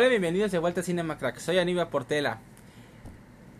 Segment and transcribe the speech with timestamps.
[0.00, 1.36] Hola, bienvenidos de vuelta a Cinema Crack.
[1.40, 2.38] Soy Aníbal Portela.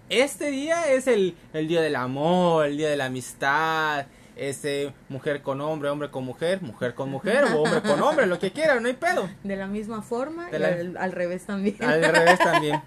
[0.08, 4.06] Este día es el, el día del amor, el día de la amistad.
[4.36, 8.38] Este, mujer con hombre, hombre con mujer, mujer con mujer o hombre con hombre, lo
[8.38, 9.28] que quieran, no hay pedo.
[9.44, 11.76] De la misma forma De y la- al, al revés también.
[11.84, 12.80] Al revés también.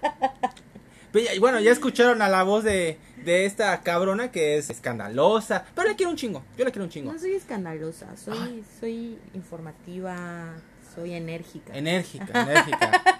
[1.32, 5.64] Y bueno, ya escucharon a la voz de, de esta cabrona que es escandalosa.
[5.76, 6.42] Pero le quiero un chingo.
[6.58, 7.12] Yo le quiero un chingo.
[7.12, 10.54] No soy escandalosa, soy, soy informativa,
[10.94, 11.74] soy enérgica.
[11.76, 13.02] Enérgica, enérgica.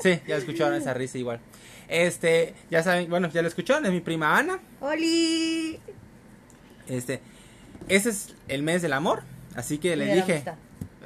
[0.00, 1.40] Sí, ya escucharon esa risa igual.
[1.88, 4.58] Este, ya saben, bueno, ya lo escucharon, es mi prima Ana.
[4.80, 5.80] ¡Oli!
[6.88, 7.20] Este,
[7.88, 9.22] ese es el mes del amor,
[9.54, 10.54] así que le dije, amistad.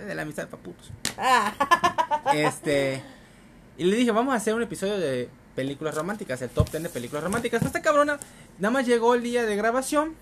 [0.05, 0.91] de la amistad pa' putos.
[1.17, 1.53] Ah,
[2.35, 3.01] Este,
[3.77, 6.89] y le dije, vamos a hacer un episodio de películas románticas, el top 10 de
[6.89, 7.62] películas románticas.
[7.62, 8.19] Esta cabrona
[8.59, 10.14] nada más llegó el día de grabación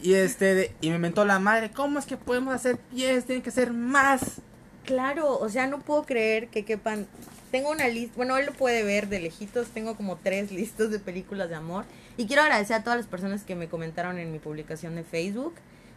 [0.00, 3.24] y este, de- y me mentó la madre, ¿cómo es que podemos hacer 10?
[3.24, 4.40] Tienen que ser más.
[4.86, 7.06] Claro, o sea, no puedo creer que quepan.
[7.50, 10.98] Tengo una lista, bueno, él lo puede ver de lejitos, tengo como tres listas de
[10.98, 11.84] películas de amor.
[12.16, 15.54] Y quiero agradecer a todas las personas que me comentaron en mi publicación de Facebook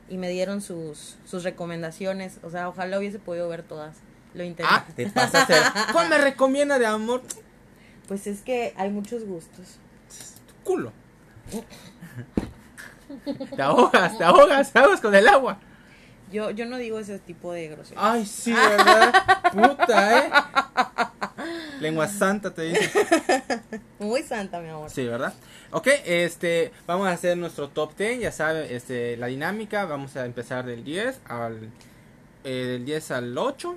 [0.09, 2.39] y me dieron sus, sus recomendaciones.
[2.43, 3.95] O sea, ojalá hubiese podido ver todas.
[4.33, 4.71] Lo intenté.
[4.71, 5.53] Ah, te pasaste.
[5.93, 7.21] ¿Cuál me recomienda de amor?
[8.07, 9.79] Pues es que hay muchos gustos.
[10.63, 10.91] culo.
[13.55, 15.59] Te ahogas, te ahogas, te ahogas con el agua.
[16.31, 18.03] Yo, yo no digo ese tipo de groserías.
[18.03, 19.13] Ay, sí, ¿verdad?
[19.51, 20.31] Puta, ¿eh?
[21.79, 22.91] Lengua santa te dice.
[23.99, 24.89] Muy santa, mi amor.
[24.89, 25.33] Sí, ¿verdad?
[25.71, 30.25] Ok, este, vamos a hacer nuestro top 10, ya saben, este, la dinámica, vamos a
[30.25, 31.69] empezar del 10 al,
[32.43, 33.75] eh, del 10 al 8,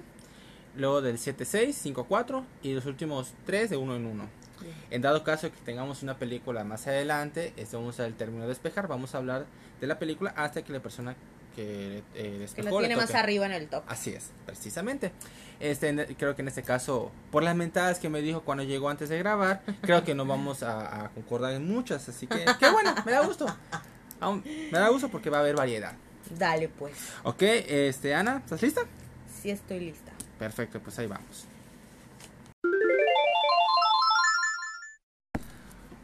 [0.77, 4.29] luego del 7, 6, 5, 4 y los últimos 3 de uno en uno.
[4.61, 4.74] Bien.
[4.91, 8.89] En dado caso que tengamos una película más adelante, este, vamos al término de despejar,
[8.89, 9.46] vamos a hablar
[9.80, 11.17] de la película hasta que la persona
[11.52, 13.85] que eh, Que lo tiene más arriba en el top.
[13.86, 15.13] Así es, precisamente.
[15.61, 19.08] Este, creo que en este caso, por las mentadas que me dijo cuando llegó antes
[19.08, 22.95] de grabar, creo que no vamos a, a concordar en muchas, así que, qué bueno,
[23.07, 23.46] me da gusto.
[24.20, 25.92] Aún- me da gusto porque va a haber variedad.
[26.36, 26.95] Dale, pues.
[27.24, 28.80] Ok, este, Ana, ¿estás lista?
[29.41, 30.12] Sí estoy lista.
[30.39, 31.46] Perfecto, pues ahí vamos.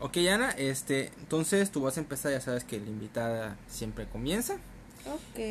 [0.01, 4.57] Ok, Ana, este, entonces tú vas a empezar, ya sabes que la invitada siempre comienza.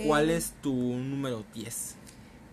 [0.06, 1.95] ¿Cuál es tu número 10?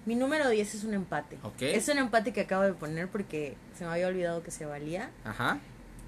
[0.07, 1.39] Mi número 10 es un empate.
[1.43, 1.63] Ok.
[1.63, 5.11] Es un empate que acabo de poner porque se me había olvidado que se valía.
[5.25, 5.59] Ajá,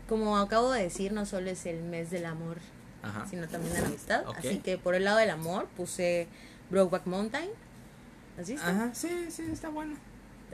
[0.08, 2.58] Como acabo de decir, no solo es el mes del amor,
[3.02, 3.26] ajá.
[3.28, 4.26] sino también de la amistad.
[4.28, 4.36] Ok.
[4.38, 6.28] Así que por el lado del amor puse
[6.70, 7.48] Brokeback Mountain.
[8.38, 8.66] ¿Has visto?
[8.66, 9.96] Ajá, sí, sí, está bueno.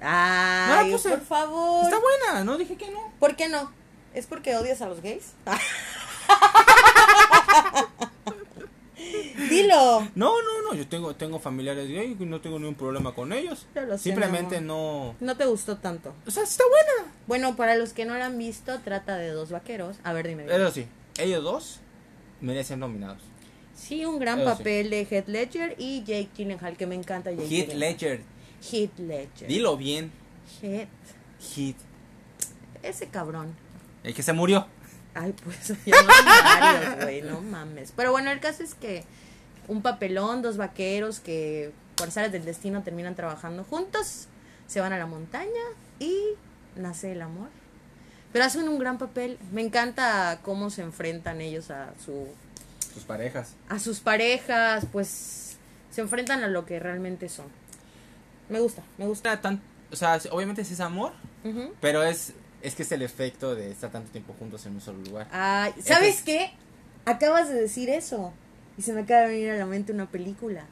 [0.00, 1.08] Ay, No la puse.
[1.10, 1.84] por favor.
[1.84, 3.12] Está buena, no dije que no.
[3.18, 3.72] ¿Por qué no?
[4.14, 5.32] ¿Es porque odias a los gays?
[10.14, 13.66] No, no, no, yo tengo, tengo familiares gay y no tengo ningún problema con ellos.
[13.74, 15.14] Lo sé, Simplemente no...
[15.20, 16.14] No te gustó tanto.
[16.26, 17.12] O sea, está buena.
[17.26, 19.96] Bueno, para los que no la han visto, trata de dos vaqueros.
[20.04, 20.42] A ver, dime.
[20.44, 20.54] dime.
[20.56, 20.86] Eso sí,
[21.18, 21.80] ellos dos
[22.40, 23.18] merecen nominados.
[23.74, 24.56] Sí, un gran Eso sí.
[24.58, 27.74] papel de Heath Ledger y Jake Gyllenhaal, que me encanta Jake Heath.
[27.74, 28.20] Ledger,
[28.70, 29.48] Heath Ledger.
[29.48, 30.12] dilo bien.
[30.60, 30.88] Heath.
[31.56, 31.76] Heath,
[32.82, 33.54] Ese cabrón.
[34.04, 34.66] el que se murió.
[35.14, 37.92] Ay, pues ya varios, güey, no mames.
[37.96, 39.04] Pero bueno, el caso es que
[39.68, 44.26] un papelón, dos vaqueros que por azares del destino terminan trabajando juntos,
[44.66, 45.50] se van a la montaña
[45.98, 46.16] y
[46.76, 47.48] nace el amor.
[48.32, 49.38] Pero hacen un gran papel.
[49.52, 52.26] Me encanta cómo se enfrentan ellos a su
[52.94, 53.54] Sus parejas.
[53.68, 55.56] a sus parejas, pues
[55.90, 57.46] se enfrentan a lo que realmente son.
[58.48, 59.40] Me gusta, me gusta.
[59.42, 61.12] Tan, o sea, obviamente es amor,
[61.80, 64.98] pero es, es que es el efecto de estar tanto tiempo juntos en un solo
[65.00, 65.28] lugar.
[65.30, 66.50] Ay, ¿sabes Entonces- qué?
[67.04, 68.32] Acabas de decir eso
[68.78, 70.64] y se me acaba de venir a la mente una película.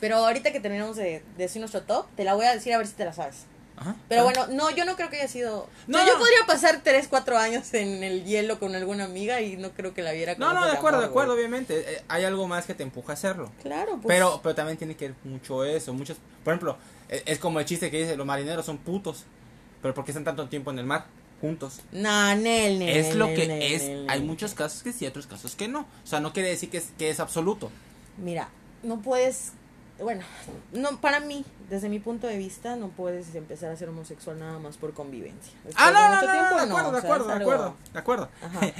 [0.00, 2.78] Pero ahorita que terminamos de, de decir nuestro top, te la voy a decir a
[2.78, 3.44] ver si te la sabes.
[3.76, 3.96] Ajá.
[4.10, 5.66] Pero bueno, no, yo no creo que haya sido...
[5.86, 5.98] No.
[6.06, 9.94] Yo podría pasar 3, 4 años en el hielo con alguna amiga y no creo
[9.94, 11.78] que la viera como No, no, de acuerdo, de acuerdo, obviamente.
[11.94, 13.50] eh, hay algo más que te empuja a hacerlo.
[13.62, 14.14] Claro, pues...
[14.14, 15.94] Pero, pero también tiene que ver mucho eso.
[15.94, 16.76] Muchos, por ejemplo,
[17.08, 19.24] e- es como el chiste que dice, los marineros son putos.
[19.80, 21.06] Pero ¿por qué están tanto tiempo en el mar?
[21.40, 21.80] Juntos.
[21.92, 23.82] No, Nel, Nel, es lo Nel, que Nel, es.
[23.82, 25.80] Nel, Hay muchos casos que sí, otros casos que no.
[25.80, 27.70] O sea, no quiere decir que es, que es absoluto.
[28.18, 28.48] Mira,
[28.82, 29.52] no puedes,
[29.98, 30.22] bueno,
[30.72, 34.58] no para mí, desde mi punto de vista, no puedes empezar a ser homosexual nada
[34.58, 35.52] más por convivencia.
[35.64, 37.26] Después Ah, no, no, mucho no, tiempo, no, de no, acuerdo, o de sea, acuerdo,
[37.28, 38.28] de acuerdo, de acuerdo.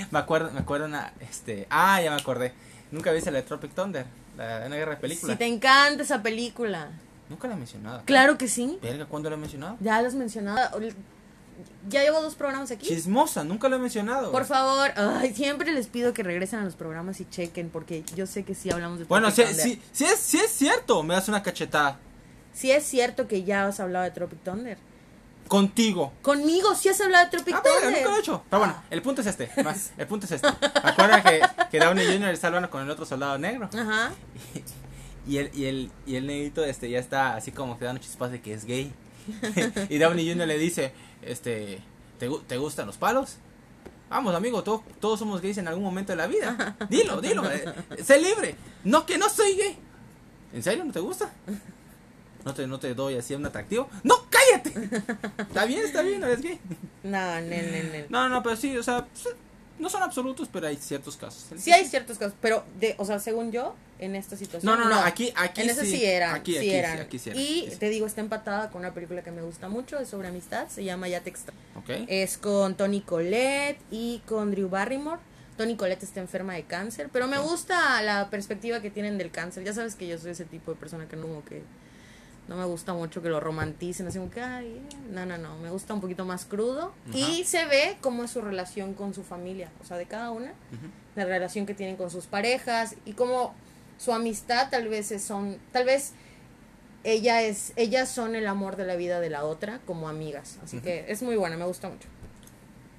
[0.11, 2.53] Me acuerdo, me acuerdo una, este, ah, ya me acordé.
[2.91, 4.05] Nunca viste la de Tropic Thunder,
[4.37, 5.35] la, una guerra de películas.
[5.35, 6.91] Si te encanta esa película.
[7.29, 8.03] Nunca la he mencionado.
[8.05, 8.79] Claro que sí.
[8.83, 9.77] Verga, ¿cuándo la he mencionado?
[9.81, 10.81] Ya lo has mencionado.
[11.89, 12.87] Ya llevo dos programas aquí.
[12.87, 14.31] Chismosa, nunca lo he mencionado.
[14.33, 18.27] Por favor, ay, siempre les pido que regresen a los programas y chequen, porque yo
[18.27, 19.79] sé que sí hablamos de Bueno, Tropic sí, Thunder.
[19.79, 21.99] sí, sí es, sí es cierto, me das una cachetada.
[22.53, 24.79] Sí es cierto que ya has hablado de Tropic Thunder.
[25.49, 26.13] contigo.
[26.23, 27.97] Conmigo, sí has hablado de Tropic Ah, Thunder.
[27.99, 28.43] nunca lo he hecho.
[28.49, 29.51] Pero bueno, el punto es este.
[29.65, 30.47] más, El punto es este.
[30.49, 31.41] Acuerda que,
[31.71, 32.31] que Downey Jr.
[32.31, 33.69] está hablando con el otro soldado negro.
[33.73, 34.13] Ajá.
[35.27, 38.31] Y el, y el, y el negrito este ya está así como que dando chispas
[38.31, 38.93] de que es gay.
[39.89, 40.47] y Downey Jr.
[40.47, 40.93] le dice,
[41.23, 41.81] este,
[42.19, 43.37] ¿te, te gustan los palos?
[44.09, 46.77] Vamos, amigo, to- todos somos gays en algún momento de la vida.
[46.91, 47.65] Dilo, dilo, eh,
[48.03, 48.57] sé libre.
[48.85, 49.79] No, que no soy gay.
[50.53, 50.85] ¿En serio?
[50.85, 51.31] ¿No te gusta?
[52.45, 53.89] ¿No te, no te doy así un atractivo?
[54.03, 54.71] ¡No, cállate!
[55.39, 56.59] Está bien, está bien, no eres gay.
[57.05, 58.07] No, nen, nen, nen.
[58.09, 59.29] No, no, pero sí, o sea, pues,
[59.81, 61.47] no son absolutos, pero hay ciertos casos.
[61.59, 64.73] Sí hay ciertos casos, pero, de, o sea, según yo, en esta situación.
[64.73, 65.87] No, no, no, aquí, aquí En sí.
[65.87, 66.35] sí eran.
[66.35, 66.97] Aquí, sí aquí, eran.
[66.97, 69.69] sí, aquí sí eran, y te digo, está empatada con una película que me gusta
[69.69, 71.59] mucho, es sobre amistad, se llama Ya te extraño.
[71.77, 72.07] Ok.
[72.09, 75.21] Es con Tony Collette y con Drew Barrymore.
[75.57, 79.63] Tony Collette está enferma de cáncer, pero me gusta la perspectiva que tienen del cáncer.
[79.63, 81.63] Ya sabes que yo soy ese tipo de persona que no que
[82.51, 85.71] no me gusta mucho que lo romanticen, así como que ay, no, no, no, me
[85.71, 89.71] gusta un poquito más crudo y se ve cómo es su relación con su familia,
[89.83, 90.53] o sea, de cada una,
[91.17, 93.55] la relación que tienen con sus parejas y cómo
[93.99, 96.13] su amistad tal vez es- son, tal vez
[97.05, 100.81] ella es, ellas son el amor de la vida de la otra como amigas, así
[100.81, 102.09] que es muy buena, me gusta mucho.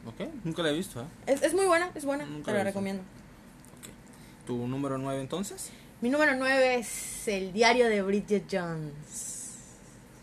[0.06, 1.06] Ok, nunca la he visto, ¿eh?
[1.28, 3.04] Es, es muy buena, es buena, Nunca te la recomiendo.
[3.04, 4.48] Ok.
[4.48, 5.70] ¿Tu número 9 entonces?
[6.02, 9.31] Mi número 9 es El diario de Bridget Jones.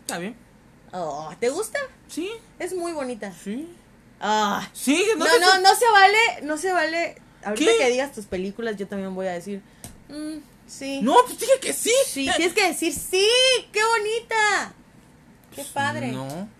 [0.09, 0.35] Está bien.
[0.91, 1.79] Oh, ¿te gusta?
[2.07, 3.31] Sí, Es muy bonita.
[3.43, 3.69] sí.
[4.21, 4.67] Ah.
[4.73, 7.15] Sí, No, te- no, no se vale, no se vale.
[7.43, 7.77] Ahorita ¿Qué?
[7.77, 9.61] que digas tus películas, yo también voy a decir,
[10.09, 10.99] mm, sí.
[11.01, 11.93] No, pues dije que sí.
[12.05, 13.25] Sí, tienes que decir, sí,
[13.71, 14.73] qué bonita.
[15.55, 16.11] Qué padre.
[16.11, 16.49] No.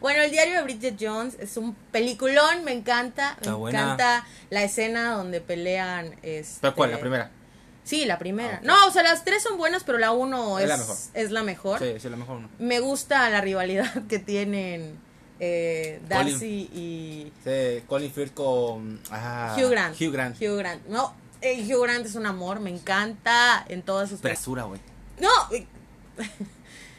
[0.00, 3.32] Bueno, el diario de Bridget Jones es un peliculón, me encanta.
[3.32, 3.80] Está me buena.
[3.82, 6.14] encanta la escena donde pelean.
[6.22, 6.58] Este...
[6.60, 6.92] ¿Pero cuál?
[6.92, 7.30] ¿La primera?
[7.88, 8.56] Sí, la primera.
[8.56, 8.64] Ah.
[8.64, 10.96] No, o sea, las tres son buenas, pero la uno Es es, la mejor.
[11.14, 11.78] es la mejor.
[12.00, 12.40] Sí, la mejor.
[12.58, 14.98] Me gusta la rivalidad que tienen
[15.40, 19.00] eh, Darcy y Sí, Colin Firth con.
[19.10, 19.98] Ah, Hugh Grant.
[19.98, 20.36] Hugh Grant.
[20.36, 20.86] Hugh Grant.
[20.88, 24.20] No, eh, Hugh Grant es un amor, me encanta en todas sus...
[24.20, 24.80] Basura, güey.
[25.18, 25.66] No, eh,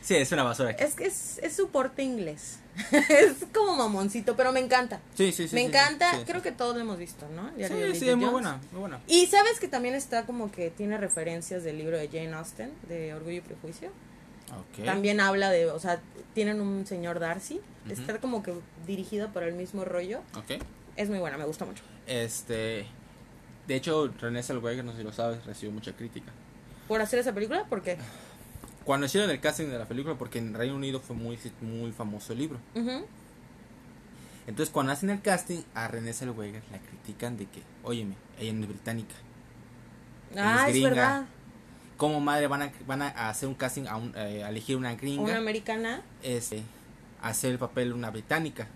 [0.01, 0.71] Sí, es una basura.
[0.71, 2.57] es que es, es su porte inglés.
[3.09, 4.99] es como mamoncito, pero me encanta.
[5.15, 5.55] Sí, sí, sí.
[5.55, 6.23] me sí, encanta, sí.
[6.25, 7.49] creo que todos lo hemos visto, ¿no?
[7.51, 8.99] Diario Sí, sí, es muy buena, muy buena.
[9.07, 13.13] Y sabes que también está como que tiene referencias del libro de Jane Austen, de
[13.13, 13.91] Orgullo y Prejuicio.
[14.83, 16.01] También habla de, o sea,
[16.33, 17.61] tienen un señor Darcy.
[17.85, 17.93] Ujú.
[17.93, 18.53] Está como que
[18.87, 20.21] dirigida por el mismo rollo.
[20.35, 20.61] Ok.
[20.95, 21.83] Es muy buena, me gusta mucho.
[22.07, 22.87] Este.
[23.67, 26.31] De hecho, René Zellweger, no sé si lo sabes, recibió mucha crítica.
[26.87, 27.65] ¿Por hacer esa película?
[27.65, 27.97] ¿Por qué?
[28.85, 32.33] Cuando hicieron el casting de la película, porque en Reino Unido fue muy, muy famoso
[32.33, 32.59] el libro.
[34.47, 38.63] Entonces, cuando hacen el casting, a René Zellweger la critican de que, óyeme, ella no
[38.63, 39.13] es británica.
[40.35, 40.89] Ah, es gringa.
[40.89, 41.25] verdad.
[41.97, 44.95] ¿Cómo madre van a, van a hacer un casting a, un- eh, a elegir una
[44.95, 45.21] gringa?
[45.23, 46.01] Una americana.
[46.23, 46.63] este,
[47.21, 48.67] hacer el papel de una británica.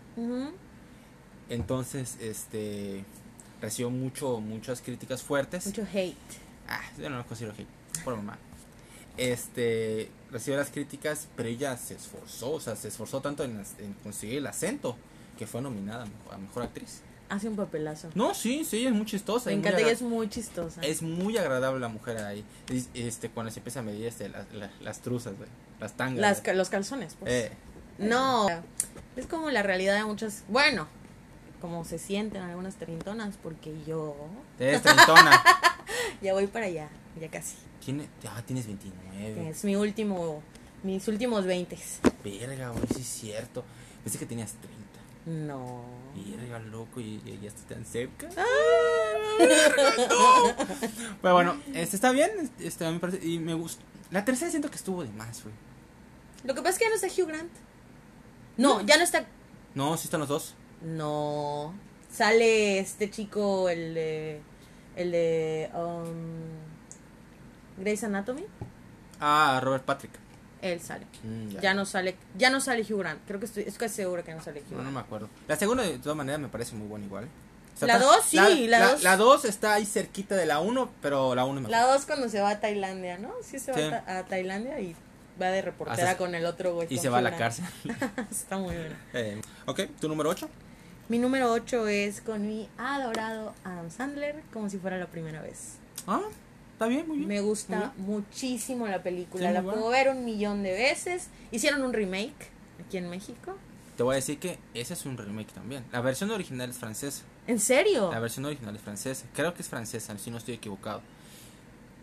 [1.49, 3.03] Entonces, este,
[3.61, 5.65] recibió mucho, muchas críticas fuertes.
[5.65, 6.15] Mucho hate.
[6.67, 7.67] Ah, yo no lo considero hate,
[8.03, 8.37] por mamá.
[9.17, 13.63] Este, recibió las críticas, pero ella se esforzó, o sea, se esforzó tanto en,
[14.03, 14.95] conseguir el acento
[15.37, 17.01] que fue nominada a mejor, actriz.
[17.29, 18.09] Hace un papelazo.
[18.15, 19.49] No, sí, sí, es muy chistosa.
[19.49, 20.81] Me encanta, ella es muy chistosa.
[20.81, 22.43] es muy agradable la mujer ahí.
[22.69, 26.19] Es- Este, cuando se empieza a medir este, la- la- las truzas, güey, las tangas.
[26.19, 27.31] Las, ca- los calzones, pues.
[27.31, 27.51] Eh,
[27.97, 28.47] No,
[29.15, 30.43] es como la realidad de muchas.
[30.47, 30.87] Bueno,
[31.61, 34.15] como se sienten algunas trintonas, porque yo
[34.59, 35.41] eres treintona.
[36.21, 36.89] ya voy para allá,
[37.19, 37.55] ya casi.
[37.83, 39.49] Tiene, ah, tienes 29.
[39.49, 40.41] Es mi último,
[40.83, 41.77] mis últimos 20.
[42.23, 43.63] Verga, güey, sí es cierto.
[44.03, 44.53] Pensé que tenías
[45.25, 45.49] 30.
[45.49, 45.83] No.
[46.37, 48.29] Verga, loco, y, y ya está tan cerca.
[48.37, 48.43] Ah.
[49.39, 50.55] Verga, no.
[51.21, 52.51] Pero bueno, este está bien.
[52.59, 53.83] Este, me parece, y me gusta.
[54.11, 55.55] La tercera siento que estuvo de más, güey.
[56.43, 57.51] Lo que pasa es que ya no está Hugh Grant.
[58.57, 59.25] No, ya no está.
[59.75, 60.55] No, sí están los dos.
[60.81, 61.73] No.
[62.11, 64.41] Sale este chico, el de.
[64.95, 65.69] El de.
[65.73, 66.72] Um,
[67.77, 68.45] Grey's Anatomy.
[69.19, 70.11] Ah, Robert Patrick.
[70.61, 71.05] Él sale.
[71.23, 71.73] Mm, Ya.
[71.73, 72.15] no sale.
[72.37, 73.19] Ya no sale Hugh Grant.
[73.27, 73.63] Creo que estoy.
[73.63, 74.93] Es casi seguro que no sale Hugh No, no Grant.
[74.95, 75.29] me acuerdo.
[75.47, 77.27] La segunda, de todas maneras, me parece muy buena igual.
[77.81, 79.03] La tan- dos, sí, la la, dos.
[79.03, 81.71] la dos está ahí cerquita de la uno, pero la uno es mejor.
[81.71, 83.31] La dos cuando se va a Tailandia, ¿no?
[83.43, 83.83] Sí se va Sí.
[83.85, 84.95] a Ta- a Tailandia y
[85.41, 86.87] va de reportera con el otro güey.
[86.91, 87.41] y se va a la Grant.
[87.57, 87.65] cárcel.
[88.31, 88.95] Está muy bueno.
[89.13, 90.47] Eh, ok, ¿tu número 8?
[91.09, 95.73] Mi número 8 es con mi adorado Adam Sandler, como si fuera la primera vez.
[96.07, 96.21] Ah,
[96.73, 97.27] está bien, muy bien.
[97.29, 101.29] Me gusta muchísimo la película, Sí, la puedo ver un millón de veces.
[101.51, 102.49] Hicieron un remake
[102.85, 103.55] aquí en México.
[103.97, 105.85] Te voy a decir que ese es un remake también.
[105.91, 107.21] La versión original es francesa.
[107.47, 108.11] ¿En serio?
[108.11, 109.25] La versión original es francesa.
[109.35, 111.01] Creo que es francesa, si no estoy equivocado.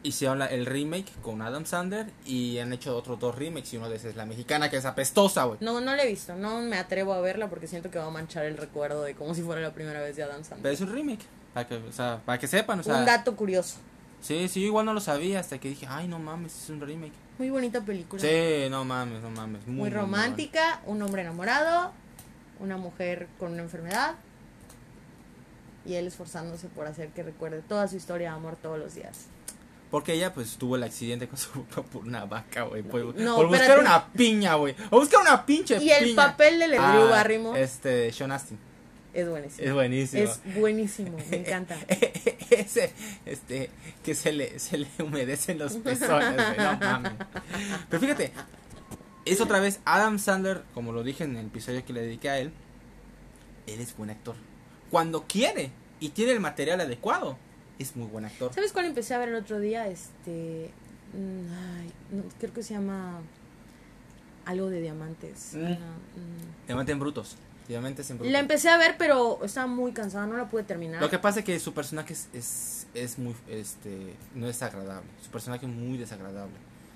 [0.02, 3.90] hicieron la- el remake con Adam Sandler y han hecho otros dos remakes y uno
[3.90, 5.58] de esos es la mexicana que es apestosa, güey.
[5.60, 8.10] No, no la he visto, no me atrevo a verla porque siento que va a
[8.10, 10.72] manchar el recuerdo de como si fuera la primera vez de Adam Pero Sandler.
[10.72, 11.20] es un remake,
[11.52, 13.76] para que, o sea, para que sepan, o sea, Un dato curioso.
[14.20, 16.80] Sí, sí, yo igual no lo sabía hasta que dije, ay, no mames, es un
[16.80, 17.12] remake.
[17.38, 18.20] Muy bonita película.
[18.20, 21.92] Sí, no mames, no mames, muy, Muy muy, muy romántica, un hombre enamorado,
[22.58, 24.14] una mujer con una enfermedad
[25.86, 29.26] y él esforzándose por hacer que recuerde toda su historia de amor todos los días.
[29.90, 33.48] Porque ella, pues, tuvo el accidente con su por una vaca, güey, por, No, por
[33.48, 36.16] buscar una piña, güey, o buscar una pinche Y el piña.
[36.16, 38.58] papel de Drew Ah, Barrymore Este, Sean Astin,
[39.12, 39.66] es buenísimo.
[39.68, 40.22] es buenísimo.
[40.22, 41.76] Es buenísimo, me encanta.
[42.50, 42.92] Ese,
[43.26, 43.70] este,
[44.04, 47.12] que se le, se le humedecen los pezones, güey, no mames.
[47.88, 48.32] Pero fíjate,
[49.24, 52.38] es otra vez Adam Sandler, como lo dije en el episodio que le dediqué a
[52.38, 52.52] él,
[53.66, 54.34] él es buen actor.
[54.90, 57.36] Cuando quiere y tiene el material adecuado,
[57.78, 58.52] es muy buen actor.
[58.52, 59.88] ¿Sabes cuál empecé a ver el otro día?
[59.88, 60.70] Este.
[61.14, 63.20] mm, ay, no, creo que se llama.
[64.46, 65.52] Algo de diamantes.
[65.54, 65.64] Mm.
[65.64, 66.66] Mm.
[66.66, 67.36] Diamantes en brutos.
[67.78, 68.32] Brutos.
[68.32, 71.00] La empecé a ver, pero estaba muy cansada, no la pude terminar.
[71.00, 75.08] Lo que pasa es que su personaje es, es, es muy, este, no es agradable.
[75.24, 76.54] Su personaje es muy desagradable.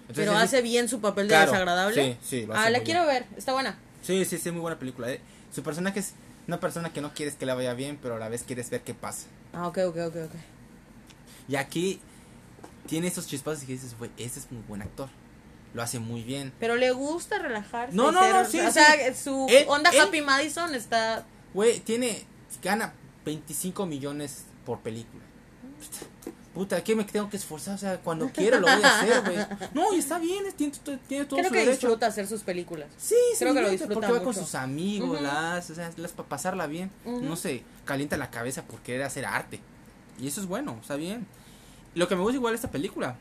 [0.09, 2.05] Entonces, pero hace bien su papel de Claro, desagradable.
[2.05, 3.77] Sí, sí, lo hace Ah, la quiero ver, está buena.
[4.03, 5.11] Sí, sí, sí, muy buena película.
[5.11, 5.21] eh.
[5.53, 6.13] Su personaje es
[6.47, 8.83] una persona que no quieres que le vaya bien, pero a la vez quieres ver
[8.83, 9.27] qué pasa.
[9.55, 10.35] Ah, ok, ok, ok, ok.
[11.49, 12.01] Y aquí
[12.87, 15.09] tiene esos chispazos y que dices, güey, este es muy buen actor.
[15.75, 16.53] Lo hace muy bien.
[16.61, 17.95] Pero le gusta relajarse.
[17.97, 18.73] No, no, ser- no, sí, O sí.
[18.73, 21.27] sea, su Él- onda él- Happy Madison está.
[21.53, 22.25] Güey, tiene,
[22.63, 22.93] gana
[23.25, 25.23] 25 millones por película.
[26.55, 27.75] Puta, ¿qué me tengo que esforzar?
[27.75, 29.37] O sea, cuando quiero lo voy a hacer, güey.
[29.75, 30.73] No, y está bien, tiene,
[31.09, 31.89] tiene todo Creo su que derecho.
[31.89, 32.89] disfruta hacer sus películas.
[32.97, 36.13] Sí, sí, Creo que lo disfruta porque va con sus amigos, las, o sea, las
[36.13, 36.93] para pasarla bien.
[37.05, 39.59] No se calienta la cabeza por querer hacer arte.
[40.21, 41.27] Y eso es bueno, está bien.
[41.97, 43.17] Lo que me gusta igual de esta película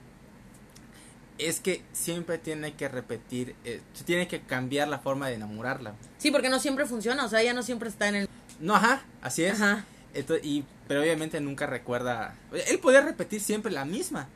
[1.47, 5.93] es que siempre tiene que repetir, eh, tiene que cambiar la forma de enamorarla.
[6.17, 7.25] Sí, porque no siempre funciona.
[7.25, 8.29] O sea, ella no siempre está en el.
[8.59, 9.53] No, ajá, así es.
[9.61, 9.85] Ajá.
[10.13, 12.35] Ento- y, pero obviamente nunca recuerda.
[12.67, 14.27] Él puede repetir siempre la misma,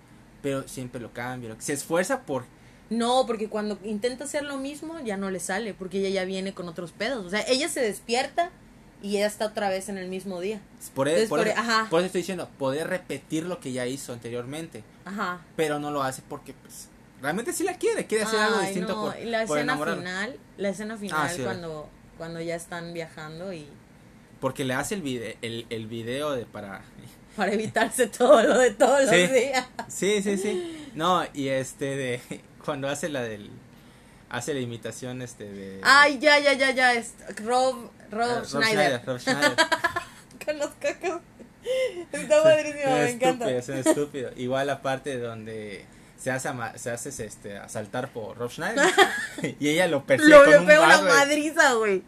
[0.41, 1.55] pero siempre lo cambia.
[1.59, 2.45] Se esfuerza por.
[2.89, 6.53] No, porque cuando intenta hacer lo mismo ya no le sale, porque ella ya viene
[6.53, 7.25] con otros pedos.
[7.25, 8.49] O sea, ella se despierta
[9.03, 10.61] y ella está otra vez en el mismo día.
[10.95, 11.87] Por, Entonces, por- por- ajá.
[11.89, 14.83] por eso estoy diciendo, poder repetir lo que ya hizo anteriormente.
[15.05, 15.39] Ajá.
[15.55, 16.89] pero no lo hace porque pues
[17.21, 20.69] realmente sí la quiere, quiere hacer algo distinto no, por, la por escena final, la
[20.69, 21.41] escena final sí.
[21.43, 23.67] cuando cuando ya están viajando y
[24.39, 26.81] Porque le hace el video, el, el video de para
[27.37, 29.67] para evitarse todo lo de todos los días.
[29.87, 30.89] Sí, sí, sí.
[30.95, 32.21] No, y este de
[32.65, 33.49] cuando hace la del
[34.29, 39.05] hace la imitación este de Ay, ya, ya, ya, ya, es Rob, Rob eh, Schneider.
[39.05, 39.55] Rob Schneider.
[40.45, 41.21] Con los cacos.
[42.11, 43.51] Está padrísimo, Es me estúpido, encanta.
[43.51, 44.31] Es un estúpido.
[44.37, 45.85] Igual la parte donde
[46.17, 48.85] se hace ama- se hace este asaltar por Rob Schneider
[49.59, 52.03] y ella lo persigue Lo, con le un pega una madriza, güey.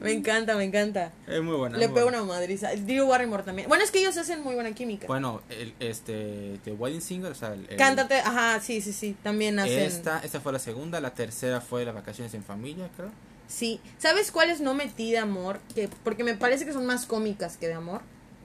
[0.00, 1.12] Me encanta, me encanta.
[1.26, 1.76] Es muy buena.
[1.78, 2.22] Le muy pega buena.
[2.22, 2.70] una madriza.
[2.74, 3.68] Drew Barrymore también.
[3.68, 5.06] Bueno, es que ellos hacen muy buena química.
[5.06, 9.14] Bueno, el, este, The Wedding Singer, o sea, el, el- Cántate, ajá, sí, sí, sí.
[9.22, 9.78] También hacen.
[9.80, 13.10] Esta, esta fue la segunda, la tercera fue las vacaciones en familia, creo.
[13.48, 13.80] Sí.
[13.98, 15.60] ¿Sabes cuáles no metí de amor?
[15.74, 18.00] Que, porque me parece que son más cómicas que de amor.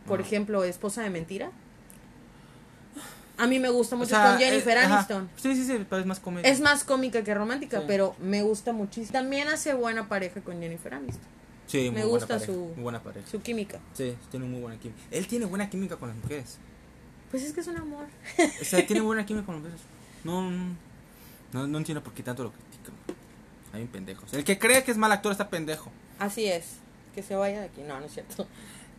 [0.06, 0.24] Por Ah.
[0.24, 1.52] ejemplo, Esposa de Mentira.
[3.38, 4.78] A mí me gusta O mucho sea, con Jennifer.
[4.78, 5.30] Aniston.
[5.36, 6.50] Sí, sí, sí, pero es más comedia.
[6.50, 7.86] Es más cómica que romántica, Sí.
[7.88, 9.12] pero me gusta muchísimo.
[9.14, 11.24] También hace buena pareja con Jennifer Aniston.
[11.68, 13.28] Sí, muy me buena gusta pareja, su- Muy buena pareja.
[13.30, 13.80] Su química.
[13.94, 15.00] Sí, tiene muy buena química.
[15.12, 16.58] Él tiene buena química con las mujeres.
[17.30, 18.06] Pues es que es un amor.
[18.62, 19.86] O sea, tiene buena química con las mujeres.
[20.24, 20.50] No,
[21.54, 22.94] no, no entiendo por qué tanto lo critican.
[23.74, 24.34] Hay un pendejos.
[24.34, 25.92] El que cree que es mal actor está pendejo.
[26.20, 26.78] Así es.
[27.14, 27.82] Que se vaya de aquí.
[27.82, 28.48] No, no es cierto.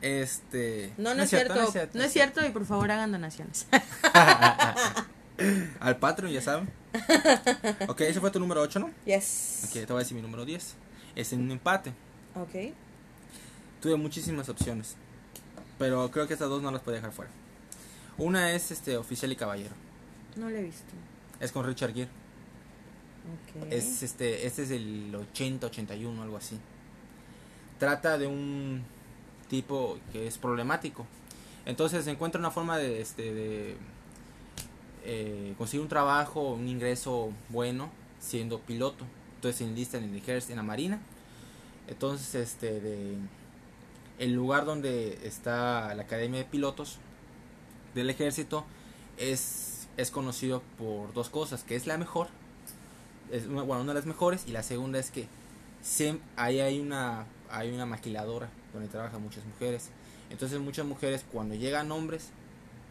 [0.00, 0.92] Este.
[0.96, 1.54] No, no, es cierto.
[1.94, 3.66] No es cierto, y por favor hagan donaciones.
[5.80, 6.68] Al Patreon, ya saben.
[7.88, 8.90] ok, ese fue tu número 8, ¿no?
[9.04, 9.64] yes.
[9.66, 10.74] Ok, te voy a decir mi número 10.
[11.14, 11.92] Es en un empate.
[12.34, 12.74] Ok.
[13.80, 14.96] Tuve muchísimas opciones.
[15.78, 17.30] Pero creo que estas dos no las puedo dejar fuera.
[18.16, 19.74] Una es este Oficial y Caballero.
[20.36, 20.92] No lo he visto.
[21.38, 22.10] Es con Richard Gere.
[23.28, 23.66] Ok.
[23.70, 26.58] Es este, este es del 80, 81, algo así.
[27.78, 28.84] Trata de un
[29.48, 31.06] tipo que es problemático.
[31.66, 33.76] Entonces encuentra una forma de, este, de
[35.04, 37.90] eh, conseguir un trabajo, un ingreso bueno
[38.20, 39.04] siendo piloto.
[39.36, 41.00] Entonces se enlista en el ejército, en la marina.
[41.86, 43.16] Entonces, este, de
[44.18, 46.98] el lugar donde está la academia de pilotos
[47.94, 48.64] del ejército
[49.16, 52.28] es, es conocido por dos cosas, que es la mejor,
[53.30, 55.28] es una, bueno, una de las mejores, y la segunda es que
[55.84, 59.90] siem- ahí hay una, hay una maquiladora donde trabajan muchas mujeres.
[60.30, 62.30] Entonces muchas mujeres cuando llegan hombres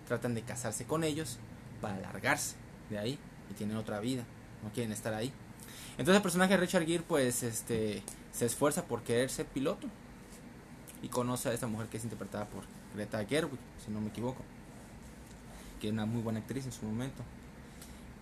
[0.08, 1.38] tratan de casarse con ellos
[1.82, 2.56] para largarse
[2.90, 4.24] de ahí y tienen otra vida,
[4.64, 5.32] no quieren estar ahí.
[5.92, 9.88] Entonces el personaje de Richard Gere pues este se esfuerza por querer ser piloto
[11.02, 12.64] y conoce a esta mujer que es interpretada por
[12.96, 14.42] Greta Gerwig, si no me equivoco,
[15.80, 17.24] que es una muy buena actriz en su momento.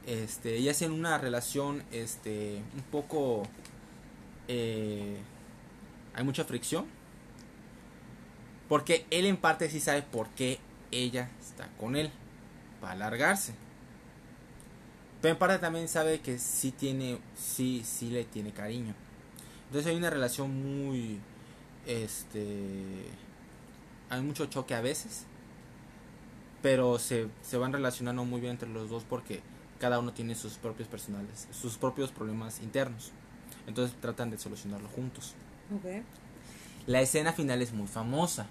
[0.05, 3.43] Este, ella en una relación este un poco
[4.47, 5.17] eh,
[6.13, 6.85] hay mucha fricción
[8.67, 10.59] porque él en parte sí sabe por qué
[10.91, 12.11] ella está con él.
[12.81, 13.53] Para alargarse.
[15.21, 18.93] Pero en parte también sabe que sí tiene sí sí le tiene cariño.
[19.67, 21.19] Entonces hay una relación muy
[21.85, 23.05] este
[24.09, 25.25] hay mucho choque a veces.
[26.61, 29.41] Pero se, se van relacionando muy bien entre los dos porque
[29.79, 33.11] cada uno tiene sus propios personales sus propios problemas internos.
[33.67, 35.33] Entonces tratan de solucionarlo juntos.
[35.75, 36.03] Ok.
[36.87, 38.47] La escena final es muy famosa.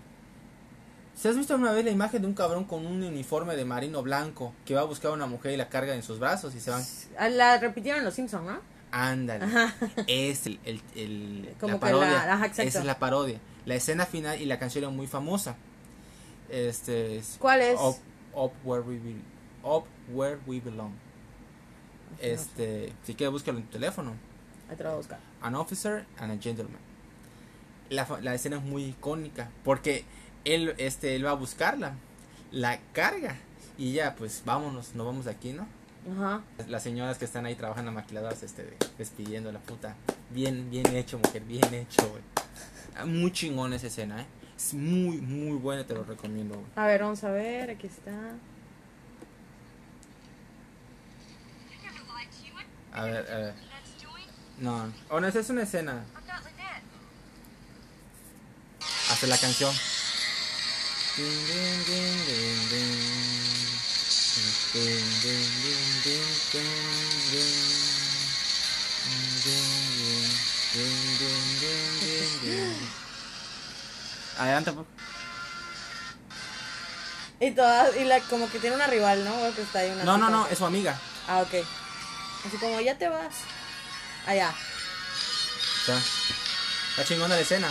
[1.14, 4.02] ¿Se has visto una vez la imagen de un cabrón con un uniforme de marino
[4.02, 6.60] blanco que va a buscar a una mujer y la carga en sus brazos y
[6.60, 6.82] se van?
[7.18, 8.58] Ah, La repitieron los Simpsons, ¿no?
[8.90, 9.44] Ándale.
[9.44, 9.74] Ajá.
[10.08, 12.10] Es el, el, el- Como la que parodia.
[12.26, 12.46] la- ajá.
[12.46, 13.40] Esa es la parodia.
[13.64, 15.56] La escena final y la canción es muy famosa.
[16.48, 17.78] Este es ¿Cuál es?
[17.80, 17.96] Up,
[18.34, 19.22] Up Where We Be-
[19.62, 20.92] Up Where We Belong.
[22.20, 24.12] Este, si quieres búscalo en tu teléfono.
[24.68, 25.18] Ahí te lo voy a buscar.
[25.42, 26.78] An Officer and a Gentleman.
[27.94, 30.04] La, fa- la escena es muy icónica porque
[30.44, 31.94] él, este, él va a buscarla,
[32.52, 33.36] la carga
[33.78, 35.66] y ya, pues vámonos, nos vamos de aquí, ¿no?
[36.12, 36.42] Ajá.
[36.68, 39.94] Las señoras que están ahí trabajando maquiladoras, este, despidiendo a la puta.
[40.30, 42.22] Bien, bien hecho, mujer, bien hecho, güey.
[42.96, 44.26] Ah, Muy chingón esa escena, ¿eh?
[44.56, 46.66] Es muy, muy buena, te lo recomiendo, güey.
[46.76, 47.70] A ver, vamos a ver.
[47.70, 48.12] Aquí está.
[52.92, 53.54] A ver, a ver.
[54.60, 56.04] No, oh, no, esa es una escena.
[61.54, 62.18] Ding, ding,
[72.42, 72.74] ding.
[74.38, 74.86] Adelante, pues.
[77.38, 79.54] Y todas, y la, como que tiene una rival, ¿no?
[79.54, 80.98] Que está ahí una No, no, no, es su amiga.
[81.28, 81.54] Ah, ok.
[82.46, 83.34] Así como, ya te vas.
[84.26, 84.52] Allá.
[85.80, 86.00] Está,
[86.90, 87.70] está chingona la escena.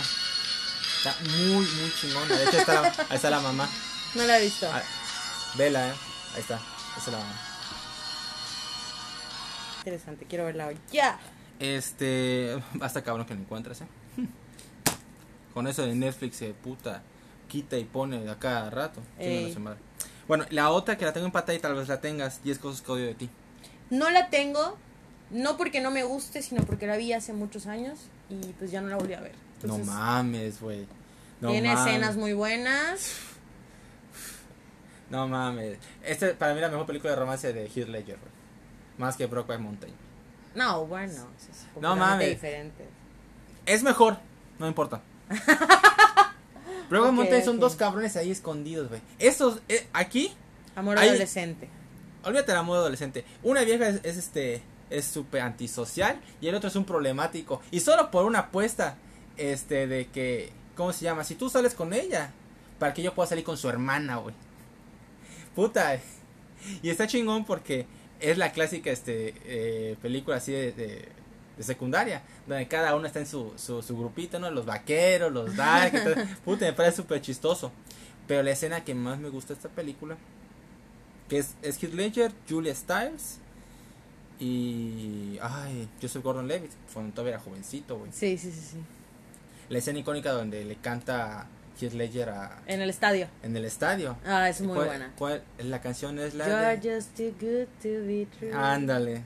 [1.04, 2.34] Está muy, muy chingona.
[2.34, 3.68] De hecho, está la, ahí está la mamá.
[4.14, 4.66] No la he visto.
[4.72, 4.82] Ah,
[5.54, 5.94] vela, eh.
[6.34, 6.54] Ahí está.
[6.96, 7.40] Esa es la mamá.
[9.80, 10.78] Interesante, quiero verla hoy.
[10.90, 11.18] Ya.
[11.58, 12.58] Este.
[12.80, 13.86] Hasta cabrón que lo encuentras, eh.
[15.52, 17.02] Con eso de Netflix se puta
[17.48, 19.02] quita y pone de a cada rato.
[19.52, 19.80] Su madre.
[20.26, 22.80] Bueno, la otra que la tengo en pantalla y tal vez la tengas, 10 cosas
[22.80, 23.28] que odio de ti.
[23.90, 24.78] No la tengo,
[25.30, 27.98] no porque no me guste, sino porque la vi hace muchos años
[28.30, 29.43] y pues ya no la volví a ver.
[29.64, 30.86] Entonces, no mames, güey.
[31.40, 31.86] No tiene mames.
[31.92, 33.12] escenas muy buenas.
[35.10, 35.78] No mames.
[36.02, 38.32] Este para mí la mejor película de romance de Heath Ledger, güey.
[38.98, 39.92] Más que Brokeback Mountain.
[40.54, 42.28] No, bueno, es No mames.
[42.30, 42.86] diferente.
[43.66, 44.18] Es mejor,
[44.58, 45.00] no importa.
[46.88, 49.00] Brokeback Ok, Mountain son dos cabrones ahí escondidos, güey.
[49.18, 50.32] Estos, eh, aquí,
[50.76, 51.68] Amor adolescente.
[52.24, 53.24] olvídate del amor adolescente.
[53.42, 57.60] Una vieja es, es, este, es súper antisocial y el otro es un problemático.
[57.70, 58.96] Y solo por una apuesta,
[59.36, 61.24] este, de que, ¿cómo se llama?
[61.24, 62.32] Si tú sales con ella,
[62.78, 64.34] para que yo pueda salir con su hermana, güey.
[65.54, 66.00] Puta.
[66.82, 67.86] Y está chingón porque
[68.20, 71.08] es la clásica, este, eh, película así de, de,
[71.56, 74.50] de secundaria, donde cada uno está en su, su, su grupito, ¿no?
[74.50, 75.92] Los vaqueros, los dark,
[76.44, 77.70] puta, me parece súper chistoso.
[78.26, 80.16] Pero la escena que más me gusta de esta película,
[81.28, 83.38] que es, es Heath Ledger, Julia Stiles
[84.40, 85.38] y...
[85.42, 88.10] Ay, yo soy Gordon Levitt, cuando todavía era jovencito, güey.
[88.12, 88.76] Sí, sí, sí, sí.
[89.68, 91.46] La escena icónica donde le canta
[91.80, 93.26] Heath Ledger a, En el estadio.
[93.42, 94.16] en el estadio.
[94.26, 95.12] Ah, es muy ¿Cuál- buena.
[95.18, 96.96] cuál- la canción es la You're de...
[96.96, 98.52] just too good to be true.
[98.54, 99.22] Ándale.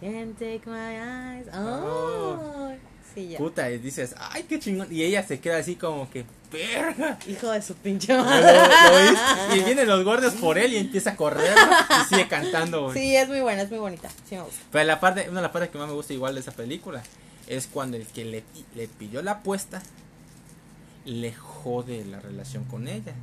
[0.00, 1.46] Can't take my eyes.
[1.54, 2.38] Oh.
[2.38, 2.72] Oh.
[3.14, 3.38] Sí, ya.
[3.38, 4.88] Puta, y dices, ay, qué chingón.
[4.92, 7.18] Y ella se queda así como que, verga.
[7.26, 8.52] Hijo de su pinche Lo- madre.
[8.52, 12.02] lo oíste, y vienen los guardias por él y empieza a correr ¿no?
[12.02, 12.82] y sigue cantando.
[12.84, 12.98] güey.
[12.98, 14.10] Sí, es muy buena, es muy bonita.
[14.28, 14.60] Sí me gusta.
[14.70, 17.02] Pero la parte, una de las partes que más me gusta igual de esa película
[17.46, 19.82] es cuando el que le, le pilló la apuesta
[21.06, 23.14] le jode la relación con ella.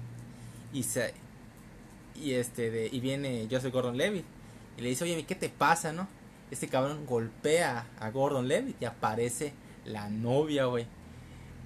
[0.74, 1.14] Y se
[2.16, 4.26] y este de, y viene Joseph Gordon Levitt
[4.78, 6.08] y le dice, "Oye, ¿qué te pasa, no?"
[6.52, 9.54] Este cabrón golpea a Gordon Levitt y aparece
[9.86, 10.88] la novia, güey.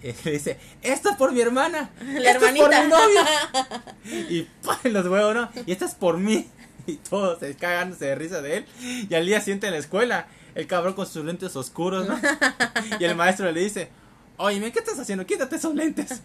[0.01, 2.83] Y le dice, "Esto es por mi hermana." La "Esto es por hermanita.
[2.83, 4.77] mi novia." y ¡pam!
[4.85, 5.49] los huevos, ¿no?
[5.65, 6.47] Y esto es por mí.
[6.87, 8.65] Y todos se cagándose de risa de él.
[9.09, 12.19] Y al día siguiente en la escuela, el cabrón con sus lentes oscuros, ¿no?
[12.99, 13.89] Y el maestro le dice,
[14.37, 15.25] Oye, ¿qué estás haciendo?
[15.25, 16.09] Quítate esos lentes.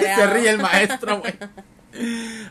[0.00, 1.34] Se ríe el maestro, güey.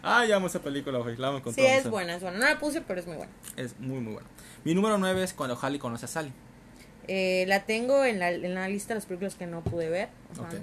[0.01, 1.17] Ay, amo esa película, güey.
[1.17, 2.37] La amo con Sí, todo es buena, es buena.
[2.39, 3.31] No la puse, pero es muy buena.
[3.55, 4.27] Es muy, muy buena.
[4.63, 6.31] Mi número 9 es cuando Harley conoce a Sally.
[7.07, 10.09] Eh, la tengo en la, en la lista de las películas que no pude ver.
[10.39, 10.49] Ok.
[10.51, 10.61] De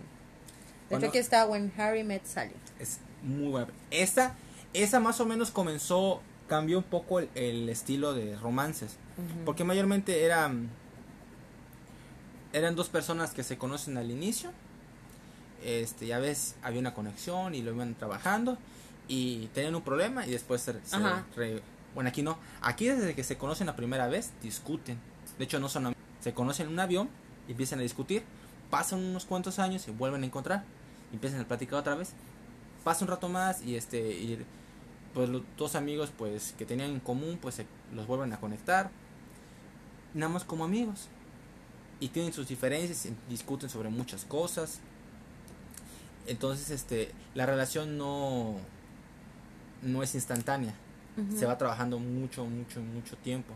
[0.89, 2.55] Cuando- hecho, aquí está When Harry Met Sally.
[2.79, 3.69] Es muy buena.
[3.91, 4.35] Esta,
[4.73, 8.97] esa más o menos comenzó, cambió un poco el, el estilo de romances.
[9.45, 10.69] Porque mayormente eran,
[12.53, 14.51] eran dos personas que se conocen al inicio.
[15.65, 18.59] Este, ya ves, había una conexión y lo iban trabajando.
[19.09, 20.73] Y tenían un problema y después se,
[21.37, 21.63] re-
[21.95, 22.39] bueno, aquí no.
[22.61, 24.99] Aquí desde que se conocen la primera vez, discuten.
[25.39, 27.09] De hecho, no son Se conocen en un avión
[27.49, 28.23] y empiezan a discutir.
[28.71, 30.65] Pasan unos cuantos años y vuelven a encontrar.
[31.11, 32.13] Y empiezan a platicar otra vez.
[32.85, 34.45] Pasa un rato más y este y
[35.19, 38.89] pues los dos amigos pues que tenían en común pues se los vuelven a conectar.
[40.15, 41.09] Nada más como amigos.
[41.99, 44.79] Y tienen sus diferencias, discuten sobre muchas cosas.
[46.29, 48.59] Entonces, este, la relación no
[49.83, 50.75] no es instantánea
[51.37, 53.53] se va trabajando mucho, mucho, mucho tiempo.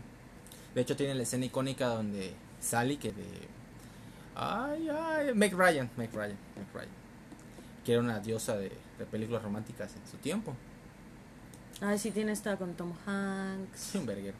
[0.75, 3.23] De hecho, tiene la escena icónica donde Sally, que de.
[4.35, 6.89] Ay, ay, Meg Ryan, Meg Ryan, Meg Ryan.
[7.85, 10.53] Que era una diosa de, de películas románticas en su tiempo.
[11.81, 13.91] Ay, sí, tiene esta con Tom Hanks.
[13.91, 14.37] Tiene un verguero.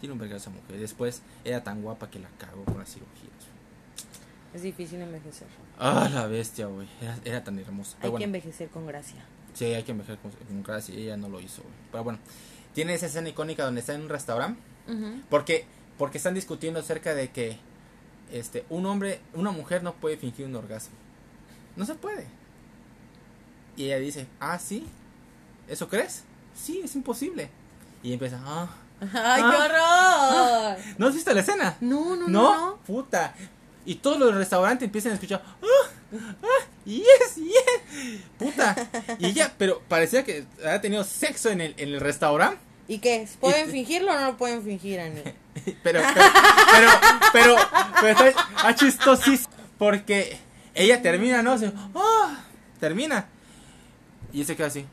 [0.00, 0.78] Tiene un verguero esa mujer.
[0.78, 3.30] Después era tan guapa que la cagó con las cirugías.
[4.52, 5.48] Es difícil envejecer.
[5.78, 6.88] Ah, la bestia, güey.
[7.00, 7.96] Era, era tan hermosa.
[8.00, 9.24] Hay que envejecer con gracia.
[9.52, 10.94] sí, hay que envejecer con, con gracia.
[10.94, 11.74] y Ella no lo hizo, güey.
[11.90, 12.18] Pero bueno,
[12.72, 14.60] tiene esa escena icónica donde está en un restaurante.
[15.30, 15.64] Porque,
[15.96, 17.58] porque están discutiendo acerca de que
[18.32, 20.94] este, un hombre, una mujer no puede fingir un orgasmo.
[21.76, 22.26] No se puede.
[23.76, 24.86] Y ella dice, ah, sí,
[25.68, 26.24] ¿eso crees?
[26.54, 27.50] Sí, es imposible.
[28.02, 28.68] Y empieza, ah,
[29.00, 29.50] ¡Ay, Ah.
[30.76, 30.94] qué horror!
[30.98, 31.76] ¿no has visto la escena?
[31.80, 32.28] No, no, no.
[32.28, 32.76] ¿No?
[32.86, 33.34] Puta.
[33.86, 38.74] Y todos los restaurantes empiezan a escuchar, ah, ah, yes, yes, puta.
[39.18, 42.58] Y ella, pero parecía que había tenido sexo en el, en el restaurante.
[42.88, 43.26] ¿Y qué?
[43.40, 45.20] ¿Pueden Y- fingirlo o no lo pueden fingir, Ani?
[45.82, 46.90] Pero, pero,
[47.32, 47.56] pero,
[48.00, 48.74] pero, pero ah.
[49.78, 50.38] Porque
[50.74, 51.56] ella termina, ¿no?
[51.58, 52.38] Se- ¡Ah!
[52.80, 53.26] termina.
[54.32, 54.84] Y se queda así.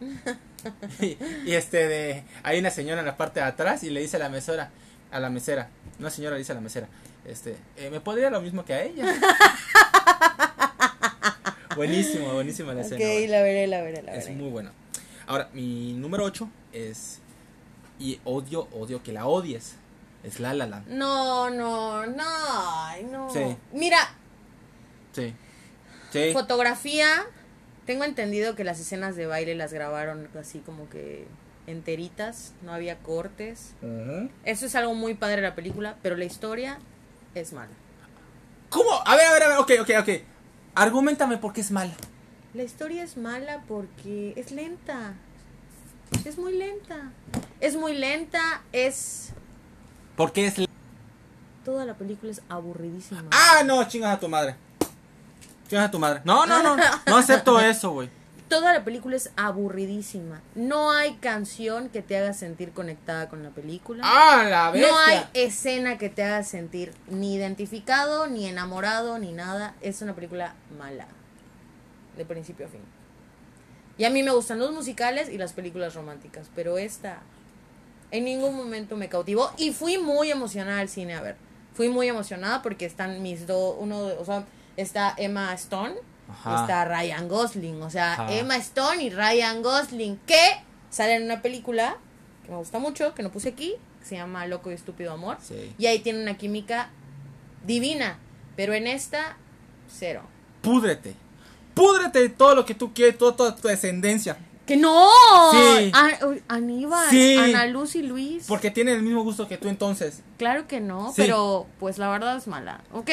[1.00, 2.24] y, y este de.
[2.42, 4.70] Hay una señora en la parte de atrás y le dice a la mesera.
[5.10, 5.68] A la mesera.
[5.98, 6.88] Una señora le dice a la mesera.
[7.24, 9.04] Este, eh, ¿me podría lo mismo que a ella?
[11.76, 13.04] buenísimo, buenísima la escena.
[13.04, 13.26] güey.
[13.26, 14.72] la veré, la veré, la Es muy buena.
[15.26, 17.18] Ahora, mi número 8 es.
[17.98, 19.74] Y odio, odio que la odies.
[20.24, 20.88] Es La La Land.
[20.88, 22.24] No, no, no,
[22.86, 23.30] ay, no.
[23.32, 23.40] Sí.
[23.72, 23.98] Mira,
[25.12, 25.34] Sí.
[26.12, 26.30] Sí.
[26.32, 27.26] fotografía,
[27.88, 31.26] tengo entendido que las escenas de baile las grabaron así como que
[31.66, 33.72] enteritas, no había cortes.
[33.80, 34.28] Ujú.
[34.44, 36.80] Eso es algo muy padre de la película, pero la historia
[37.34, 37.72] es mala.
[38.68, 38.90] ¿Cómo?
[39.06, 39.58] A ver, a ver, a ver.
[39.60, 40.08] Ok, ok, ok.
[40.74, 41.94] Argumentame por qué es mala.
[42.52, 45.14] La historia es mala porque es lenta.
[46.26, 47.12] Es muy lenta.
[47.58, 49.30] Es muy lenta, es...
[50.14, 50.56] ¿Por qué es.
[51.64, 53.24] Toda la película es aburridísima.
[53.30, 54.56] Ah, no, chingas a tu madre.
[55.68, 56.20] Chingas a tu madre.
[56.24, 56.76] No, no, no.
[57.06, 58.08] No acepto eso, güey.
[58.48, 60.40] Toda la película es aburridísima.
[60.54, 64.02] No hay canción que te haga sentir conectada con la película.
[64.06, 64.90] Ah, la bestia.
[64.90, 69.74] no hay escena que te haga sentir ni identificado, ni enamorado, ni nada.
[69.82, 71.06] Es una película mala.
[72.16, 72.80] De principio a fin.
[73.98, 76.48] Y a mí me gustan los musicales y las películas románticas.
[76.54, 77.18] Pero esta
[78.10, 79.52] en ningún momento me cautivó.
[79.58, 81.36] Y fui muy emocionada al cine a ver.
[81.74, 83.76] Fui muy emocionada porque están mis dos.
[83.78, 84.44] Uno, de- o sea,
[84.80, 85.94] está Emma Stone.
[86.30, 86.60] Ajá.
[86.62, 87.82] Está Ryan Gosling.
[87.82, 88.32] O sea, Ajá.
[88.32, 90.18] Emma Stone y Ryan Gosling.
[90.26, 90.40] Que
[90.90, 91.96] salen en una película
[92.44, 93.74] que me gusta mucho, que no puse aquí.
[94.00, 95.38] Que se llama Loco y Estúpido Amor.
[95.42, 95.74] Sí.
[95.78, 96.90] Y ahí tiene una química
[97.66, 98.18] divina.
[98.56, 99.36] Pero en esta,
[99.90, 100.22] cero.
[100.62, 101.14] Púdrete.
[101.74, 104.36] Púdrete de todo lo que tú quieres, toda, toda tu descendencia.
[104.66, 105.08] ¡Que no!
[105.52, 105.90] Sí.
[105.94, 107.36] A- uy, Aníbal, Sí.
[107.36, 108.44] Ana Luz y Luis.
[108.46, 110.22] Porque tienen el mismo gusto que tú entonces.
[110.36, 111.14] Claro que no, Sí.
[111.22, 112.82] pero pues la verdad es mala.
[112.92, 113.08] Ok,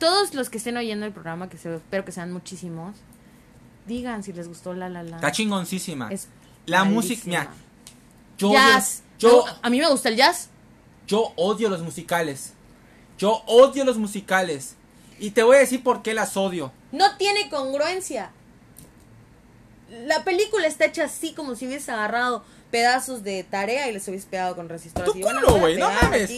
[0.00, 2.96] todos los que estén oyendo el programa, que se, espero que sean muchísimos,
[3.86, 5.16] digan si les gustó La La La.
[5.16, 6.08] Está chingoncísima.
[6.10, 6.26] Es
[6.66, 7.50] La música, mira.
[8.38, 9.02] Yo jazz.
[9.18, 10.48] odio- yo, a mí me gusta el jazz.
[11.06, 12.54] yo odio los musicales.
[13.18, 14.74] Yo odio los musicales.
[15.18, 16.72] Y te voy a decir por qué las odio.
[16.90, 18.30] No tiene congruencia.
[20.06, 24.26] La película está hecha así como si hubiese agarrado pedazos de tarea y les hubiese
[24.28, 25.04] pegado con resistor.
[25.04, 26.30] Tu culo, güey, no mames.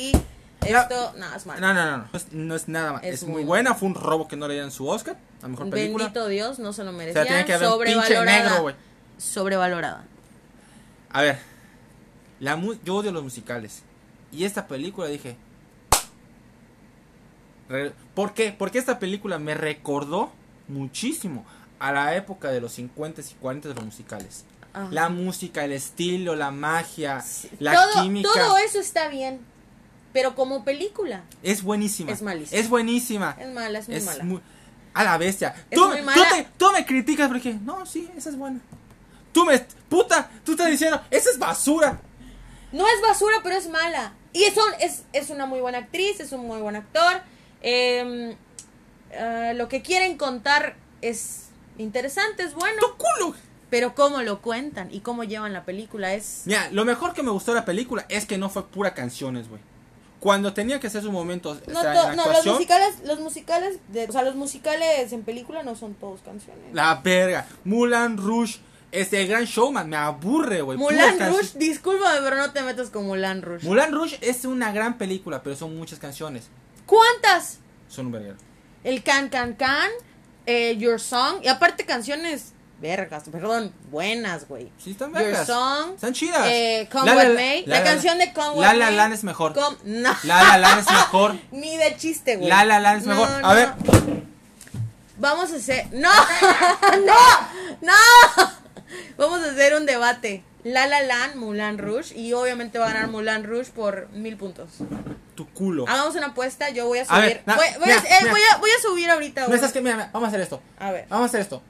[0.70, 1.60] La- Esto, no, es malo.
[1.60, 2.08] No, no, no, no.
[2.12, 3.04] Es, no es nada más.
[3.04, 3.74] Es, Es muy muy buena.
[3.74, 5.16] Fue un robo que no le dieron su Oscar.
[5.42, 6.04] A mejor película.
[6.04, 7.22] Bendito Dios, no se lo o merecía.
[7.22, 8.42] sea, tiene que haber pinche Sobrevalorada.
[8.48, 8.74] negro, güey.
[9.18, 10.04] Sobrevalorada.
[11.10, 11.38] A ver.
[12.40, 13.82] La mu- yo odio los musicales.
[14.30, 15.36] Y esta película dije.
[18.14, 18.54] ¿Por qué?
[18.56, 20.30] Porque esta película me recordó
[20.68, 21.44] muchísimo
[21.78, 24.44] a la época de los 50 y 40 de los musicales.
[24.74, 24.88] Ajá.
[24.90, 27.22] La música, el estilo, la magia,
[27.58, 28.28] la todo, química.
[28.34, 29.40] todo eso está bien.
[30.12, 32.12] Pero como película, Es buenísima.
[32.12, 32.60] Es malísima.
[32.60, 33.36] Es buenísima.
[33.40, 34.24] es mala, es muy Es mala.
[34.24, 34.40] muy-
[34.94, 35.54] A la bestia.
[35.70, 37.54] Es Tú, muy tú te- tú me criticas porque.
[37.54, 38.60] No, sí, esa es buena.
[39.32, 39.58] Tú me.
[39.88, 41.00] Puta, tú estás diciendo.
[41.10, 41.98] Esa es basura.
[42.72, 44.12] No es basura, pero es mala.
[44.34, 47.22] Y es, es, es una muy buena actriz, es un muy buen actor.
[47.62, 48.36] Eh,
[49.12, 51.46] eh, lo que quieren contar es
[51.78, 52.76] interesante, es bueno.
[52.80, 53.34] ¡Tu culo!
[53.70, 56.42] Pero cómo lo cuentan y cómo llevan la película es...
[56.44, 59.48] Mira, lo mejor que me gustó de la película es que no fue pura canciones,
[59.48, 59.62] güey.
[60.22, 63.18] Cuando tenía que hacer sus momentos No, o sea, to- en no, los musicales, los
[63.18, 66.62] musicales, de- o sea, los musicales en película no son todos canciones.
[66.72, 67.44] la verga.
[67.64, 68.60] Mulan Rouge,
[68.92, 70.78] este el gran showman, me aburre, güey.
[70.78, 73.64] Mulan Rush, discúlpame, pero no te metas con Mulan Rush.
[73.64, 76.44] Mulan Rouge es una gran película, pero son muchas canciones.
[76.86, 77.58] ¿Cuántas?
[77.88, 78.36] Son un verguero.
[78.84, 79.90] El Can Can Can,
[80.46, 82.51] eh, Your Song, y aparte canciones
[82.82, 84.70] vergas, perdón, buenas, güey.
[84.76, 85.46] Sí, están Your vergas.
[85.46, 86.42] Song, Están chidas.
[86.46, 88.74] eh, Come La La What La- May, La la, La- canción de Come La What
[88.76, 88.96] La May.
[88.96, 89.54] Land es mejor.
[89.54, 90.10] Com- no.
[90.24, 91.36] La La Land es mejor.
[91.52, 92.48] Ni de chiste, güey.
[92.50, 93.40] La La Land es No, mejor.
[93.44, 93.68] A ver.
[95.18, 95.86] Vamos a hacer.
[95.92, 96.10] ¡No!
[97.06, 97.14] ¡No!
[97.80, 97.92] ¡No!
[99.16, 100.42] Vamos a hacer un debate.
[100.64, 102.14] La La Land, Mulan Rouge.
[102.16, 104.68] Y obviamente va a ganar Mulan Rouge por mil puntos.
[105.34, 105.84] Tu culo.
[105.88, 106.70] Hagamos una apuesta.
[106.70, 107.20] Yo voy a A subir.
[107.22, 108.32] ver, na- voy, voy a, eh, mira.
[108.32, 109.42] voy a- voy a subir ahorita.
[109.42, 110.60] No, vamos a hacer esto.
[110.78, 111.06] A ver.
[111.08, 111.62] Vamos a hacer esto.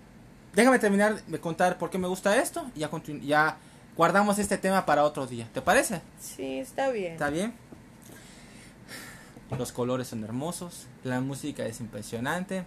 [0.54, 2.80] Déjame terminar de contar por qué me gusta esto y
[3.26, 3.56] ya,
[3.96, 5.48] guardamos este tema para otro día.
[5.54, 6.02] ¿Te parece?
[6.20, 7.12] Sí, está bien.
[7.12, 7.54] ¿Está bien?
[9.58, 12.64] Los colores son hermosos, la música es impresionante,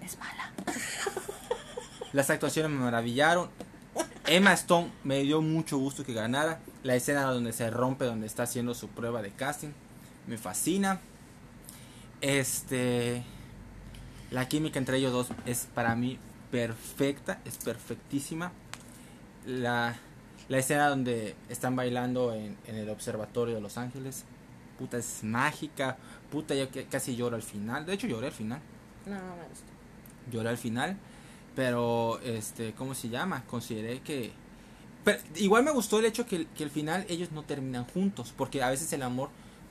[0.00, 0.52] Es mala.
[2.12, 3.50] las actuaciones me maravillaron.
[4.26, 6.60] Emma Stone me dio mucho gusto que ganara.
[6.82, 9.70] La escena donde se rompe, donde está haciendo su prueba de casting,
[10.26, 11.00] me fascina.
[12.20, 13.22] Este,
[14.30, 16.18] la química entre ellos dos es para mí
[16.54, 18.52] perfecta, es perfectísima.
[19.44, 19.96] La,
[20.48, 24.24] la escena donde están bailando en, en el observatorio de Los Ángeles,
[24.78, 25.96] puta, es mágica.
[26.30, 27.84] Puta, yo que- casi lloro al final.
[27.84, 28.60] De hecho, lloré al final.
[29.04, 29.66] No, no me gusta.
[30.30, 30.96] Lloré al final.
[31.56, 33.42] Pero, este, ¿cómo se llama?
[33.48, 34.30] Consideré que...
[35.04, 38.32] Pero igual me gustó el hecho que, que al final ellos no terminan juntos.
[38.36, 39.30] Porque a veces el amor,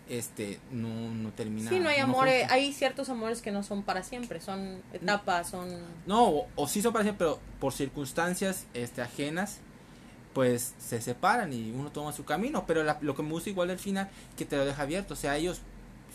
[0.10, 1.70] este, no, no termina...
[1.70, 2.28] Sí, no hay no amor.
[2.28, 4.42] eh, hay ciertos amores que no son para siempre.
[4.42, 5.70] Son etapas, son.
[6.06, 9.60] No, o, o sí son para siempre, pero por circunstancias este, ajenas,
[10.34, 12.66] pues se separan y uno toma su camino.
[12.68, 15.14] Pero la- lo que me gusta igual al final, que te lo deja abierto.
[15.14, 15.62] O sea, ellos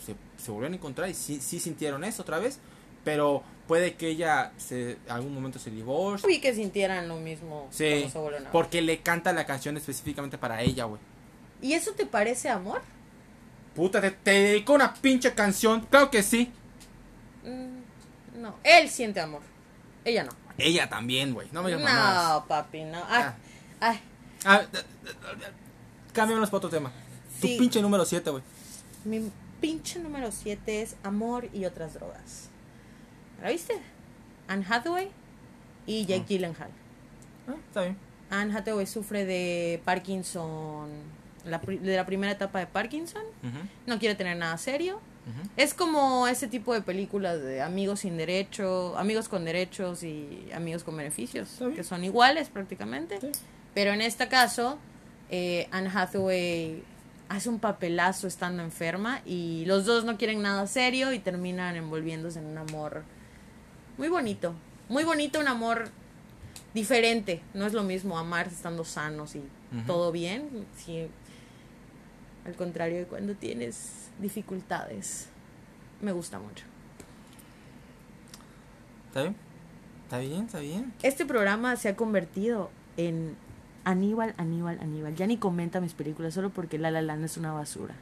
[0.05, 2.59] se, se volvieron a encontrar y sí, sí sintieron eso otra vez.
[3.05, 6.27] Pero puede que ella se, algún momento se divorcie.
[6.27, 8.19] Vi que sintieran lo mismo Sí, se
[8.51, 10.99] porque le canta la canción específicamente para ella, güey.
[11.61, 12.81] ¿Y eso te parece amor?
[13.79, 15.81] Puta, te, te dedicó una pinche canción.
[15.89, 16.51] Claro que sí.
[17.45, 18.55] Mm, no.
[18.63, 19.41] Él siente amor.
[20.03, 20.31] Ella no.
[20.57, 21.47] Ella también, güey.
[21.53, 22.33] No me mamadas.
[22.41, 22.97] No, papi, no.
[23.07, 23.35] Ay, Ah.
[23.79, 23.99] ay.
[24.43, 25.45] Ah, d- d- d-
[26.11, 26.91] Cambiémonos para otro tema.
[27.39, 27.53] Sí.
[27.53, 28.43] Tu pinche número 7, güey.
[29.05, 32.49] Mi pinche número 7 es Amor y otras drogas.
[33.41, 33.75] ¿La viste?
[34.49, 35.09] Anne Hathaway
[35.85, 36.27] y Jake Ah.
[36.27, 36.71] Gyllenhaal.
[37.47, 37.97] Ah, está bien.
[38.29, 40.89] Anne Hathaway sufre de Parkinson,
[41.45, 43.23] la, pri- de la primera etapa de Parkinson.
[43.87, 44.99] No quiere tener nada serio.
[45.57, 50.83] Es como ese tipo de películas de amigos sin derecho, amigos con derechos y amigos
[50.83, 53.19] con beneficios, que son iguales prácticamente.
[53.21, 53.29] Sí.
[53.75, 54.79] Pero en este caso,
[55.29, 56.83] eh, Anne Hathaway
[57.27, 62.39] hace un papelazo estando enferma y los dos no quieren nada serio y terminan envolviéndose
[62.39, 63.03] en un amor
[63.99, 64.55] muy bonito.
[64.87, 65.89] Muy bonito, un amor
[66.73, 67.41] diferente.
[67.53, 69.43] No es lo mismo amar estando sanos y
[69.85, 70.49] todo bien.
[70.77, 71.07] Sí,
[72.45, 75.29] al contrario de cuando tienes dificultades.
[76.01, 76.65] Me gusta mucho.
[79.07, 79.35] ¿Está bien?
[80.03, 80.45] ¿Está bien?
[80.45, 80.93] ¿Está bien?
[81.03, 83.35] Este programa se ha convertido en
[83.83, 85.15] Aníbal, Aníbal, Aníbal.
[85.15, 87.95] Ya ni comenta mis películas solo porque La La Land es una basura.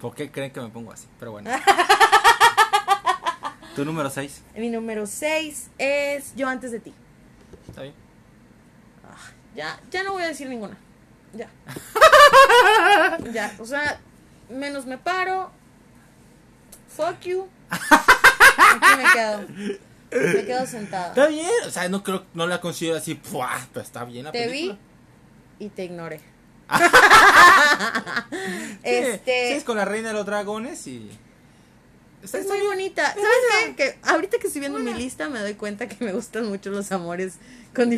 [0.00, 1.06] ¿Por qué creen que me pongo así?
[1.18, 1.50] Pero bueno.
[3.76, 4.42] tu número 6.
[4.56, 6.94] Mi número 6 es Yo antes de ti.
[7.68, 7.94] ¿Está bien?
[9.54, 10.76] Ya, ya no voy a decir ninguna.
[11.32, 11.48] Ya.
[13.32, 14.00] ya, o sea,
[14.48, 15.50] menos me paro.
[16.96, 17.48] Fuck you.
[17.70, 19.46] Aquí me quedo.
[20.34, 21.08] Me quedo sentada.
[21.08, 21.48] Está bien.
[21.66, 23.14] O sea, no creo, no la considero así.
[23.14, 23.50] ¡pua!
[23.72, 24.78] Pero está bien la Te película.
[25.58, 26.20] vi y te ignoré.
[28.82, 31.10] Este sí, es con la reina de los dragones y.
[32.22, 32.72] Está, es está muy bien.
[32.72, 33.06] bonita.
[33.14, 33.26] ¿Sabes
[33.66, 33.74] qué?
[33.76, 36.90] Que ahorita que estoy viendo mi lista me doy cuenta que me gustan mucho los
[36.92, 37.34] amores
[37.74, 37.90] con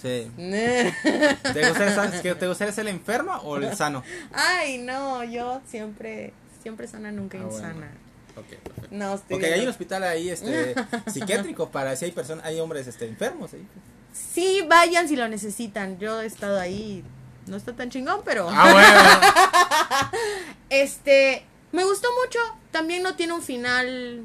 [0.00, 0.30] Sí.
[0.36, 4.02] ¿Te gustaría, ¿Te gustaría ser el enfermo o el sano?
[4.32, 6.32] Ay, no, yo siempre
[6.62, 7.56] siempre sana nunca Ah, bueno.
[7.56, 7.90] insana.
[8.36, 8.88] Ok, perfecto.
[8.90, 10.74] No, estoy Ok, hay un hospital ahí este,
[11.10, 13.66] psiquiátrico para si hay personas, hay hombres este, enfermos ahí.
[14.12, 15.98] Sí, vayan si lo necesitan.
[15.98, 17.04] Yo he estado ahí.
[17.46, 18.48] No está tan chingón, pero.
[18.50, 20.10] Ah, bueno.
[20.70, 21.44] Este.
[21.72, 22.38] Me gustó mucho.
[22.70, 24.24] También no tiene un final.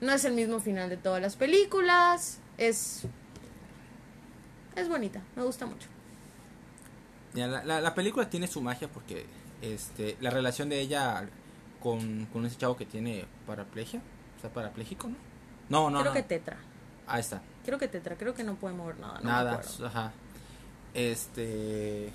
[0.00, 2.38] No es el mismo final de todas las películas.
[2.58, 3.02] Es.
[4.76, 5.20] Es bonita.
[5.36, 5.88] Me gusta mucho.
[7.34, 9.26] Ya, la, la, la película tiene su magia porque
[9.62, 11.26] este, la relación de ella
[11.80, 14.00] con, con ese chavo que tiene paraplegia,
[14.38, 15.16] o sea, parapléjico, ¿no?
[15.68, 16.16] No, no, Creo no.
[16.16, 16.56] que tetra.
[17.06, 17.42] Ahí está.
[17.64, 18.16] Creo que tetra.
[18.16, 19.14] Creo que no puede mover nada.
[19.14, 19.86] No me Nada, acuerdo.
[19.86, 20.12] ajá.
[20.94, 22.12] Este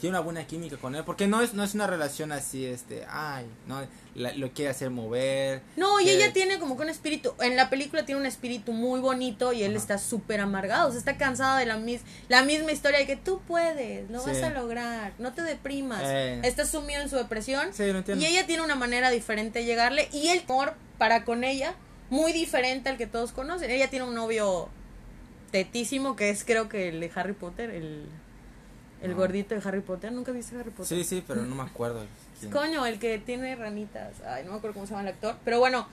[0.00, 3.04] tiene una buena química con él, porque no es no es una relación así este,
[3.08, 3.80] ay, no
[4.14, 5.62] la- lo quiere hacer mover.
[5.76, 9.00] No, y ella tiene como que un espíritu, en la película tiene un espíritu muy
[9.00, 9.78] bonito y él Ajá.
[9.80, 13.16] está súper amargado, o sea, está cansado de la, mis, la misma historia de que
[13.16, 14.30] tú puedes, lo Sí.
[14.30, 16.40] vas a lograr, no te deprimas, Eh.
[16.44, 18.22] está sumido en su depresión Sí, lo entiendo.
[18.24, 21.74] y ella tiene una manera diferente de llegarle y el amor para con ella,
[22.08, 24.68] muy diferente al que todos conocen, ella tiene un novio
[25.50, 28.06] tetísimo que es creo que el de Harry Potter, el,
[29.06, 30.86] el gordito de Harry Potter, ¿nunca viste Harry Potter?
[30.86, 32.04] Sí, sí, pero no me acuerdo.
[32.38, 32.50] quién.
[32.52, 34.20] Coño, el que tiene ranitas.
[34.26, 35.36] Ay, no me acuerdo cómo se llama el actor.
[35.44, 35.86] Pero bueno,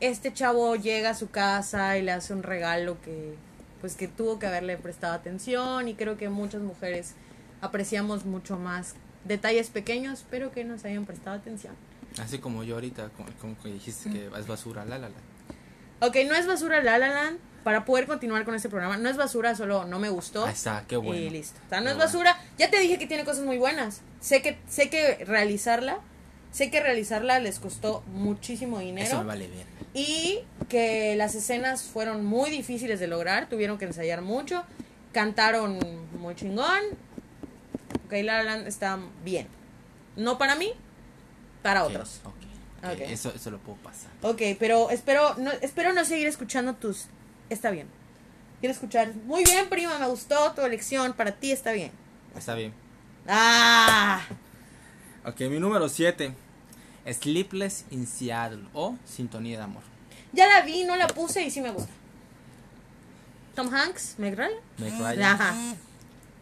[0.00, 3.34] este chavo llega a su casa y le hace un regalo que,
[3.80, 5.88] pues, que tuvo que haberle prestado atención.
[5.88, 7.14] Y creo que muchas mujeres
[7.60, 11.74] apreciamos mucho más detalles pequeños, pero que nos hayan prestado atención.
[12.22, 16.06] Así como yo ahorita, como, como que dijiste que es basura, la la la.
[16.06, 17.38] Ok, no es basura La La Land.
[17.68, 20.46] Para poder continuar con este programa, no es basura, solo no me gustó.
[20.46, 21.20] Ahí está, qué bueno.
[21.20, 21.60] Y listo.
[21.66, 22.06] O sea, no Qué es bueno.
[22.06, 22.40] basura.
[22.56, 24.00] Ya te dije que tiene cosas muy buenas.
[24.20, 25.98] Sé que, sé que realizarla,
[26.50, 29.06] sé que realizarla les costó muchísimo dinero.
[29.06, 29.66] Eso me vale bien.
[29.92, 30.38] Y
[30.70, 34.64] que las escenas fueron muy difíciles de lograr, tuvieron que ensayar mucho,
[35.12, 35.78] cantaron
[36.18, 36.80] muy chingón.
[38.06, 39.46] Ok, La La Land está bien.
[40.16, 40.72] No para mí,
[41.60, 42.22] para otros.
[42.24, 43.00] ok, ok, Ok.
[43.10, 44.10] Eso, eso lo puedo pasar.
[44.22, 47.08] Ok, pero espero no, espero no seguir escuchando tus...
[47.50, 47.88] Está bien.
[48.60, 49.14] Quiero escuchar...
[49.24, 51.12] Muy bien, prima, me gustó tu elección.
[51.12, 51.90] Para ti está bien.
[52.36, 52.72] Está bien.
[53.26, 54.20] Ah,
[55.24, 56.32] Ok, mi número 7.
[57.12, 59.82] Sleepless in Seattle o Sintonía de Amor.
[60.32, 61.90] ya la vi, no la puse y sí me gusta.
[63.54, 64.52] Tom Hanks, Meg Ryan.
[64.78, 65.22] Meg Ryan.
[65.22, 65.54] Ajá.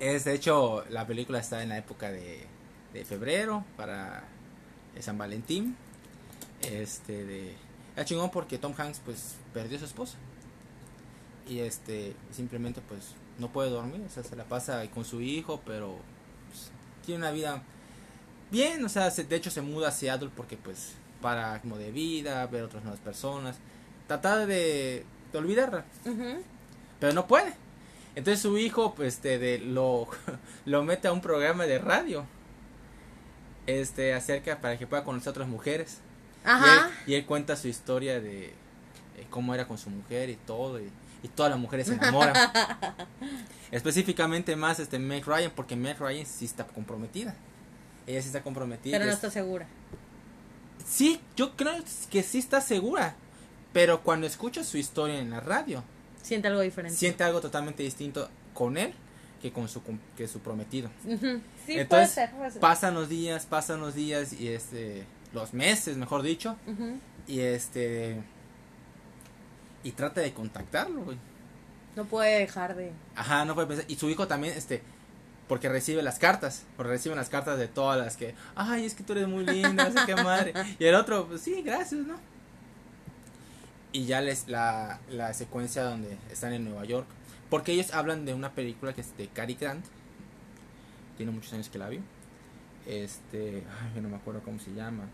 [0.00, 2.44] Es, de hecho, la película está en la época de,
[2.92, 4.24] de febrero para
[4.94, 5.76] eh, San Valentín.
[6.62, 7.54] Este, de.
[7.94, 10.16] Era chingón porque Tom Hanks, pues, perdió a su esposa.
[11.48, 14.02] Y este, simplemente, pues, no puede dormir.
[14.06, 15.96] O sea, se la pasa con su hijo, pero
[16.48, 16.70] pues,
[17.04, 17.62] tiene una vida
[18.50, 18.84] bien.
[18.84, 22.46] O sea, se- de hecho, se muda a Seattle porque, pues, para como de vida,
[22.46, 23.56] ver otras nuevas personas.
[24.06, 26.40] Tratar de, de olvidarla Ujú.
[27.00, 27.54] pero no puede.
[28.14, 30.08] Entonces su hijo, pues, este, de, lo,
[30.64, 32.24] lo mete a un programa de radio,
[33.66, 35.98] este, acerca para que pueda conocer a otras mujeres.
[36.44, 36.86] Y Ajá.
[36.88, 38.52] él, y él cuenta su historia de eh,
[39.30, 40.88] cómo era con su mujer y todo, y,
[41.22, 42.34] y todas las mujeres se enamoran.
[43.70, 47.34] Específicamente más, este, Meg Ryan, porque Meg Ryan sí está comprometida.
[48.06, 48.92] Ella sí está comprometida.
[48.94, 49.66] Pero no es- está segura.
[50.88, 51.74] Sí, yo creo
[52.10, 53.16] que sí está segura,
[53.72, 55.82] pero cuando escucha su historia en la radio,
[56.22, 56.96] Siente algo diferente.
[56.96, 58.94] siente algo totalmente distinto con él
[59.42, 59.82] que con su
[60.16, 60.88] que su prometido.
[61.04, 61.16] Sí,
[61.66, 62.30] puede Entonces, ser.
[62.30, 62.60] puede ser.
[62.60, 66.56] Pasan los días, pasan los días y este los meses, mejor dicho,
[67.26, 68.22] y este
[69.82, 71.18] y trata de contactarlo, güey.
[71.94, 72.92] No puede dejar de...
[73.14, 74.82] Ajá, no puede pensar y su hijo también este
[75.48, 79.04] porque recibe las cartas, porque reciben las cartas de todas las que, ay, es que
[79.04, 80.52] tú eres muy linda, sé qué madre.
[80.78, 82.16] Y el otro, pues sí, gracias, ¿no?
[83.92, 87.06] Y ya les la, la secuencia donde están en Nueva York,
[87.48, 89.86] porque ellos hablan de una película que es de Cary Grant.
[91.16, 92.00] Tiene muchos años que la vi.
[92.86, 95.04] Este, ay, no me acuerdo cómo se llama.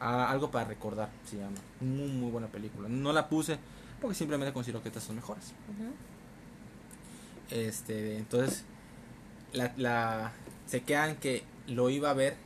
[0.00, 1.56] Ah, algo para recordar se llama.
[1.80, 2.88] Muy muy buena película.
[2.88, 3.58] No la puse
[4.02, 5.46] porque simplemente considero que estas son mejores.
[5.46, 5.92] Ujú.
[7.50, 8.64] Este, entonces,
[9.52, 10.32] la, la,
[10.66, 12.36] se quedan que lo iba a ver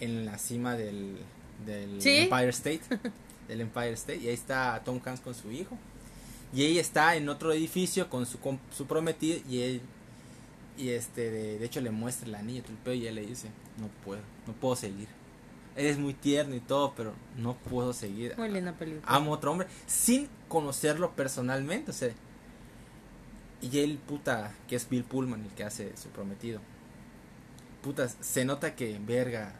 [0.00, 1.18] en la cima del,
[1.64, 2.16] del ¿Sí?
[2.18, 2.82] Empire State.
[3.48, 4.18] Del Empire State.
[4.18, 5.78] Y ahí está Tom Hanks con su hijo.
[6.52, 9.38] Y ella está en otro edificio con su, com- su prometido.
[9.48, 9.80] Y él,
[10.76, 13.46] y este, de, de hecho, le muestra el anillo, el y él le dice:
[13.78, 15.06] No puedo, no puedo seguir.
[15.76, 18.34] Eres muy tierno y todo, pero no puedo seguir.
[18.36, 19.02] Muy linda película.
[19.06, 22.10] Amo a otro hombre sin conocerlo personalmente, o sea.
[23.62, 26.60] Y él, puta, que es Bill Pullman, el que hace su prometido.
[27.82, 29.52] Puta, se nota que, verga,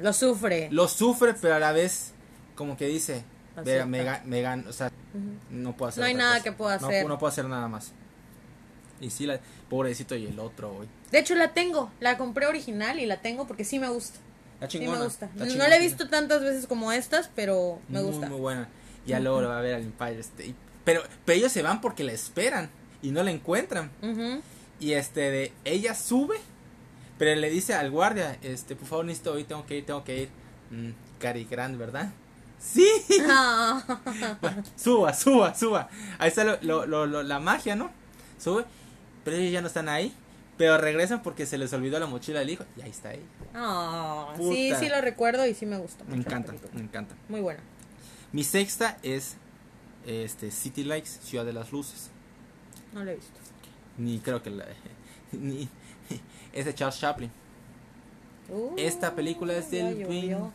[0.00, 0.68] Lo sufre.
[0.70, 2.12] lo sufre, pero a la vez,
[2.54, 3.24] como que dice,
[3.64, 4.90] verga, me, me o sea,
[5.50, 6.44] no puedo hacer No hay nada cosa.
[6.44, 7.06] que pueda hacer.
[7.06, 7.92] No, puedo hacer nada más.
[9.00, 10.88] Y sí, la, pobrecito y el otro, güey.
[11.10, 11.90] De hecho, la tengo.
[12.00, 14.18] La compré original y la tengo porque sí me gusta.
[14.62, 14.98] Sí chingona.
[14.98, 15.30] me gusta.
[15.34, 15.86] No la he sí.
[15.86, 18.28] visto tantas veces como estas, pero me muy, gusta.
[18.28, 18.68] Muy buena.
[19.06, 20.54] Ya luego lo va a ver al Empire State.
[20.84, 22.70] Pero, pero ellos se van porque la esperan
[23.02, 23.90] y no la encuentran.
[24.80, 26.36] Y este, de, ella sube,
[27.18, 30.22] pero le dice al guardia, este, por favor, necesito hoy, tengo que ir, tengo que
[30.22, 30.28] ir.
[30.70, 30.90] Mm,
[31.20, 32.10] Cary Grant, ¿verdad?
[32.58, 32.88] Sí.
[33.28, 33.82] Ah.
[34.76, 35.88] suba, suba, suba.
[36.18, 37.90] Ahí está lo, lo, lo- la magia, ¿no?
[38.38, 38.64] Sube,
[39.24, 40.14] pero ellos ya no están ahí.
[40.56, 42.64] Pero regresan porque se les olvidó la mochila del hijo.
[42.76, 43.24] Y ahí está ella.
[43.54, 46.04] Ah, sí, sí lo recuerdo y sí me gusta.
[46.04, 47.14] Me encanta, me encanta.
[47.28, 47.60] Muy buena.
[48.34, 49.36] Mi sexta es
[50.04, 52.10] este City Lights, Ciudad de las Luces.
[52.92, 53.38] No la he visto.
[53.96, 54.66] Ni creo que la.
[55.32, 55.68] Ni,
[56.52, 57.30] es de Charles Chaplin.
[58.48, 60.52] Uh, Esta película es del llovió.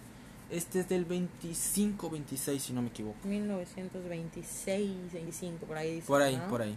[0.49, 3.17] Este es del 25, 26, si no me equivoco.
[3.25, 6.07] 1926, 25, por ahí dice.
[6.07, 6.49] Por ahí, ¿no?
[6.49, 6.75] por ahí.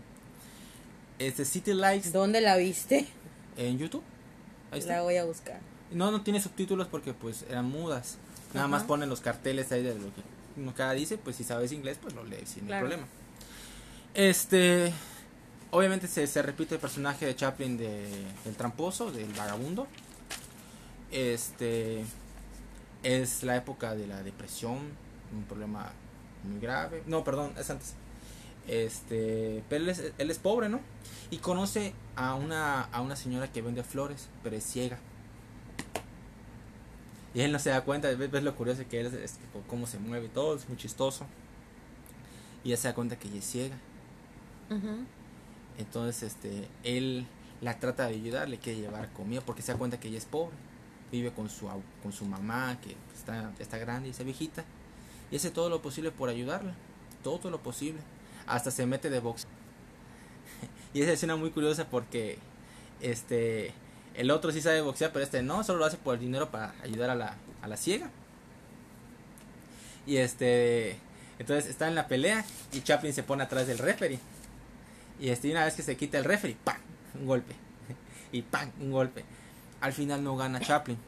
[1.18, 3.08] Este City Lights ¿Dónde la viste?
[3.56, 4.04] en YouTube.
[4.70, 5.58] Ahí La voy a buscar.
[5.90, 8.18] No, no tiene subtítulos porque pues eran mudas.
[8.54, 10.41] Nada más ponen los carteles ahí de lo que
[10.76, 12.86] cada dice, pues si sabes inglés, pues lo lees sin Claro.
[12.86, 13.06] problema.
[14.14, 14.92] Este,
[15.70, 18.06] obviamente se, se repite el personaje de Chaplin de,
[18.44, 19.86] del tramposo, del vagabundo.
[21.10, 22.04] Este,
[23.02, 24.78] es la época de la depresión,
[25.34, 25.92] un problema
[26.44, 27.02] muy grave.
[27.06, 27.94] No, perdón, es antes.
[28.68, 30.80] Este, pero él es, él es pobre, ¿no?
[31.30, 34.98] Y conoce a una, a una señora que vende flores, pero es ciega.
[37.34, 39.86] Y él no se da cuenta, ves, ves lo curioso que él es, es cómo
[39.86, 41.26] se mueve y todo, es muy chistoso.
[42.64, 43.76] Y él se da cuenta que ella es ciega.
[45.78, 47.26] Entonces, este, él
[47.60, 50.24] la trata de ayudar, le quiere llevar comida porque se da cuenta que ella es
[50.24, 50.54] pobre.
[51.10, 51.68] Vive con su,
[52.02, 54.64] con su mamá, que está, está grande y está viejita.
[55.30, 56.74] Y hace todo lo posible por ayudarla.
[57.22, 58.00] Todo lo posible.
[58.46, 59.46] Hasta se mete de box.
[60.94, 62.38] y esa escena muy curiosa porque
[63.00, 63.74] este
[64.14, 66.74] el otro sí sabe boxear, pero este no, solo lo hace por el dinero para
[66.82, 68.10] ayudar a la, a la ciega.
[70.06, 70.98] Y este
[71.42, 74.20] entonces está en la pelea y Chaplin se pone atrás del referee.
[75.18, 76.76] Y este, una vez que se quita el referee, ¡pam!
[77.18, 77.54] Un golpe.
[78.32, 78.70] Y ¡pam!
[78.80, 79.24] Un golpe.
[79.80, 80.98] Al final no gana Chaplin.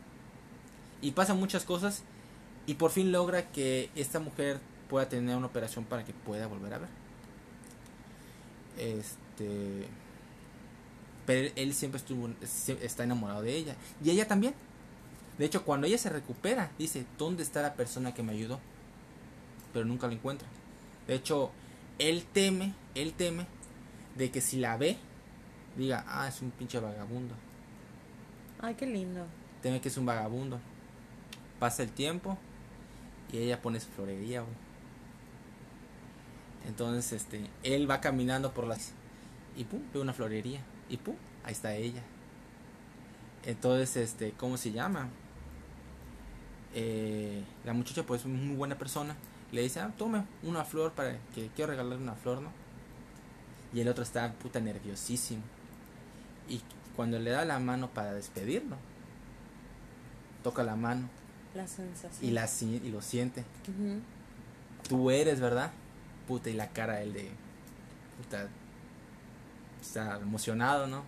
[1.02, 2.02] Y pasan muchas cosas.
[2.66, 6.74] Y por fin logra que esta mujer pueda tener una operación para que pueda volver
[6.74, 6.88] a ver.
[8.78, 9.86] Este.
[11.26, 12.28] Pero él siempre estuvo,
[12.82, 13.76] está enamorado de ella.
[14.02, 14.54] Y ella también.
[15.38, 18.60] De hecho, cuando ella se recupera, dice, ¿dónde está la persona que me ayudó?
[19.72, 20.46] Pero nunca la encuentra.
[21.08, 21.50] De hecho,
[21.98, 23.46] él teme, él teme
[24.16, 24.96] de que si la ve,
[25.76, 27.34] diga, ah, es un pinche vagabundo.
[28.60, 29.26] Ay, qué lindo.
[29.62, 30.60] Teme que es un vagabundo.
[31.58, 32.38] Pasa el tiempo
[33.32, 34.54] y ella pone su florería, güey.
[36.68, 38.92] Entonces, este, él va caminando por las
[39.56, 41.14] y pum, ve una florería y pum,
[41.44, 42.02] ahí está ella.
[43.44, 45.08] Entonces, este, ¿cómo se llama?
[46.74, 49.16] Eh, la muchacha pues es muy buena persona.
[49.52, 52.50] Le dice, ah, tome una flor para que quiero regalarle una flor, ¿no?
[53.72, 55.42] Y el otro está puta nerviosísimo.
[56.48, 56.60] Y
[56.96, 58.76] cuando le da la mano para despedirlo,
[60.42, 61.08] toca la mano
[61.54, 62.24] La sensación.
[62.28, 63.44] y, la, y lo siente.
[63.68, 64.00] Ujú.
[64.88, 65.70] Tú eres, ¿verdad?
[66.26, 67.30] Puta, y la cara él de.
[68.18, 68.48] Puta.
[69.84, 71.04] Está emocionado, ¿no?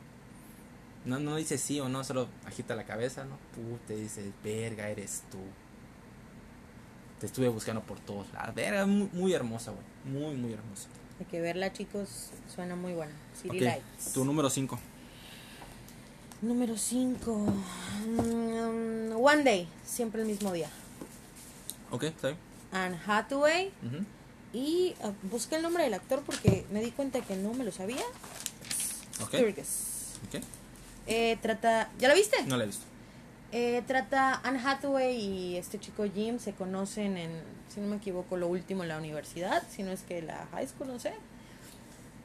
[1.06, 3.38] No, no dice sí o no, solo agita la cabeza, ¿no?
[3.54, 5.38] Puta, dice, verga, eres tú.
[7.18, 8.54] Te estuve buscando por todos lados.
[8.54, 9.84] Verga, muy, muy hermosa, güey.
[10.04, 10.88] Muy, muy hermosa.
[11.18, 12.30] Hay que verla, chicos.
[12.54, 13.12] Suena muy buena.
[13.40, 14.12] City Ok, Lights.
[14.12, 14.78] Tu número 5.
[16.42, 17.54] Número 5.
[19.16, 19.68] One Day.
[19.84, 20.68] Siempre el mismo día.
[21.90, 22.38] Ok, está bien.
[22.72, 23.72] Anne Hathaway.
[24.52, 27.72] Y ah, busqué el nombre del actor porque me di cuenta que no me lo
[27.72, 28.04] sabía.
[29.20, 29.34] Ok.
[29.34, 30.14] Sturgis.
[30.28, 30.42] Ok.
[31.06, 31.90] Eh, trata.
[31.98, 32.36] ¿Ya la viste?
[32.46, 32.84] No la he visto.
[33.52, 37.30] Eh, trata Anne Hathaway y este chico Jim se conocen en,
[37.68, 40.66] si no me equivoco, lo último en la universidad, si no es que la high
[40.66, 41.14] school, no sé.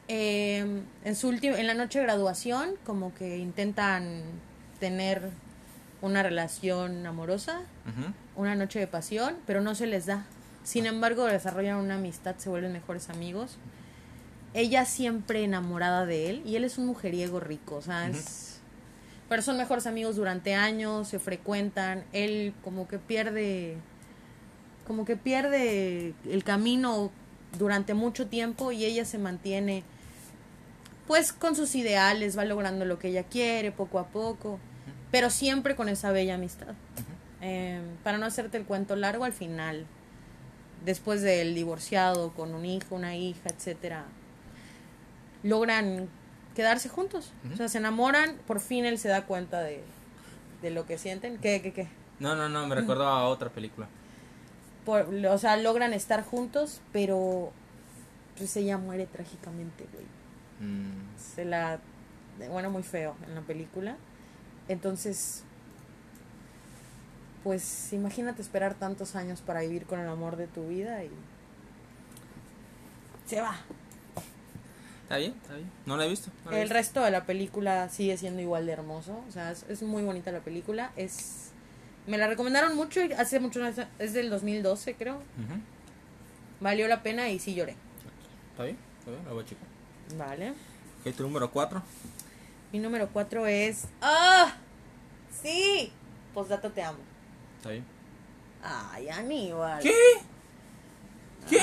[0.08, 4.22] Eh, en su último, en la noche de graduación, como que intentan
[4.80, 5.30] tener
[6.02, 7.62] una relación amorosa,
[8.34, 10.24] una noche de pasión, pero no se les da.
[10.64, 13.56] Sin embargo, desarrollan una amistad, se vuelven mejores amigos.
[14.54, 18.60] Ella siempre enamorada de él y él es un mujeriego rico, o sea, es...
[19.28, 23.78] Pero son mejores amigos durante años, se frecuentan, él como que pierde
[24.86, 27.10] como que pierde el camino
[27.58, 29.84] durante mucho tiempo y ella se mantiene
[31.06, 34.58] pues con sus ideales, va logrando lo que ella quiere poco a poco,
[35.10, 36.74] pero siempre con esa bella amistad.
[37.40, 39.84] Eh, para no hacerte el cuento largo, al final,
[40.84, 44.04] después del divorciado, con un hijo, una hija, etcétera,
[45.42, 46.08] logran
[46.54, 47.32] quedarse juntos.
[47.52, 49.82] O sea, se enamoran, por fin él se da cuenta de,
[50.60, 51.38] de lo que sienten.
[51.38, 51.88] ¿Qué, qué, qué?
[52.20, 53.88] No, no, no, me recordó a otra película.
[54.84, 57.52] Por, o sea, logran estar juntos, pero
[58.36, 60.04] pues ella muere trágicamente, güey.
[60.60, 61.78] Mm, Se la...
[62.50, 63.96] Bueno, muy feo en la película.
[64.68, 65.44] Entonces,
[67.44, 71.10] pues imagínate esperar tantos años para vivir con el amor de tu vida y...
[73.26, 73.56] Se va.
[75.12, 75.70] Está bien, está bien.
[75.84, 76.30] No la he visto.
[76.46, 76.74] no la he El visto.
[76.74, 79.22] resto de la película sigue siendo igual de hermoso.
[79.28, 80.90] O sea, es, es muy bonita la película.
[80.96, 81.50] Es...
[82.06, 83.60] Me la recomendaron mucho y hace mucho...
[83.98, 85.16] Es del 2012, creo.
[85.16, 85.60] Ujú.
[86.60, 87.76] Valió la pena y sí lloré.
[88.52, 89.66] Está bien, está bien, la voy a checar.
[90.16, 90.50] Vale.
[91.04, 91.82] Ok, tu número 4.
[92.72, 93.84] Mi número 4 es...
[94.00, 94.54] ¡Ah!
[95.42, 95.92] ¡Sí!
[96.32, 97.00] Postdata te amo.
[97.58, 97.84] Está bien.
[98.62, 99.82] Ay, Aníbal.
[99.82, 99.92] ¿Qué?
[101.50, 101.58] ¿Qué?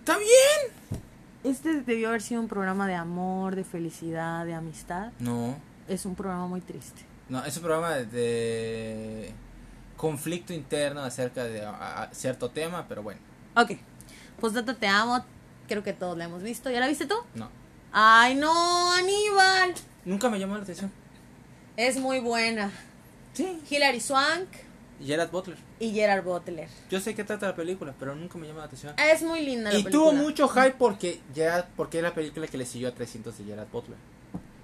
[0.00, 1.00] ¿Está bien?
[1.44, 5.12] Este debió haber sido un programa de amor, de felicidad, de amistad.
[5.20, 5.56] No,
[5.88, 7.02] Es un programa muy triste.
[7.28, 9.32] no, es un programa de, de
[9.96, 13.20] conflicto interno acerca de a- a cierto tema, pero bueno,
[13.56, 13.72] Ok.
[14.40, 15.24] Postdata te amo.
[15.68, 16.70] Creo que todos la hemos visto.
[16.70, 17.14] ¿Ya la viste tú?
[17.34, 17.48] no.
[17.96, 19.72] Ay, no, Aníbal.
[20.04, 20.90] Nunca me llamó la atención.
[21.76, 22.72] Es muy buena.
[23.34, 23.60] Sí.
[23.70, 24.48] Hilary Swank
[25.04, 25.58] Gerard Butler.
[25.80, 26.68] y Gerard Butler.
[26.90, 28.94] Yo sé qué trata la película, pero nunca me llamó la atención.
[28.98, 30.10] Es muy linda la Y película.
[30.10, 33.44] tuvo mucho hype porque Gerard, porque es la película que le siguió a 300 de
[33.44, 33.98] Gerard Butler.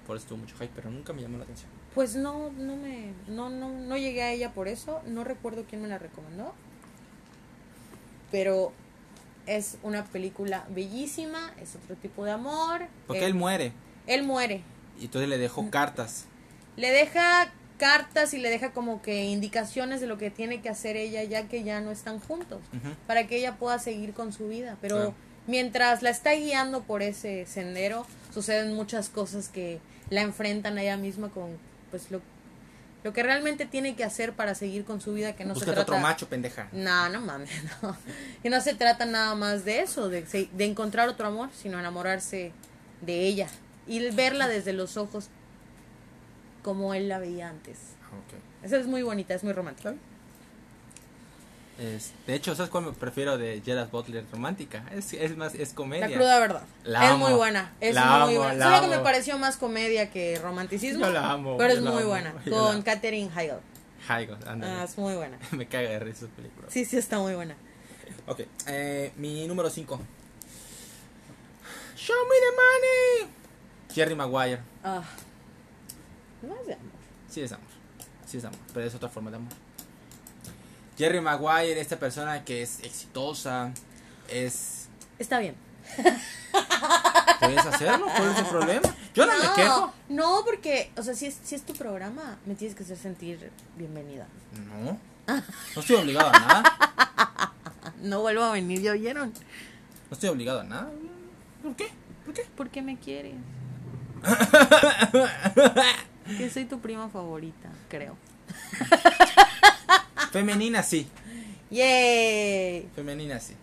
[0.07, 1.69] Por eso tuvo mucho hype, pero nunca me llamó la atención.
[1.93, 5.01] Pues no, no me, no, no, no llegué a ella por eso.
[5.05, 6.53] No recuerdo quién me la recomendó.
[8.31, 8.71] Pero
[9.45, 12.81] es una película bellísima, es otro tipo de amor.
[13.07, 13.73] Porque él muere
[14.07, 14.63] él muere.
[14.99, 16.25] y entonces le dejó cartas.
[16.75, 17.51] Le deja
[17.81, 21.47] cartas y le deja como que indicaciones de lo que tiene que hacer ella ya
[21.47, 22.59] que ya no están juntos.
[23.07, 24.77] Para que ella pueda seguir con su vida.
[24.81, 25.13] Pero Claro.
[25.47, 29.79] mientras la está guiando por ese sendero, suceden muchas cosas que
[30.11, 31.57] la enfrentan a ella misma con
[31.89, 32.21] pues lo,
[33.03, 35.81] lo que realmente tiene que hacer para seguir con su vida que no se trata
[35.81, 36.67] otro macho, pendeja.
[36.71, 37.49] no, no mames,
[37.81, 37.97] no.
[38.43, 42.51] Que no se trata nada más de eso, de, de encontrar otro amor, sino enamorarse
[43.01, 43.47] de ella
[43.87, 45.29] y verla desde los ojos
[46.61, 47.77] como él la veía antes.
[48.11, 48.65] Ok.
[48.65, 49.95] Esa es muy bonita, es muy romántica.
[51.79, 54.83] Es- de hecho, ¿sabes cuál me prefiero de Gerard Butler romántica?
[54.91, 56.07] Es, es más, es comedia.
[56.09, 56.63] La cruda verdad.
[56.83, 57.27] La es amo.
[57.29, 57.73] muy buena.
[57.81, 58.53] Es La muy amo, buena.
[58.53, 61.05] la Solo que me pareció más comedia que romanticismo.
[61.05, 62.33] Yo la amo, Pero es muy amo, buena.
[62.49, 62.81] Con.
[62.83, 63.57] Katherine Heigl.
[64.45, 64.73] Ándale.
[64.73, 65.37] Ah, es muy buena.
[65.51, 66.67] me caga de risa esa película.
[66.69, 67.55] Sí, sí, está muy buena.
[68.27, 69.99] Ok, eh, mi número 5.
[71.95, 73.33] Show me the money.
[73.93, 74.59] Jerry Maguire.
[74.83, 75.03] Ah.
[76.41, 76.91] No es de amor.
[77.29, 77.67] Sí es amor.
[78.25, 79.53] Sí es amor, pero es otra forma de amor.
[80.97, 83.71] Jerry Maguire, esta persona que es exitosa,
[84.29, 84.87] es...
[85.17, 85.55] Está bien.
[87.39, 88.05] ¿Puedes hacerlo?
[88.05, 88.95] ¿Cuál es el problema?
[89.13, 89.93] Yo no, me quejo.
[90.09, 93.51] No, porque, o sea, si es, si es tu programa, me tienes que hacer sentir
[93.77, 94.27] bienvenida.
[94.67, 94.99] No.
[95.27, 96.63] No estoy obligado a nada.
[98.01, 99.31] No vuelvo a venir, ¿ya oyeron?
[99.31, 100.89] No estoy obligado a nada.
[101.61, 101.89] ¿Por qué?
[102.25, 102.45] ¿Por qué?
[102.55, 103.35] ¿Por qué me quieres?
[106.37, 108.17] que soy tu prima favorita, creo.
[110.31, 111.07] Femenina sí.
[111.69, 112.89] ¡Yay!
[112.95, 113.55] Femenina sí.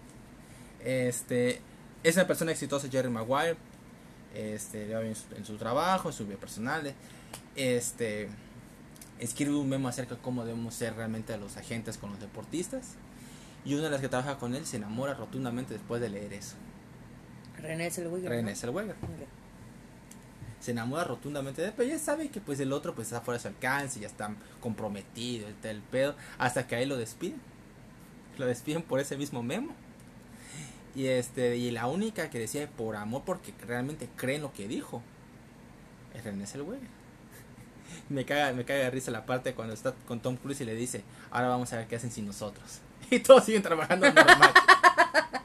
[0.84, 1.60] Este,
[2.02, 3.56] es una persona exitosa, Jerry Maguire.
[4.34, 6.94] Este, le va bien en su, en su trabajo, en su vida personal.
[7.56, 8.28] Este,
[9.18, 12.94] escribe un memo acerca de cómo debemos ser realmente los agentes con los deportistas.
[13.64, 16.56] Y una de las que trabaja con él se enamora rotundamente después de leer eso.
[17.56, 18.30] René Zellweger.
[18.30, 18.56] René ¿no?
[18.56, 18.96] Zellweger.
[20.60, 23.38] Se enamora rotundamente de él, pero ya sabe que pues el otro pues está fuera
[23.38, 27.40] de su alcance, ya está comprometido, el, el pedo, hasta que ahí lo despiden.
[28.38, 29.74] Lo despiden por ese mismo memo.
[30.94, 35.02] Y este, y la única que decía por amor porque realmente creen lo que dijo
[36.14, 36.88] es René Zellweger.
[38.08, 40.74] Me caga, me caga de risa la parte cuando está con Tom Cruise y le
[40.74, 42.80] dice, ahora vamos a ver qué hacen sin nosotros.
[43.10, 44.52] Y todos siguen trabajando normal.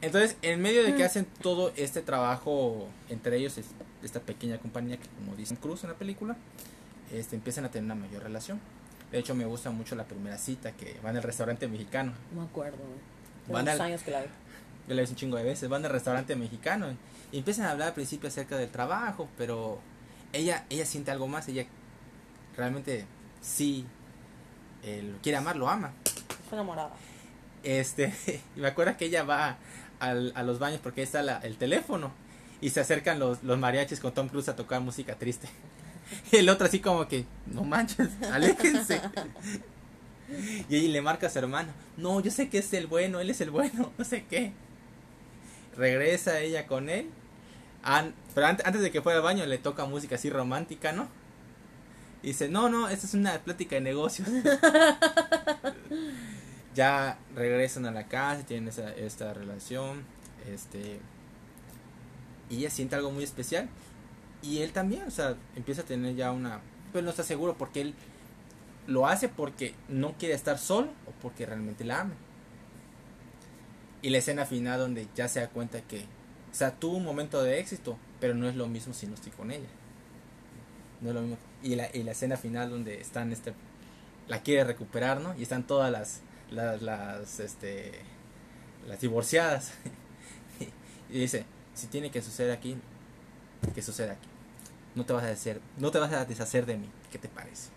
[0.00, 3.66] Entonces, en medio de que hacen todo este trabajo, entre ellos es
[4.02, 6.36] esta pequeña compañía que, como dicen Cruz en la película,
[7.12, 8.60] este, empiezan a tener una mayor relación.
[9.12, 12.12] De hecho, me gusta mucho la primera cita que van al restaurante mexicano.
[12.34, 13.52] No me acuerdo, güey.
[13.52, 14.28] Van al- años que la vi.
[14.88, 15.68] Yo la visto un chingo de veces.
[15.68, 16.96] Van al restaurante mexicano
[17.30, 19.78] y empiezan a hablar al principio acerca del trabajo, pero
[20.32, 21.46] ella, ella siente algo más.
[21.48, 21.66] Ella
[22.56, 23.04] realmente
[23.40, 23.84] sí
[24.82, 25.92] eh, lo quiere amar, lo ama.
[26.04, 26.90] Estoy enamorada.
[27.62, 28.12] Este,
[28.56, 29.56] y me acuerdo que ella va
[30.00, 32.12] al- a los baños porque ahí está el teléfono
[32.60, 35.48] y se acercan los, los mariachis con Tom Cruise a tocar música triste.
[36.30, 39.00] Y el otro así como que, no manches, aléjense.
[40.68, 43.30] Y ahí le marca a su hermano, no, yo sé que es el bueno, él
[43.30, 44.52] es el bueno, no sé qué.
[45.76, 47.08] Regresa ella con él.
[48.34, 51.08] Pero ante- antes de que fuera al baño le toca música así romántica, ¿no?
[52.22, 54.28] Y dice, no, no, esta es una plática de negocios.
[56.74, 60.04] Ya regresan a la casa tienen esa, esta relación.
[60.50, 61.00] Este.
[62.50, 63.68] Y ella siente algo muy especial.
[64.42, 66.60] Y él también, o sea, empieza a tener ya una.
[66.92, 67.94] Pero no está seguro porque él
[68.86, 72.14] lo hace porque no quiere estar solo o porque realmente la ama.
[74.02, 77.42] Y la escena final donde ya se da cuenta que, o sea, tuvo un momento
[77.42, 79.68] de éxito, pero no es lo mismo si no estoy con ella.
[81.00, 81.38] No es lo mismo.
[81.62, 83.54] Y la, y la escena final donde están, este,
[84.26, 85.36] la quiere recuperar, ¿no?
[85.38, 86.20] Y están todas las,
[86.52, 87.92] las, las, este,
[88.86, 89.72] las divorciadas.
[91.10, 91.44] y dice,
[91.74, 92.76] si tiene que suceder aquí,
[93.74, 94.28] que suceda aquí.
[94.94, 96.88] No te vas a deshacer, no te vas a deshacer de mí.
[97.10, 97.70] ¿Qué te parece?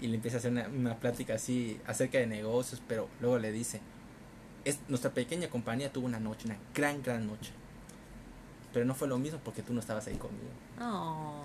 [0.00, 3.52] Y le empieza a hacer una, una plática así acerca de negocios, pero luego le
[3.52, 3.80] dice,
[4.64, 7.52] es, nuestra pequeña compañía tuvo una noche, una gran, gran noche.
[8.72, 10.50] Pero no fue lo mismo porque tú no estabas ahí conmigo.
[10.80, 11.44] Oh.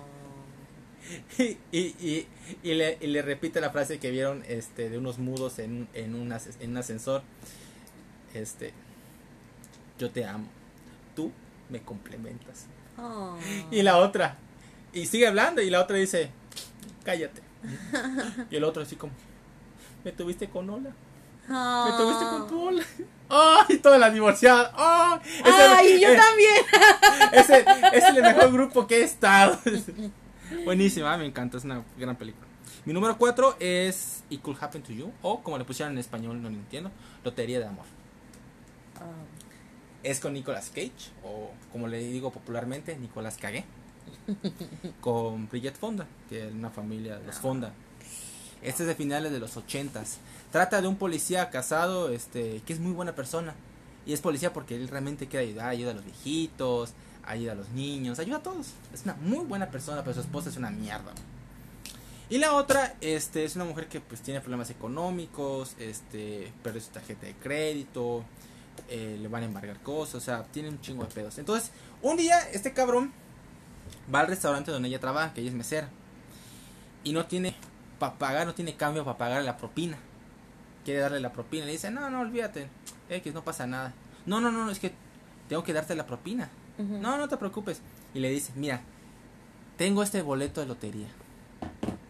[1.38, 2.26] y, y,
[2.62, 6.14] y, le, y le repite la frase que vieron este, de unos mudos en, en,
[6.14, 7.22] un as- en un ascensor.
[8.34, 8.72] Este,
[9.98, 10.46] yo te amo.
[11.14, 11.30] Tú
[11.68, 12.66] me complementas.
[12.98, 13.36] Oh.
[13.70, 14.36] Y la otra,
[14.92, 16.30] y sigue hablando y la otra dice,
[17.04, 17.40] cállate.
[18.50, 19.12] Y el otro así como,
[20.04, 20.90] me tuviste con Ola.
[21.48, 22.84] Me tuviste con tu Ola.
[23.28, 23.78] ¡Ay!
[23.78, 24.72] todas las divorciadas.
[24.76, 25.18] ¡Oh!
[25.44, 26.64] Ay, yo también.
[27.32, 29.58] Ese es el mejor grupo que he estado.
[30.64, 32.46] Buenísima, me encanta, es una gran película.
[32.84, 36.42] Mi número 4 es It Could Happen to You, o como le pusieron en español,
[36.42, 36.90] no lo entiendo,
[37.24, 37.84] Lotería de Amor.
[40.02, 43.64] Es con Nicolas Cage, o como le digo popularmente, Nicolas Cagué.
[45.00, 47.72] con Bridget Fonda, que es una familia de los Fonda.
[48.62, 50.16] Este es de finales de los 80s.
[50.50, 53.54] Trata de un policía casado, este, que es muy buena persona.
[54.06, 56.94] Y es policía porque él realmente quiere ayudar, ayuda a los viejitos,
[57.24, 58.68] ayuda a los niños, ayuda a todos.
[58.92, 61.12] Es una muy buena persona, pero su esposa es una mierda.
[62.28, 66.90] Y la otra, este, es una mujer que pues tiene problemas económicos, este, pierde su
[66.90, 68.24] tarjeta de crédito,
[68.88, 71.36] eh, le van a embargar cosas, o sea, tiene un chingo de pedos.
[71.38, 71.70] Entonces,
[72.00, 73.12] un día este cabrón
[74.12, 75.90] va al restaurante donde ella trabaja, que ella es mesera,
[77.04, 77.54] y no tiene
[77.98, 79.98] para pagar, no tiene cambio para pagarle la propina.
[80.84, 82.68] Quiere darle la propina, le dice, no, no, olvídate,
[83.10, 83.92] X, no pasa nada.
[84.26, 84.92] No, no, no, es que
[85.48, 86.50] tengo que darte la propina.
[86.88, 87.80] No, no te preocupes.
[88.14, 88.82] Y le dice, mira,
[89.76, 91.08] tengo este boleto de lotería.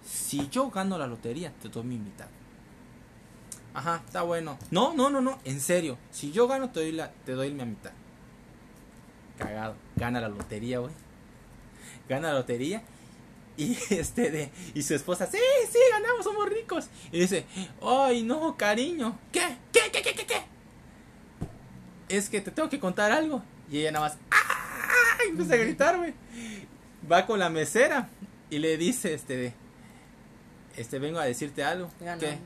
[0.05, 2.27] Si yo gano la lotería, te doy mi mitad.
[3.75, 4.59] Ajá, está bueno.
[4.71, 5.97] No, no, no, no, en serio.
[6.11, 7.93] Si yo gano, te doy, la, te doy mi mitad.
[9.39, 9.75] Cagado.
[9.97, 10.93] Gana la lotería, güey.
[12.09, 12.83] Gana la lotería.
[13.57, 14.51] Y este de.
[14.75, 15.39] Y su esposa, sí,
[15.71, 16.89] sí, ganamos, somos ricos.
[17.11, 17.47] Y dice,
[17.83, 19.19] ay, no, cariño.
[19.31, 19.57] ¿Qué?
[19.73, 20.43] ¿Qué, qué, qué, qué, qué?
[22.09, 23.43] Es que te tengo que contar algo.
[23.71, 24.52] Y ella nada más, ¡ah!
[25.29, 26.15] Empieza a gritar, güey.
[27.11, 28.09] Va con la mesera
[28.51, 29.55] y le dice, este.
[30.77, 31.91] Este, vengo a decirte algo.
[32.01, 32.23] Ganamos.
[32.25, 32.39] ¿Qué?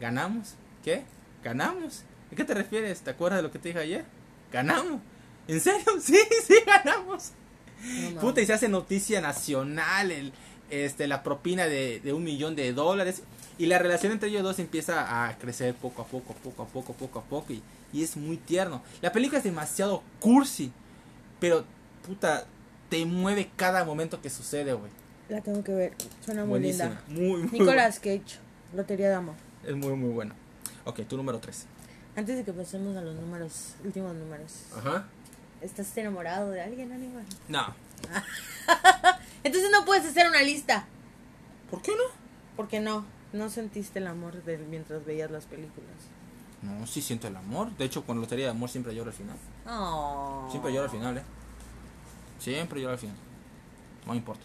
[0.00, 0.54] ¿Ganamos?
[0.82, 1.04] ¿Qué?
[1.42, 2.04] ¿Ganamos?
[2.32, 3.00] ¿A qué te refieres?
[3.00, 4.04] ¿Te acuerdas de lo que te dije ayer?
[4.52, 5.00] ¿Ganamos?
[5.48, 5.84] ¿En serio?
[6.00, 7.32] Sí, sí, ganamos.
[8.14, 8.20] No.
[8.20, 10.32] Puta, y se hace noticia nacional, el,
[10.70, 13.22] este, la propina de, de un millón de dólares.
[13.58, 16.92] Y la relación entre ellos dos empieza a crecer poco a poco, poco a poco,
[16.94, 17.52] poco a poco.
[17.52, 18.82] Y, y es muy tierno.
[19.00, 20.72] La película es demasiado cursi.
[21.40, 21.64] Pero,
[22.06, 22.44] puta,
[22.88, 24.90] te mueve cada momento que sucede, güey.
[25.28, 25.94] La tengo que ver.
[26.24, 26.84] Suena muy Buenísima.
[26.84, 27.02] linda.
[27.08, 28.38] Muy, muy Nicolas Cage,
[28.74, 29.34] Lotería de Amor.
[29.64, 30.34] Es muy, muy buena.
[30.84, 31.66] Ok, tu número 3.
[32.16, 34.52] Antes de que pasemos a los números, últimos números.
[34.76, 35.06] Ajá.
[35.60, 37.24] ¿Estás enamorado de alguien, Aníbal?
[37.48, 37.74] No.
[39.44, 40.84] Entonces no puedes hacer una lista.
[41.70, 42.04] ¿Por qué no?
[42.56, 45.90] Porque no, no sentiste el amor de mientras veías las películas.
[46.62, 47.74] No, sí siento el amor.
[47.76, 49.36] De hecho, con Lotería de Amor siempre lloro al final.
[49.66, 50.48] Oh.
[50.50, 51.22] Siempre lloro al final, ¿eh?
[52.44, 53.16] Siempre lloro al final.
[54.06, 54.42] No me importa.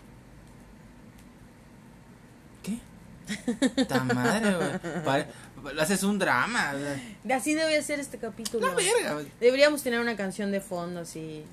[2.63, 3.85] ¿Qué?
[3.85, 5.25] ¡Ta madre, güey!
[5.79, 6.73] Haces un drama.
[7.33, 8.67] Así debe ser este capítulo.
[8.67, 9.17] La verga.
[9.39, 11.43] Deberíamos tener una canción de fondo así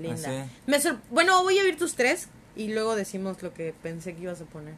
[0.00, 0.28] linda.
[0.28, 0.50] Ah, sí.
[0.66, 4.22] Me sor- bueno, voy a oír tus tres y luego decimos lo que pensé que
[4.22, 4.74] ibas a poner.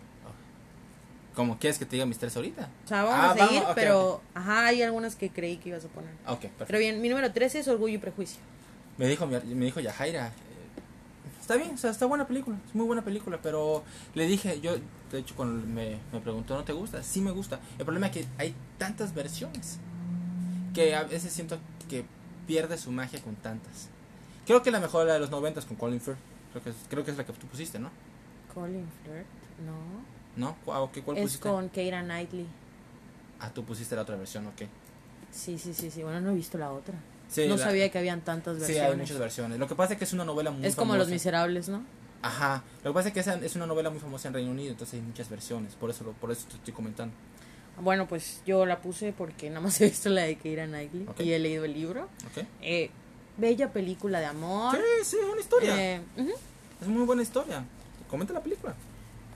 [1.35, 2.69] ¿Cómo quieres que te diga mis tres ahorita?
[2.85, 5.85] O sea, vamos Ah, a seguir, vamos, pero ajá, hay algunas que creí que ibas
[5.85, 6.11] a poner.
[6.29, 6.65] Ok, perfecto.
[6.69, 8.39] Pero bien, mi número 13 es Orgullo y Prejuicio.
[8.99, 10.31] Me dijo, me dijo Yajaira.
[11.45, 13.85] Está bien, o sea, está buena película, es muy buena película, pero
[14.15, 14.77] le dije, yo,
[15.13, 17.03] de hecho, cuando me, me preguntó, ¿no te gusta?
[17.03, 17.61] Sí me gusta.
[17.77, 19.79] El problema es que hay tantas versiones
[20.73, 22.07] que a veces siento que
[22.47, 23.89] pierde su magia con tantas.
[24.47, 26.17] Creo que la mejor es la de los noventas con Colin Firth.
[26.53, 27.91] Creo que, es, creo que es la que tú pusiste, ¿no?
[28.55, 29.27] Colin Firth,
[29.67, 30.47] no.
[30.49, 30.57] ¿No?
[30.65, 31.47] ¿Cuál, qué- cuál Es pusiste?
[31.47, 32.47] con Keira Knightley.
[33.39, 34.63] Ah, tú pusiste la otra versión, ok.
[35.31, 36.03] Sí, sí, sí, sí.
[36.03, 36.95] Bueno, no he visto la otra.
[37.35, 38.91] Sí, no la- sabía que habían tantas Sí, versiones.
[38.93, 39.59] hay muchas versiones.
[39.59, 41.15] Lo que pasa es que es una novela muy es como Los famosa.
[41.15, 41.83] Miserables, ¿no?
[42.23, 42.63] Ajá.
[42.85, 44.95] Lo que pasa es que esa es una novela muy famosa en Reino Unido, entonces
[44.95, 45.75] hay muchas versiones.
[45.75, 47.15] Por eso, lo- por eso te estoy comentando.
[47.81, 51.33] Bueno, pues yo la puse porque nada más he visto la de Keira Knightley y
[51.33, 52.05] he leído el libro.
[52.31, 52.45] ¿Ok?
[52.63, 52.91] Eh,
[53.37, 54.77] bella película de amor.
[54.77, 55.75] Sí, sí, es una historia.
[55.97, 56.31] Eh, ujú.
[56.81, 57.65] Es muy buena historia.
[58.09, 58.75] Comenta la película.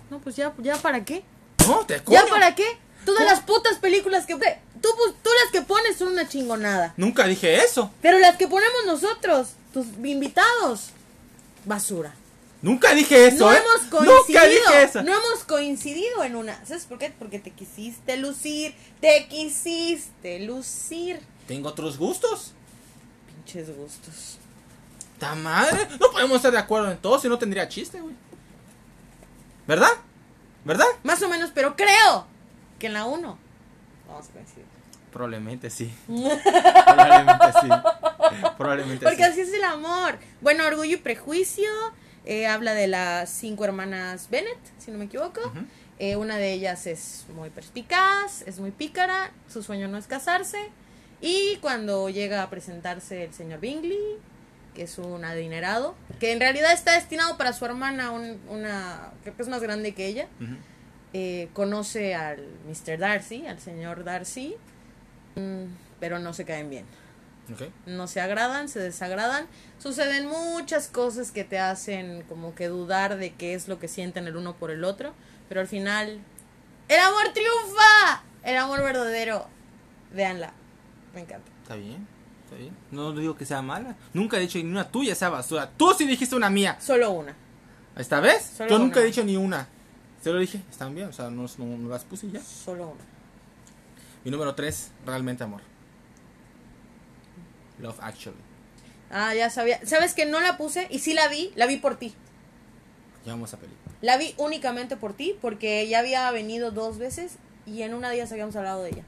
[0.09, 1.25] No, pues ya, ya para qué.
[1.67, 2.21] No, te ¿Ya coño.
[2.31, 2.65] para qué?
[3.05, 3.31] Todas ¿Cómo?
[3.31, 4.35] las putas películas que...
[4.35, 4.89] Tú,
[5.23, 6.95] tú las que pones son una chingonada.
[6.97, 7.91] Nunca dije eso.
[8.01, 10.91] Pero las que ponemos nosotros, tus invitados,
[11.65, 12.15] basura.
[12.61, 13.47] Nunca dije eso.
[13.47, 13.59] no ¿eh?
[13.59, 14.23] hemos coincidido.
[14.27, 15.03] Nunca dije eso.
[15.03, 16.65] No hemos coincidido en una.
[16.67, 17.13] ¿Sabes por qué?
[17.17, 18.75] Porque te quisiste lucir.
[19.01, 21.21] Te quisiste lucir.
[21.47, 22.53] Tengo otros gustos.
[23.27, 24.39] Pinches gustos.
[25.19, 25.89] ¡Ta madre!
[26.01, 28.15] No podemos estar de acuerdo en todo, si no tendría chiste, güey.
[29.67, 29.91] ¿Verdad?
[30.65, 30.87] ¿Verdad?
[31.03, 32.27] Más o menos, pero creo
[32.79, 33.39] que en la 1
[34.09, 34.65] vamos a coincidir.
[35.13, 35.93] Probablemente sí.
[36.07, 37.69] Probablemente sí.
[38.57, 39.31] Probablemente Porque sí.
[39.31, 40.19] así es el amor.
[40.41, 41.69] Bueno, Orgullo y Prejuicio
[42.25, 45.41] eh, habla de las cinco hermanas Bennett, si no me equivoco.
[45.99, 50.59] Eh, una de ellas es muy perspicaz, es muy pícara, su sueño no es casarse.
[51.21, 53.99] Y cuando llega a presentarse el señor Bingley,
[54.75, 59.35] que es un adinerado, que en realidad está destinado para su hermana, un- una, creo
[59.35, 60.29] que es más grande que ella.
[61.13, 62.99] Eh, conoce al Mr.
[62.99, 64.55] Darcy, al señor Darcy,
[65.37, 65.65] mm,
[66.01, 66.85] pero no se caen bien.
[67.53, 67.63] Ok.
[67.87, 69.47] No se agradan, se desagradan.
[69.79, 74.27] Suceden muchas cosas que te hacen como que dudar de qué es lo que sienten
[74.27, 75.15] el uno por el otro.
[75.49, 76.21] Pero al final,
[76.89, 78.23] ¡el amor triunfa!
[78.43, 79.47] El amor verdadero.
[80.13, 80.53] Véanla.
[81.15, 81.51] Me encanta.
[81.63, 82.07] Está bien.
[82.45, 82.77] Está bien.
[82.91, 83.97] No digo que sea mala.
[84.13, 85.71] Nunca he dicho ni una tuya sea basura.
[85.75, 86.77] Tú sí dijiste una mía.
[86.81, 87.35] Solo una.
[87.97, 88.43] ¿Esta vez?
[88.59, 89.03] Solo Yo nunca una.
[89.03, 89.67] he dicho ni una.
[90.23, 90.61] Se lo dije.
[90.71, 91.09] Están bien.
[91.09, 92.41] O sea, no, no- no las puse y ya.
[92.43, 93.05] Solo una.
[94.25, 95.61] Mi número 3, realmente amor.
[97.81, 98.37] Love Actually.
[99.11, 99.81] Ah, ya sabía.
[99.87, 100.87] ¿Sabes que no la puse?
[100.91, 101.53] Y sí la vi.
[101.55, 102.15] La vi por ti.
[103.25, 103.95] Llamamos a película.
[104.01, 108.17] La vi únicamente por ti porque ya había venido dos veces y en una de
[108.17, 109.05] ellas habíamos hablado de ella.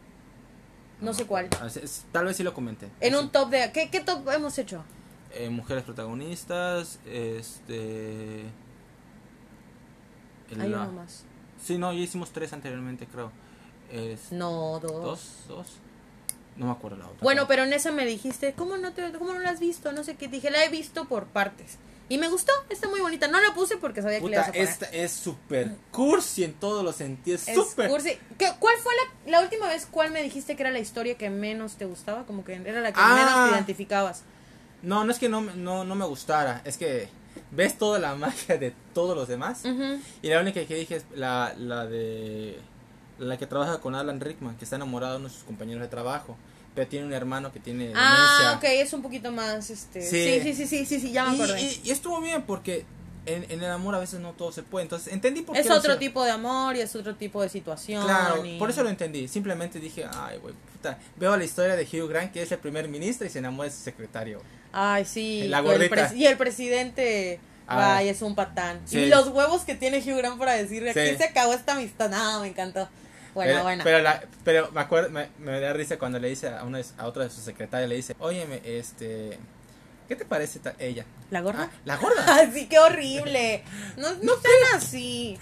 [1.01, 1.49] No sé cuál.
[1.61, 2.87] Ah, es- es- Tal vez sí lo comenté.
[3.01, 3.19] En Sí.
[3.19, 3.73] un top de...
[3.73, 4.85] ¿Qué, qué top hemos hecho?
[5.33, 6.99] Eh, mujeres protagonistas.
[7.07, 8.45] Este.
[10.59, 11.25] Hay uno más.
[11.63, 13.31] Sí, no, ya hicimos tres anteriormente, creo.
[13.93, 15.03] Es- No, dos.
[15.03, 15.21] ¿Dos?
[15.49, 15.67] ¿Dos?
[16.57, 17.19] No me acuerdo la otra.
[17.23, 19.93] Bueno, pero en esa me dijiste, ¿cómo no, te, ¿cómo no la has visto?
[19.93, 20.29] No sé qué.
[20.29, 21.79] Dije, la he visto por partes.
[22.09, 23.29] Y me gustó, está muy bonita.
[23.29, 24.69] No la puse porque sabía que le Puta, ibas a poner.
[24.69, 27.47] esta es súper cursi en todos los sentidos.
[27.47, 27.89] Es Súper.
[27.89, 28.19] cursi.
[28.37, 28.93] ¿Qué- ¿Cuál fue
[29.27, 32.25] la, la última vez cuál me dijiste que era la historia que menos te gustaba?
[32.27, 33.15] Como que era la que Ah.
[33.15, 34.23] menos te identificabas.
[34.83, 36.63] No, no es que no, me- no, no me gustara.
[36.65, 37.09] Es que
[37.51, 39.63] ves toda la magia de todos los demás.
[40.23, 42.59] Y la única que dije es la, la de.
[43.19, 45.89] La que trabaja con Alan Rickman, que está enamorado de uno de sus compañeros de
[45.89, 46.37] trabajo.
[46.75, 50.01] Pero tiene un hermano que tiene Ah, ok, es un poquito más, este...
[50.01, 50.41] Sí.
[50.41, 51.61] Sí, sí, sí, sí, sí, sí, ya me Y, acordé.
[51.63, 52.85] y- y estuvo bien porque
[53.27, 54.85] en, en el amor a veces no todo se puede.
[54.85, 55.61] Entonces entendí por qué.
[55.63, 58.05] es otro tipo de amor y es otro tipo de situación.
[58.05, 59.29] Claro, y- por eso lo entendí.
[59.29, 60.99] Simplemente dije, ay, güey, puta.
[61.17, 63.75] Veo la historia de Hugh Grant, que es el primer ministro y se enamora de
[63.75, 64.41] su secretario.
[64.73, 65.47] Ay, sí.
[65.49, 65.97] La el gordita.
[65.97, 67.41] pres- y el presidente...
[67.73, 67.99] Ah.
[67.99, 68.81] Ay, es un patán.
[68.85, 68.99] Sí.
[68.99, 70.99] Y los huevos que tiene Hugh Grant para decirle, Sí.
[70.99, 72.11] aquí se acabó esta amistad.
[72.11, 72.89] No, me encantó.
[73.33, 73.85] Bueno, pero, bueno.
[73.85, 77.07] Pero, la- pero me acuerdo, me, me da risa cuando le dice a una a
[77.07, 79.39] otra de sus secretarias, le dice, óyeme, este,
[80.11, 81.07] ¿qué te parece ella?
[81.31, 81.71] ¿La gorda?
[81.73, 82.25] Ah, la gorda.
[82.35, 83.63] Ay, sí, qué horrible.
[83.97, 85.39] No, no sean así.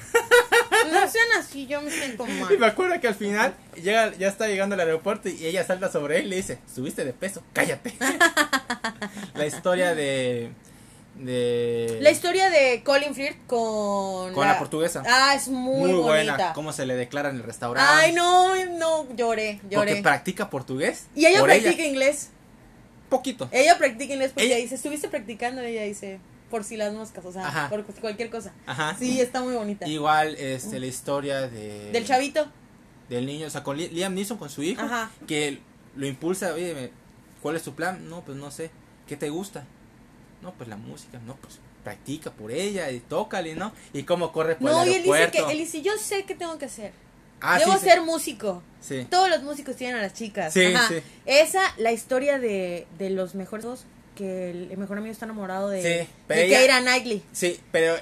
[0.92, 2.64] No sean así, yo me siento Y me mal.
[2.64, 6.26] acuerdo que al final llega, ya está llegando al aeropuerto y ella salta sobre él
[6.26, 7.94] y le dice, subiste de peso, cállate.
[9.34, 10.52] la historia de,
[11.14, 14.34] de, La historia de Colin Firth con...
[14.34, 15.02] con la, portuguesa.
[15.06, 17.90] Ah, es muy, Muy buena, cómo se le declara en el restaurante.
[17.90, 20.02] Ay, no, no, lloré, Porque lloré.
[20.02, 21.06] practica portugués.
[21.14, 22.32] Y ella practica inglés.
[23.08, 23.48] Poquito.
[23.52, 26.18] Ella practica inglés porque Ella- dice, estuviste practicando, ella dice,
[26.50, 27.68] por si las moscas, o sea, Ajá.
[27.68, 28.52] por cualquier cosa.
[28.66, 28.96] Ajá.
[28.98, 29.86] Sí, está muy bonita.
[29.86, 31.90] Igual, este, la historia de...
[31.92, 32.46] Del chavito.
[33.08, 34.82] Del niño, o sea, con Li- Liam Neeson con su hijo.
[34.82, 35.10] Ajá.
[35.26, 35.60] Que
[35.96, 36.90] lo impulsa, oye,
[37.42, 38.08] ¿cuál es tu plan?
[38.10, 38.70] No, pues no sé.
[39.06, 39.64] ¿Qué te gusta?
[40.42, 41.18] No, pues la música.
[41.26, 43.72] No, pues practica por ella y tócale, ¿no?
[43.94, 46.34] Y cómo corre por No, el y él dice que, él dice, yo sé qué
[46.34, 46.92] tengo que hacer.
[47.40, 47.84] Ah, Debo sí, sí.
[47.84, 48.62] ser músico.
[48.80, 49.06] Sí.
[49.10, 50.54] Todos los músicos tienen a las chicas.
[50.56, 50.88] Ajá.
[51.26, 53.84] Esa, la historia de, de los mejores dos,
[54.16, 56.08] que el, el mejor amigo está enamorado de, de
[56.44, 57.22] ella- Keira Knightley.
[57.32, 57.94] Sí, pero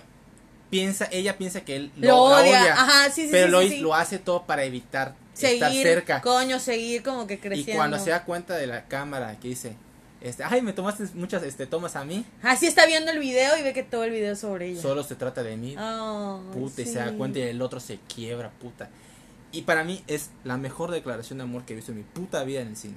[0.71, 2.73] piensa, ella piensa que él lo, Lo odia.
[2.75, 6.21] Ajá, pero lo, lo hace todo para evitar estar cerca.
[6.23, 7.75] coño, seguir como que Y creciendo.
[7.77, 9.77] cuando se da cuenta de la cámara que dice,
[10.21, 13.63] este, ay, me tomaste muchas este, tomas a mí, Así está viendo el video y
[13.63, 14.81] ve que todo el video es sobre ella.
[14.83, 15.77] solo se trata de mí.
[16.53, 18.89] Puta, y se da cuenta y el otro se quiebra, puta.
[19.53, 22.43] Y para mí es la mejor declaración de amor que he visto en mi puta
[22.45, 22.97] vida en el cine.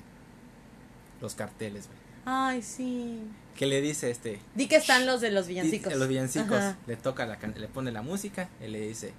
[1.21, 1.99] Los carteles, güey.
[2.25, 3.19] Ay, sí.
[3.55, 5.93] que le dice este Di que están los de los di- villancicos.
[5.95, 6.77] los villancicos Ajá.
[6.85, 9.13] le toca la le pone la música y le dice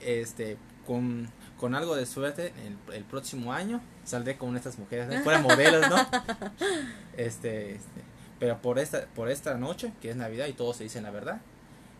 [0.00, 5.22] este con con algo de suerte el, el próximo año saldré con estas mujeres ¿no?
[5.22, 5.96] fueran modelos no
[7.16, 8.00] este, este
[8.38, 11.40] pero por esta por esta noche que es navidad y todos se dicen la verdad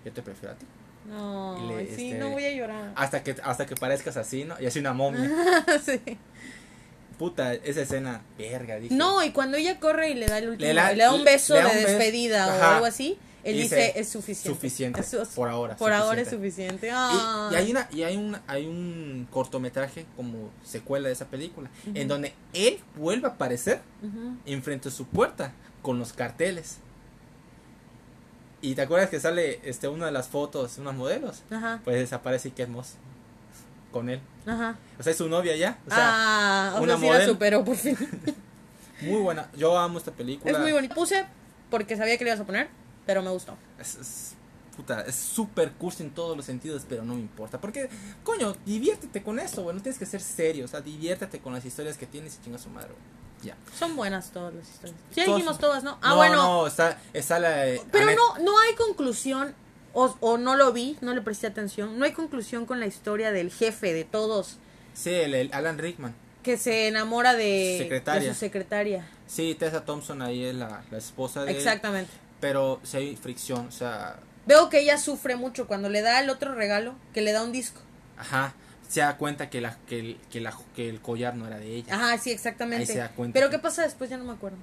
[0.04, 0.66] yo te prefiero a ti
[1.06, 2.92] No, le- sí, este- no voy a llorar.
[2.96, 5.30] hasta que hasta que parezcas así no y así una momia
[5.84, 6.00] sí.
[7.18, 10.66] puta esa escena verga dije No, y cuando ella corre y le da el último,
[10.66, 11.88] Le le, da- un beso da de un beso.
[11.88, 12.74] despedida o Ajá.
[12.74, 14.48] algo así, él dice, dice, es suficiente.
[14.48, 16.90] suficiente, Es su- por ahora, Por ahora es suficiente.
[16.90, 17.50] suficiente.
[17.50, 21.68] Y, y hay una y hay un hay un cortometraje como secuela de esa película
[21.94, 24.36] en donde él vuelve a aparecer Ujú.
[24.46, 25.52] enfrente de su puerta
[25.82, 26.78] con los carteles.
[28.64, 32.50] Y te acuerdas que sale este una de las fotos, unos modelos, Ajá, pues desaparece
[32.50, 32.94] Kate Moss
[33.92, 34.20] con él.
[34.46, 34.76] ajá.
[34.98, 35.78] O sea, es su novia ya.
[35.86, 37.96] O sea, ah, o una sea, sí la superó por fin.
[39.02, 39.50] muy buena.
[39.56, 40.50] Yo amo esta película.
[40.50, 40.94] es muy bonito.
[40.94, 41.26] Puse
[41.70, 42.68] porque sabía que le ibas a poner,
[43.04, 43.56] pero me gustó.
[43.78, 44.34] Es, es-
[44.76, 47.60] puta, es súper cursi en todos los sentidos, pero no me importa.
[47.60, 47.88] Porque,
[48.24, 49.76] coño, diviértete con esto, güey.
[49.76, 50.64] No tienes que ser serio.
[50.64, 53.23] O sea, diviértete con las historias que tienes y chinga su madre, güey.
[53.44, 53.56] Ya.
[53.78, 54.96] Son buenas todas las historias.
[55.14, 55.98] Ya dijimos todas, ¿no?
[56.02, 56.36] Ah, no, bueno.
[56.36, 57.68] No, está, está la.
[57.68, 59.54] eh, Pero no, no hay conclusión,
[59.92, 63.30] o, o no lo vi, no le presté atención, no hay conclusión con la historia
[63.32, 64.56] del jefe de todos,
[64.94, 66.14] Sí, el, el Alan Rickman.
[66.42, 68.28] que se enamora de, Secretaria.
[68.28, 69.08] de su secretaria.
[69.26, 72.10] Sí, Tessa Thompson ahí es la, la esposa de él, Exactamente.
[72.40, 74.16] Pero sí hay fricción, o sea,
[74.46, 77.50] Veo que ella sufre mucho cuando le da el otro regalo, que le da un
[77.52, 77.80] disco.
[78.18, 78.52] ajá,
[78.94, 81.66] se da cuenta que, la, que, el, que, la, que el collar no era de
[81.74, 81.96] ella.
[81.96, 82.82] Ajá, sí, exactamente.
[82.82, 84.08] Ahí se da cuenta Pero ¿qué pasa después?
[84.08, 84.56] Ya no me acuerdo.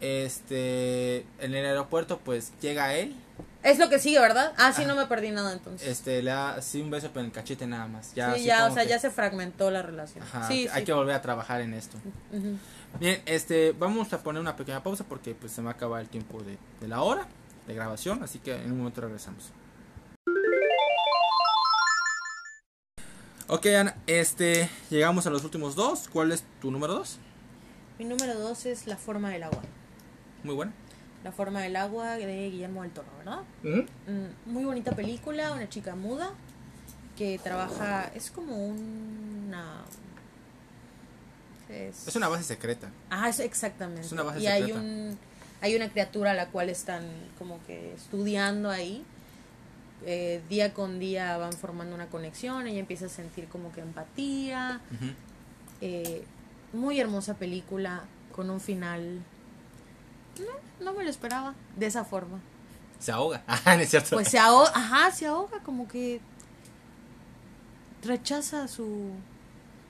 [0.00, 3.16] Este, en el aeropuerto, pues llega él,
[3.64, 4.52] Es lo que sigue, ¿verdad?
[4.56, 4.94] Ah, sí, Ajá.
[4.94, 5.88] no me perdí nada entonces.
[5.88, 8.14] este, le da así un beso pero en el cachete nada más.
[8.14, 10.22] Ya, sí, ya, o sea, que- ya se fragmentó la relación.
[10.22, 10.84] Ajá, sí, hay sí.
[10.86, 11.98] que volver a trabajar en esto.
[13.00, 16.00] Bien, este, vamos a poner una pequeña pausa porque pues se me va a acabar
[16.02, 17.26] el tiempo de, de la hora
[17.66, 19.50] de grabación, así que en un momento regresamos.
[23.48, 26.08] Ok, Ana, este, llegamos a los últimos dos.
[26.12, 27.18] ¿Cuál es tu número dos?
[27.98, 29.62] Mi número dos es La forma del agua.
[30.42, 30.72] Muy buena.
[31.22, 33.42] La forma del agua de Guillermo del Toro, ¿verdad?
[33.62, 36.32] Mm, muy bonita película, una chica muda
[37.16, 39.82] que trabaja, es como una...
[41.68, 42.90] Es, Es una base secreta.
[43.10, 44.02] Ah, es exactamente.
[44.02, 45.18] Es una base y hay un
[45.60, 47.04] hay una criatura a la cual están
[47.38, 49.04] como que estudiando ahí.
[50.04, 54.80] Eh, día con día van formando una conexión, ella empieza a sentir como que empatía.
[55.80, 56.24] Eh,
[56.72, 59.20] muy hermosa película con un final...
[60.38, 62.40] No, no me lo esperaba de esa forma.
[62.98, 63.42] Se ahoga.
[63.64, 64.10] Ah, no es cierto.
[64.16, 66.20] Pues se ahoga, ajá, se ahoga, como que
[68.04, 69.10] rechaza su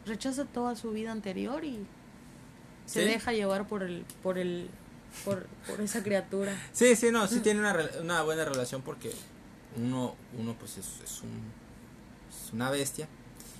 [0.07, 1.85] rechaza toda su vida anterior y
[2.87, 3.09] se Sí.
[3.09, 4.71] deja llevar por el por el
[5.25, 6.53] por, por esa criatura.
[6.73, 9.13] Sí, sí, no, sí tiene una, una buena relación porque
[9.77, 11.53] uno, uno pues es, es un,
[12.31, 13.09] es una bestia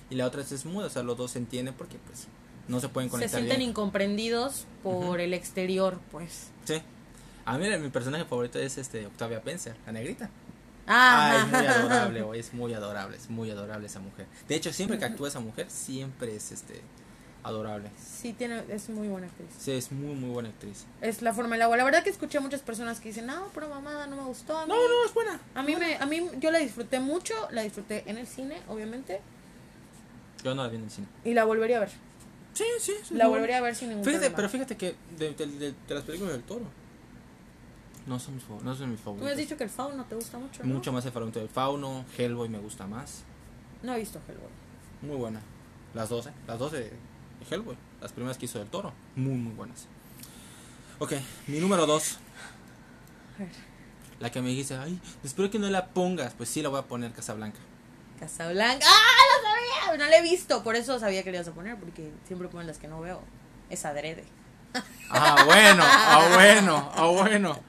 [0.09, 2.27] y la otra es muda, o sea, los dos se entienden porque pues
[2.67, 3.69] no se pueden Se conectar sienten bien.
[3.71, 6.47] incomprendidos por el exterior, pues.
[6.65, 6.81] Sí.
[7.45, 10.29] A mí mi personaje favorito es este Octavia Spencer, la negrita.
[10.85, 14.25] Ah, Ah, es muy adorable, güey, es muy adorable, es muy adorable esa mujer.
[14.47, 16.81] De hecho, siempre que actúa esa mujer, siempre es este
[17.47, 17.89] adorable.
[17.97, 19.49] Sí, tiene, es muy buena actriz.
[19.57, 20.85] Sí, es muy, muy buena actriz.
[21.01, 21.77] Es la forma del agua.
[21.77, 24.57] La verdad que escuché a muchas personas que dicen, no, pero mamada, no me gustó.
[24.57, 25.39] A mí, No, no, es buena.
[25.55, 29.21] A mí, me, a mí yo la disfruté mucho, la disfruté en el cine, obviamente,
[30.43, 31.07] Yo no la vi en el cine.
[31.23, 31.89] y la volvería a ver.
[32.53, 32.93] Sí, sí.
[33.11, 34.35] La volvería a ver sin ningún Fíjate, problema.
[34.35, 36.65] pero fíjate que de, de- de- de las películas del toro,
[38.07, 39.31] no son mis, no son mis Tú me favoritas.
[39.31, 40.73] has dicho que el fauno te gusta mucho, ¿no?
[40.73, 43.23] Mucho más el favorito del Fauno, Hellboy me gusta más.
[43.83, 44.49] No he visto Hellboy.
[45.01, 45.41] Muy buena.
[45.93, 46.91] Las 12, las 12
[47.39, 49.87] de Hellboy, las primeras que hizo del toro, muy, muy buenas.
[50.99, 51.13] Ok,
[51.47, 52.17] mi número 2.
[53.35, 53.49] A ver.
[54.19, 56.33] La que me dijiste, ay, espero que no la pongas.
[56.33, 57.59] Pues sí, la voy a poner Casablanca.
[58.19, 58.85] Casablanca.
[58.87, 60.05] ¡Ah, lo sabía!
[60.05, 62.65] No la he visto, por eso sabía que le ibas a poner, porque siempre ponen
[62.65, 63.21] las que no veo.
[63.69, 64.23] Es adrede.
[65.09, 67.59] Ah, bueno, ah, bueno, ah, bueno.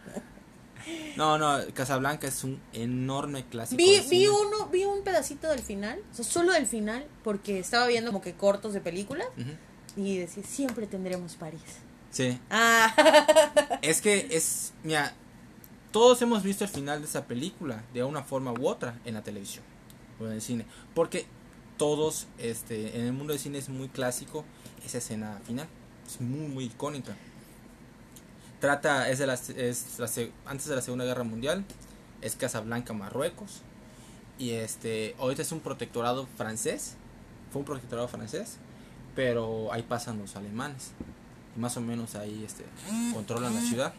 [1.18, 3.76] No, no, Casablanca es un enorme clásico.
[3.76, 7.88] Vi, vi uno, vi un pedacito del final, o sea, solo del final, porque estaba
[7.88, 9.26] viendo como que cortos de películas
[9.96, 11.60] y decía, siempre tendremos París.
[12.12, 12.94] Sí, Ah,
[13.82, 15.12] es que es, mira,
[15.90, 19.22] todos hemos visto el final de esa película de una forma u otra en la
[19.24, 19.64] televisión
[20.20, 21.26] o en el cine, porque
[21.76, 24.44] todos, este, en el mundo del cine es muy clásico
[24.86, 25.66] esa escena final,
[26.06, 27.16] es muy muy icónica.
[28.60, 31.64] Trata, es de es la se- antes de la Segunda Guerra Mundial,
[32.22, 33.62] es Casablanca, Marruecos,
[34.38, 36.94] y este, ahorita es un protectorado francés,
[37.52, 38.56] fue un protectorado francés,
[39.14, 40.90] pero ahí pasan los alemanes.
[41.56, 42.64] y más o menos ahí este
[43.14, 43.92] controlan la ciudad.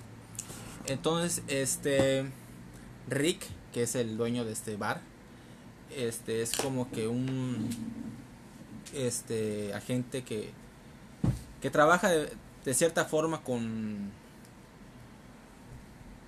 [0.87, 2.29] Entonces, este
[3.07, 5.01] Rick, que es el dueño de este bar,
[5.95, 7.69] este es como que un
[8.93, 10.51] este agente que
[11.61, 14.11] que trabaja de cierta forma con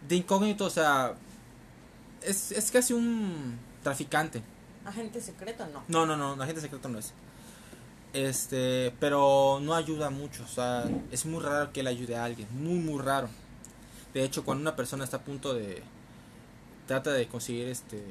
[0.08, 1.14] de incógnito, o sea,
[2.22, 4.42] es, es casi un traficante.
[4.86, 5.84] Agente secreto, no.
[5.88, 7.14] No, no, no, agente secreto no es.
[8.14, 12.48] Este, pero no ayuda mucho, o sea, es muy raro que él ayude a alguien,
[12.52, 13.30] muy, muy raro.
[14.14, 15.82] De hecho, cuando una persona está a punto de
[16.88, 18.04] trata de conseguir este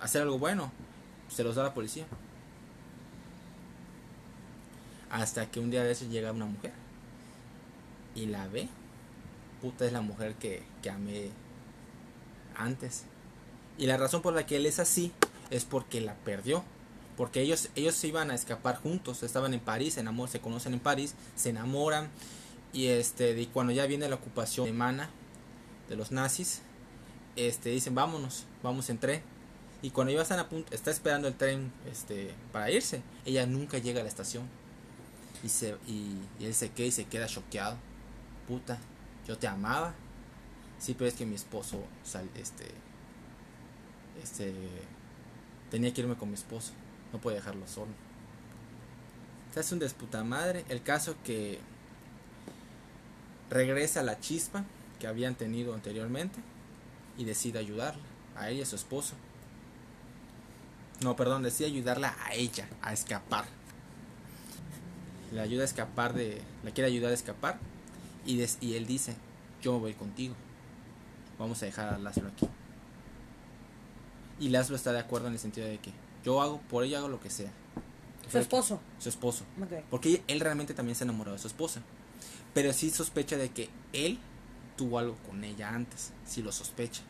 [0.00, 0.70] hacer algo bueno,
[1.28, 2.06] se los da la policía.
[5.10, 6.72] Hasta que un día de esos llega una mujer
[8.14, 8.68] y la ve.
[9.66, 11.30] Puta es la mujer que, que amé
[12.56, 13.02] antes.
[13.78, 15.10] Y la razón por la que él es así
[15.50, 16.62] es porque la perdió.
[17.16, 20.74] Porque ellos, ellos se iban a escapar juntos, estaban en París, se enamoran, se conocen
[20.74, 22.10] en París, se enamoran.
[22.72, 25.10] Y este, y cuando ya viene la ocupación alemana
[25.88, 26.62] de los nazis,
[27.34, 29.20] este, dicen vámonos, vamos en tren.
[29.82, 33.78] Y cuando ellos están a punto, está esperando el tren este, para irse, ella nunca
[33.78, 34.44] llega a la estación.
[35.42, 37.76] Y, se, y, y él se queda y se queda choqueado.
[38.46, 38.78] Puta,
[39.26, 39.94] yo te amaba.
[40.78, 42.66] Sí, pero es que mi esposo sal, este,
[44.22, 44.54] este,
[45.70, 46.72] tenía que irme con mi esposo.
[47.12, 47.90] No podía dejarlo solo.
[49.52, 50.64] Se hace un desputa madre.
[50.68, 51.60] El caso que
[53.50, 54.64] regresa la chispa
[54.98, 56.38] que habían tenido anteriormente
[57.16, 58.02] y decide ayudarla
[58.36, 59.14] a ella y a su esposo.
[61.02, 63.44] No, perdón, decide ayudarla a ella a escapar.
[65.32, 66.40] Le ayuda a escapar de.
[66.64, 67.58] La quiere ayudar a escapar.
[68.26, 69.14] Y, des- y él dice:
[69.62, 70.34] Yo me voy contigo.
[71.38, 72.46] Vamos a dejar a Laszlo aquí.
[74.40, 75.92] Y Laszlo está de acuerdo en el sentido de que
[76.24, 77.50] yo hago, por ella hago lo que sea.
[78.30, 78.80] Su esposo.
[78.98, 79.44] Su esposo.
[79.90, 81.80] Porque él realmente también se enamoró de su esposa.
[82.54, 84.18] Pero sí sospecha de que él
[84.76, 86.12] tuvo algo con ella antes.
[86.26, 87.02] Sí lo sospecha.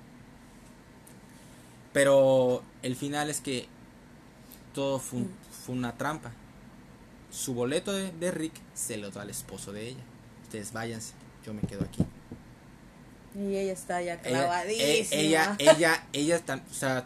[1.93, 3.67] Pero el final es que
[4.75, 6.33] todo fue, un- fue una trampa.
[7.31, 10.03] Su boleto de, de Rick se lo da al esposo de ella.
[10.47, 11.13] Ustedes váyanse,
[11.45, 12.05] yo me quedo aquí.
[13.35, 14.85] Y ella está ya Ella, clavadísima.
[14.87, 17.05] eh, ella, ella, ella, tan- o sea,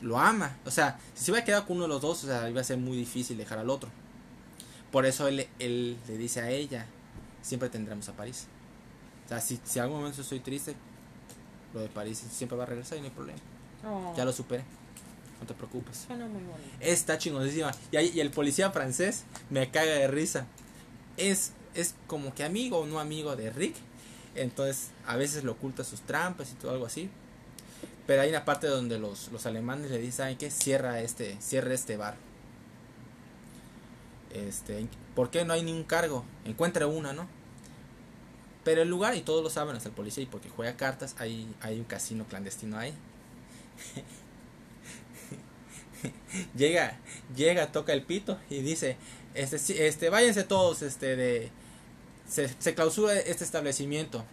[0.00, 0.56] lo ama.
[0.64, 2.64] O sea, si se hubiera quedado con uno de los dos, o sea, iba a
[2.64, 3.90] ser muy difícil dejar al otro.
[4.92, 6.86] Por eso él, él le dice a ella,
[7.42, 8.46] siempre tendremos a París.
[9.26, 10.74] O sea, si, si algún momento estoy triste,
[11.74, 13.38] lo de París siempre va a regresar y no hay problema.
[13.86, 14.64] Oh, Ya lo superé.
[15.40, 16.04] No te preocupes.
[16.06, 16.70] Suena muy bonito.
[16.80, 17.70] Está chingonísima.
[17.92, 20.46] Y, y el policía francés me caga de risa.
[21.18, 23.76] Es, es como que amigo o no amigo de Rick.
[24.34, 27.08] Entonces a veces le oculta sus trampas y todo algo así.
[28.06, 30.50] Pero hay una parte donde los, los alemanes le dicen, ¿saben qué?
[30.50, 32.16] Cierra este, cierra este bar.
[34.32, 36.24] Este, ¿por qué no hay ningún cargo?
[36.44, 37.26] Encuentre una, ¿no?
[38.64, 41.54] Pero el lugar, y todos lo saben, hasta el policía, y porque juega cartas, hay,
[41.60, 42.92] hay un casino clandestino ahí.
[46.56, 46.98] llega,
[47.34, 48.96] llega, toca el pito y dice,
[49.34, 51.50] este, este, váyanse todos, este, de,
[52.28, 54.24] se, se clausura este establecimiento.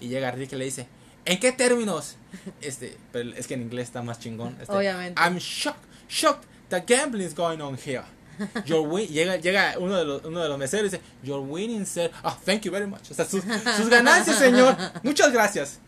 [0.00, 0.86] Y llega Rick y le dice,
[1.24, 2.16] ¿en qué términos?
[2.60, 4.56] Este, pero es que en inglés está más chingón.
[4.60, 5.20] este, Obviamente.
[5.20, 8.02] I'm shocked, shocked, the gambling is going on here.
[8.66, 11.84] Your win llega, llega uno de los, uno de los meseros y dice, Your winning,
[11.86, 12.10] sir.
[12.22, 13.10] Oh, thank you very much.
[13.10, 13.42] O sea, sus,
[13.76, 14.76] sus ganancias, señor.
[15.02, 15.80] Muchas gracias.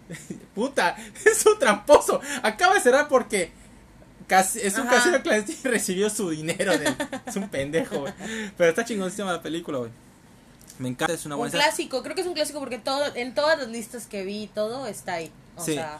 [0.55, 2.21] Puta, es un tramposo.
[2.43, 3.53] Acaba de cerrar porque
[4.27, 4.97] casi, es un Ajá.
[4.97, 6.77] casino clandestino y recibió su dinero.
[6.77, 6.93] de-
[7.27, 8.13] es un pendejo, güey.
[8.57, 9.91] Pero está chingonísima la película, güey.
[10.81, 11.53] Me encanta, es una Un buena.
[11.53, 14.87] clásico, creo que es un clásico porque todo, en todas las listas que vi, todo
[14.87, 15.31] está ahí.
[15.57, 15.75] O Sí.
[15.75, 15.99] sea,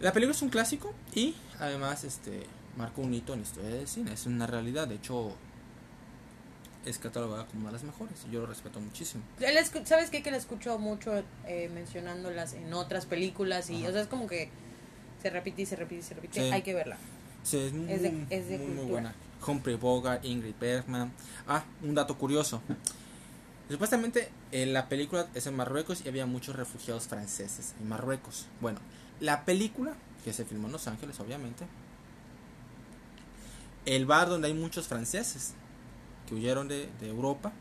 [0.00, 2.44] La película es un clásico y además este
[2.76, 4.12] marcó un hito en la historia del cine.
[4.14, 4.88] Es una realidad.
[4.88, 5.32] De hecho,
[6.84, 8.14] es catalogada como una de las mejores.
[8.28, 9.22] y Yo lo respeto muchísimo.
[9.84, 10.22] ¿sabes qué?
[10.22, 13.90] Que la escucho mucho eh, mencionándolas en otras películas y, Ajá.
[13.90, 14.48] o sea, es como que
[15.22, 16.40] se repite y se repite y se repite.
[16.42, 16.50] Sí.
[16.50, 16.96] Hay que verla.
[17.44, 19.14] Sí, es muy, Es de- es de muy, buena.
[19.46, 21.12] Humphrey Bogart, Ingrid Bergman.
[21.46, 22.60] Ah, un dato curioso.
[23.72, 28.46] Supuestamente en la película es en Marruecos y había muchos refugiados franceses en Marruecos.
[28.60, 28.78] Bueno,
[29.18, 29.94] la película,
[30.24, 31.64] que se filmó en Los Ángeles, obviamente,
[33.86, 35.54] el bar donde hay muchos franceses
[36.28, 37.52] que huyeron de, de Europa,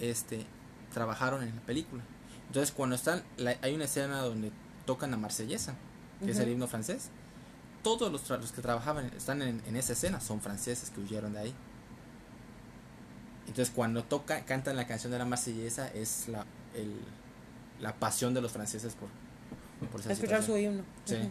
[0.00, 0.44] este,
[0.92, 2.02] trabajaron en la película.
[2.48, 4.50] Entonces, cuando están, la- hay una escena donde
[4.86, 5.74] tocan la marsellesa,
[6.24, 7.10] que es el himno francés.
[7.82, 11.54] Todos los que trabajaban, están en, en esa escena, son franceses que huyeron de ahí.
[13.46, 17.00] Entonces, cuando toca, cantan la canción de la marsellesa, es la, el-
[17.80, 19.08] la pasión de los franceses por,
[19.90, 20.72] por esa Escuchar su situación.
[20.74, 20.84] himno.
[21.04, 21.16] Sí.
[21.16, 21.30] Ujú.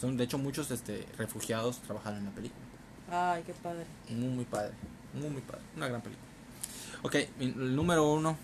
[0.00, 2.62] Son, de hecho, muchos este, refugiados trabajaron en la película.
[3.10, 3.84] Ay, qué padre.
[4.08, 4.72] Muy, muy padre.
[5.14, 5.62] Muy, muy padre.
[5.76, 6.26] Una gran película.
[7.02, 8.36] Ok, el número uno.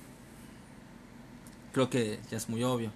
[1.73, 2.91] creo que ya es muy obvio.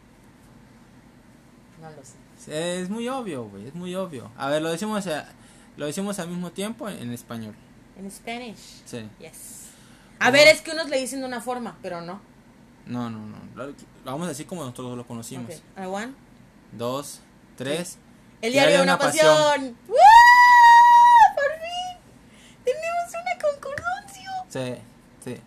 [1.80, 2.80] No lo sé.
[2.80, 4.30] Es muy obvio, güey, es muy obvio.
[4.36, 5.28] A ver, lo decimos, a-
[5.76, 7.54] lo decimos al mismo tiempo en español.
[7.98, 8.82] En Spanish.
[8.86, 9.08] Sí.
[9.18, 9.69] Yes.
[10.20, 12.20] A ver, es que unos le dicen de una forma, pero no.
[12.86, 13.36] No, no, no.
[13.54, 13.72] Lo,
[14.04, 15.54] vamos a decir como nosotros lo conocimos.
[15.54, 15.78] Ok.
[15.78, 16.12] A one.
[16.72, 17.20] Dos,
[17.56, 17.98] tres.
[18.42, 19.76] El diario de una, pasión.
[19.88, 19.96] ¡Woo!
[21.34, 21.98] ¡Por fin!
[22.64, 24.30] Tenemos una concordancia.
[24.48, 24.74] Sí,
[25.24, 25.40] sí.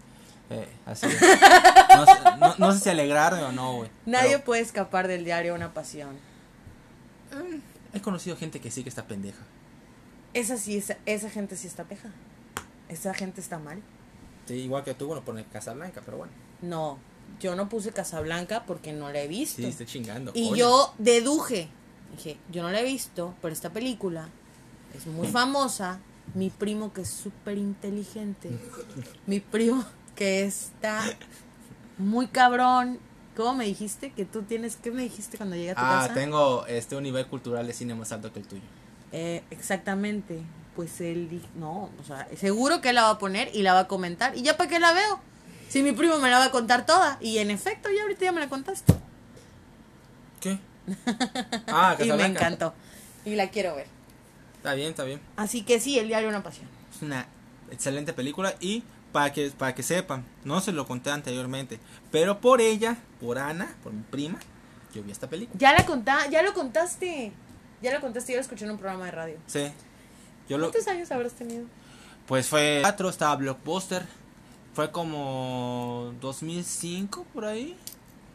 [0.49, 1.19] Eh, así es.
[1.95, 3.89] No, sé- no- no sé si alegrarme o no, güey.
[4.05, 6.17] Nadie pero, puede escapar del diario de una pasión.
[7.31, 7.59] eh,
[7.93, 9.41] he conocido gente que sí que está pendeja.
[10.33, 12.09] Esa sí, esa, esa gente sí está peja.
[12.89, 13.81] Esa gente está mal.
[14.47, 16.33] Sí, igual que tú, bueno, pone Casablanca, pero bueno.
[16.61, 16.97] No,
[17.39, 19.57] yo no puse Casablanca porque no la he visto.
[19.61, 20.31] Sí, estoy chingando.
[20.33, 20.55] y coño.
[20.57, 21.69] yo deduje.
[22.15, 24.29] Dije, yo no la he visto, pero esta película
[24.95, 25.99] es muy famosa.
[26.35, 28.49] Mi primo que es súper inteligente.
[29.27, 29.83] Mi primo
[30.15, 31.01] que está
[31.97, 32.99] muy cabrón.
[33.35, 34.11] ¿Cómo me dijiste?
[34.11, 34.75] Que tú tienes...
[34.75, 36.13] ¿Qué me dijiste cuando llegué a tu Ah, casa?
[36.13, 38.61] tengo este un nivel cultural de cine más alto que el tuyo.
[39.11, 40.39] Eh, exactamente.
[40.75, 43.81] Pues él dijo, no, o sea, seguro que la va a poner y la va
[43.81, 44.35] a comentar.
[44.35, 45.19] ¿Y ya para qué la veo?
[45.69, 47.17] Si mi primo me la va a contar toda.
[47.21, 48.93] Y en efecto, ya ahorita ya me la contaste.
[50.39, 50.59] ¿Qué?
[51.67, 52.73] Ah, y me encantó.
[53.25, 53.87] Y la quiero ver.
[54.57, 55.21] Está bien, está bien.
[55.35, 56.67] Así que sí, el diario de una pasión.
[56.93, 57.27] Es una
[57.71, 61.79] excelente película y para que para que sepan, no se lo conté anteriormente,
[62.11, 64.39] pero por ella, por Ana, por mi prima,
[64.93, 65.57] yo vi esta película.
[65.59, 67.31] Ya la contá, ya lo contaste.
[67.81, 69.37] Ya lo contaste, yo lo escuché en un programa de radio.
[69.47, 69.71] Sí.
[70.49, 71.65] Yo lo ¿Cuántos años habrás tenido?
[72.27, 74.05] pues fue cuatro, estaba Blockbuster.
[74.73, 77.77] Fue como 2005 por ahí.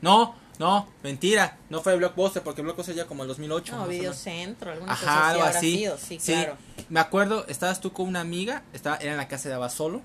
[0.01, 3.77] No, no, mentira, no fue Blockbuster porque Blockbuster ya como el 2008.
[3.77, 3.87] No.
[3.89, 5.77] Videocentro, alguna cosa Ajá, así algo así.
[5.79, 6.57] sido, Sí, claro.
[6.89, 10.01] Me acuerdo, estabas tú con una amiga, estaba era en la casa de Abasolo.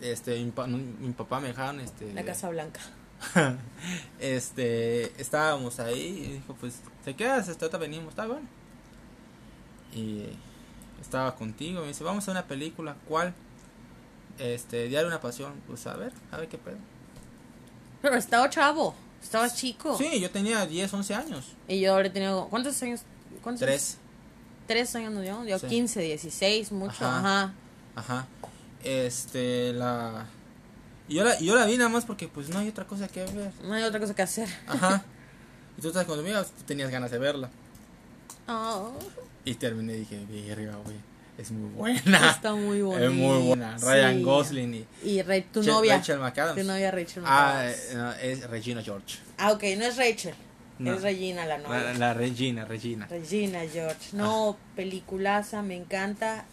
[0.00, 2.80] Este, mi, pa- mi papá me dejaron este La Casa Blanca.
[4.18, 7.48] este, estábamos ahí y dijo, pues, ¿te quedas?
[7.48, 8.46] Hasta ahorita venimos, está bueno.
[9.94, 10.24] Y
[11.00, 13.34] estaba contigo, me dice, vamos a una película, ¿cuál?
[14.38, 16.76] Este, Diario de una Pasión, pues a ver, a ver qué pedo.
[18.02, 19.96] Pero estaba chavo, estabas chico.
[19.98, 22.48] Sí, yo tenía 10, 11 años, Y yo ahora tengo.
[22.48, 23.02] ¿Cuántos años?
[23.42, 23.66] ¿Cuántos?
[23.66, 23.98] tres,
[24.66, 25.44] Tres años nos dio.
[25.44, 25.66] Yo Sí.
[25.66, 27.04] 15, 16, mucho.
[27.04, 27.18] Ajá.
[27.18, 27.54] Ajá.
[27.96, 28.26] ajá.
[28.84, 30.26] Este, la...
[31.08, 33.08] Y yo la, y yo la vi nada más porque pues no hay otra cosa
[33.08, 33.52] que ver.
[33.64, 34.48] No hay otra cosa que hacer.
[34.66, 35.02] Ajá.
[35.78, 37.48] Y tú estás conmigo, tú tenías ganas de verla.
[38.52, 38.92] Oh,
[39.44, 40.96] Y terminé y dije, verga, güey,
[41.38, 42.30] es muy buena.
[42.30, 43.04] está muy bonita.
[43.06, 43.76] Es muy buena.
[43.78, 44.22] Ryan Sí.
[44.22, 45.96] Gosling y Y Re- tu novia.
[45.96, 46.60] Rachel McAdams.
[46.60, 47.94] Tu novia Rachel Ah, McAdams.
[47.94, 49.18] no, es Regina George.
[49.38, 50.34] Ah, ok, no es Rachel.
[50.78, 50.94] No.
[50.94, 51.92] Es Regina la La, novia.
[51.94, 53.06] la Regina, Regina.
[53.06, 54.08] Regina George.
[54.12, 56.44] No, peliculaza, me encanta.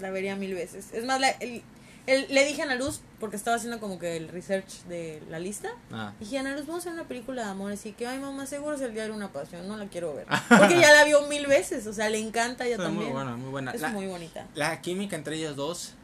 [0.00, 0.86] La vería mil veces.
[0.94, 1.62] Es más, la- el-
[2.06, 5.38] el- le dije a Ana Luz, porque estaba haciendo como que el research de la
[5.38, 5.68] lista.
[5.92, 6.12] Ah.
[6.18, 7.70] Dije, Ana Luz, vamos a hacer una película de amor.
[7.70, 9.68] Así que, ay, mamá, seguro es el diario de una pasión.
[9.68, 10.26] No la quiero ver.
[10.48, 11.86] Porque ya la vio mil veces.
[11.86, 13.04] O sea, le encanta ya también.
[13.04, 13.70] muy buena, muy buena.
[13.72, 14.46] Es La, muy bonita.
[14.54, 15.94] la química entre ellos dos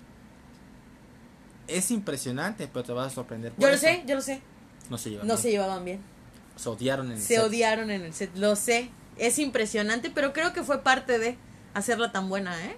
[1.69, 3.53] es impresionante, pero te vas a sorprender.
[3.53, 4.41] por Yo lo sé, yo lo sé.
[4.89, 5.43] No se llevan No bien.
[5.43, 6.01] se llevaban bien.
[6.57, 7.45] Se odiaron en el Se set.
[7.45, 8.31] odiaron en el set.
[8.37, 8.91] Lo sé.
[9.19, 11.37] Es impresionante, pero creo que fue parte de
[11.75, 12.77] hacerla tan buena, ¿eh?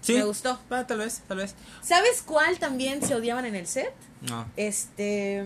[0.00, 0.14] Sí.
[0.14, 0.58] Me gustó.
[0.70, 1.54] Ah, tal vez, tal vez.
[1.82, 3.92] ¿Sabes cuál también se odiaban en el set?
[4.22, 4.46] No.
[4.56, 5.44] Este.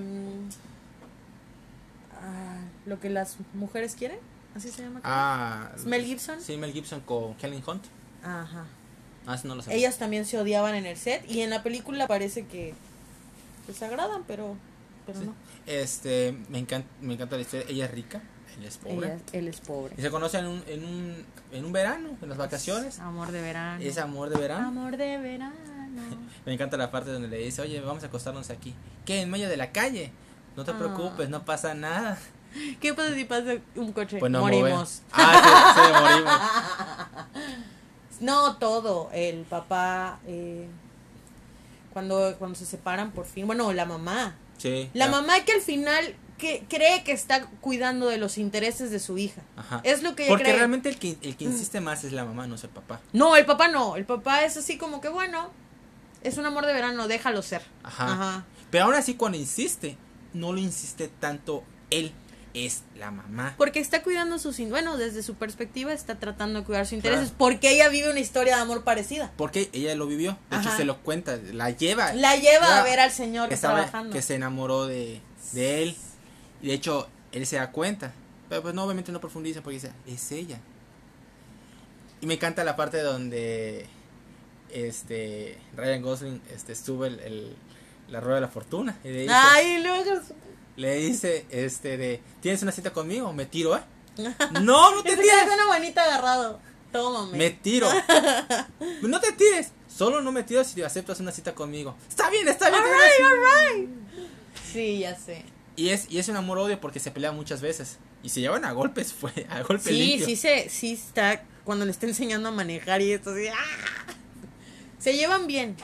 [2.20, 4.18] ah, lo que las mujeres quieren.
[4.54, 5.00] ¿Así se llama?
[5.04, 5.70] Ah.
[5.74, 6.40] ¿Es Mel Gibson?
[6.40, 7.84] Sí, Mel Gibson con Helen Hunt.
[8.22, 8.66] Ajá.
[9.26, 9.78] Ah, eso no lo sabía.
[9.78, 12.74] Ellas también se odiaban en el set y en la película parece que
[13.66, 14.56] pues, se agradan, pero,
[15.06, 15.26] pero Sí.
[15.26, 15.34] no.
[15.66, 17.66] Este, me encanta, me encanta la historia.
[17.68, 18.20] Ella es rica,
[18.58, 19.06] él es pobre.
[19.08, 19.94] Ella- él es pobre.
[19.96, 22.98] Y se conocen en un, en un, en un verano, en las vacaciones.
[23.00, 23.82] Amor de verano.
[23.82, 24.68] Es amor de verano.
[24.68, 25.54] Amor de verano.
[26.46, 28.74] Me encanta la parte donde le dice, oye, vamos a acostarnos aquí.
[29.04, 29.20] ¿Qué?
[29.22, 30.12] En medio de la calle.
[30.56, 30.78] No te Ah.
[30.78, 32.18] preocupes, no pasa nada.
[32.80, 34.18] ¿Qué pasa si pasa un coche?
[34.18, 35.02] Pues no Morimos.
[35.12, 37.52] Ah, sí, sí, morimos.
[38.20, 39.10] No, todo.
[39.12, 40.68] El papá, eh,
[41.92, 43.46] cuando, cuando se separan por fin.
[43.46, 44.36] Bueno, la mamá.
[44.58, 44.88] Sí.
[44.94, 45.10] La ya.
[45.10, 49.42] mamá que al final que cree que está cuidando de los intereses de su hija.
[49.56, 49.80] Ajá.
[49.84, 50.56] Es lo que ella Porque cree.
[50.56, 53.00] realmente el que, el que insiste más es la mamá, no es el papá.
[53.12, 53.96] No, el papá no.
[53.96, 55.50] El papá es así como que, bueno,
[56.22, 57.62] es un amor de verano, déjalo ser.
[57.82, 58.44] Ajá.
[58.70, 59.96] Pero aún así, cuando insiste,
[60.32, 62.12] no lo insiste tanto él,
[62.54, 63.54] es la mamá.
[63.56, 64.58] Porque está cuidando sus...
[64.68, 67.28] Bueno, desde su perspectiva está tratando de cuidar sus intereses.
[67.28, 67.38] Claro.
[67.38, 69.32] Porque ella vive una historia de amor parecida.
[69.36, 70.38] Porque ella lo vivió.
[70.50, 70.76] De hecho, Ajá.
[70.76, 71.36] se lo cuenta.
[71.52, 72.12] La lleva.
[72.14, 74.12] La lleva a ver al señor que, sabe trabajando.
[74.12, 75.20] que se enamoró de,
[75.52, 75.96] de él.
[76.62, 78.12] Y de hecho, él se da cuenta.
[78.48, 80.58] Pero pues no, obviamente no profundiza porque dice, es ella.
[82.20, 83.86] Y me encanta la parte donde
[84.70, 87.56] este Ryan Gosling este sube el, el-
[88.08, 88.98] la rueda de la fortuna.
[89.04, 90.20] Y le dice, Ay, luego...
[90.76, 93.32] le dice, este, de, ¿tienes una cita conmigo?
[93.32, 93.80] Me tiro, ¿eh?
[94.62, 95.44] No, no te tires.
[95.44, 96.60] con una manita agarrado.
[96.92, 97.38] Tómame.
[97.38, 97.88] Me tiro.
[99.02, 99.72] No te tires.
[99.88, 101.96] Solo no me tiro si aceptas una cita conmigo.
[102.08, 102.82] Está bien, está bien.
[102.84, 104.08] está bien.
[104.72, 105.44] Sí, ya sé.
[105.76, 107.98] Y es, y es un amor odio porque se pelean muchas veces.
[108.22, 110.26] Y se llevan a golpes, fue a golpe Sí, limpio.
[110.26, 113.46] sí se, sí está cuando le está enseñando a manejar y esto así.
[113.48, 114.12] ¡ah!
[114.98, 115.76] Se llevan bien.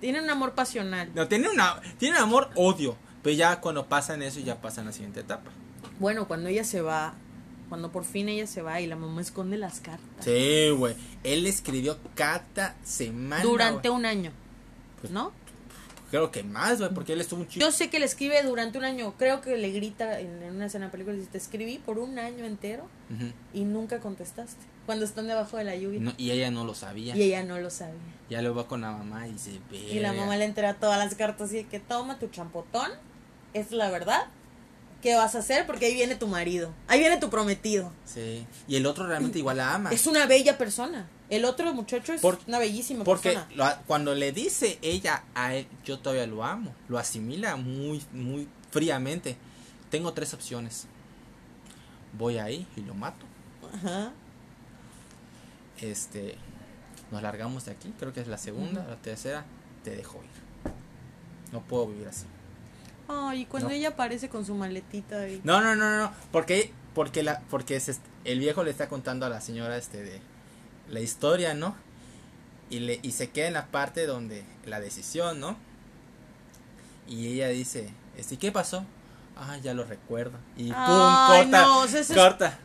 [0.00, 1.10] Tienen un amor pasional.
[1.14, 2.96] No, tienen una, tienen amor odio.
[3.22, 5.50] Pero ya cuando pasan eso, ya pasan a la siguiente etapa.
[5.98, 7.12] Bueno, cuando ella se va,
[7.68, 10.24] cuando por fin ella se va y la mamá esconde las cartas.
[10.24, 10.94] Sí, güey.
[11.22, 13.42] Él escribió cada semana.
[13.42, 14.32] Durante un año.
[15.00, 15.32] Pues- ¿No?
[16.10, 17.64] Creo que más, güey, porque él estuvo un chico.
[17.64, 19.14] Yo sé que le escribe durante un año.
[19.16, 21.16] Creo que le grita en, en una escena de película.
[21.16, 22.88] Dice, te escribí por un año entero
[23.54, 24.60] y nunca contestaste.
[24.86, 26.00] Cuando están debajo de la lluvia.
[26.00, 27.14] No, y ella no lo sabía.
[27.16, 27.94] Y ella no lo sabía.
[28.28, 29.78] Ya lo va con la mamá y se ve.
[29.78, 32.90] Y la mamá le entera todas las cartas y que toma tu champotón.
[33.54, 34.26] Es la verdad.
[35.02, 35.64] ¿Qué vas a hacer?
[35.66, 36.72] Porque ahí viene tu marido.
[36.88, 37.92] Ahí viene tu prometido.
[38.04, 38.46] Sí.
[38.68, 39.90] Y el otro realmente igual la ama.
[39.90, 41.08] Es una bella persona.
[41.30, 43.48] El otro muchacho es Por- una bellísima Porque persona.
[43.54, 48.48] lo- cuando le dice ella a él, yo todavía lo amo, lo asimila muy, muy
[48.72, 49.36] fríamente.
[49.90, 50.86] Tengo tres opciones.
[52.18, 53.24] Voy ahí y lo mato.
[53.72, 54.10] Ajá.
[55.80, 56.36] Este,
[57.10, 59.44] nos largamos de aquí, creo que es la segunda, la tercera,
[59.84, 60.72] te dejo ir.
[61.52, 62.26] No puedo vivir así.
[63.08, 63.74] Ay, y cuando No.
[63.74, 65.40] ella aparece con su maletita ahí.
[65.42, 69.24] No, no, no, no, porque porque la porque es este- el viejo le está contando
[69.26, 70.20] a la señora este de
[70.90, 71.74] la historia, ¿no?
[72.68, 75.56] Y le y se queda en la parte donde la decisión, ¿no?
[77.08, 78.84] Y ella dice, este, ¿qué pasó?
[79.36, 80.38] Ah, ya lo recuerdo.
[80.56, 82.58] Y pum, Ay, corta, no, o sea, eso es- corta,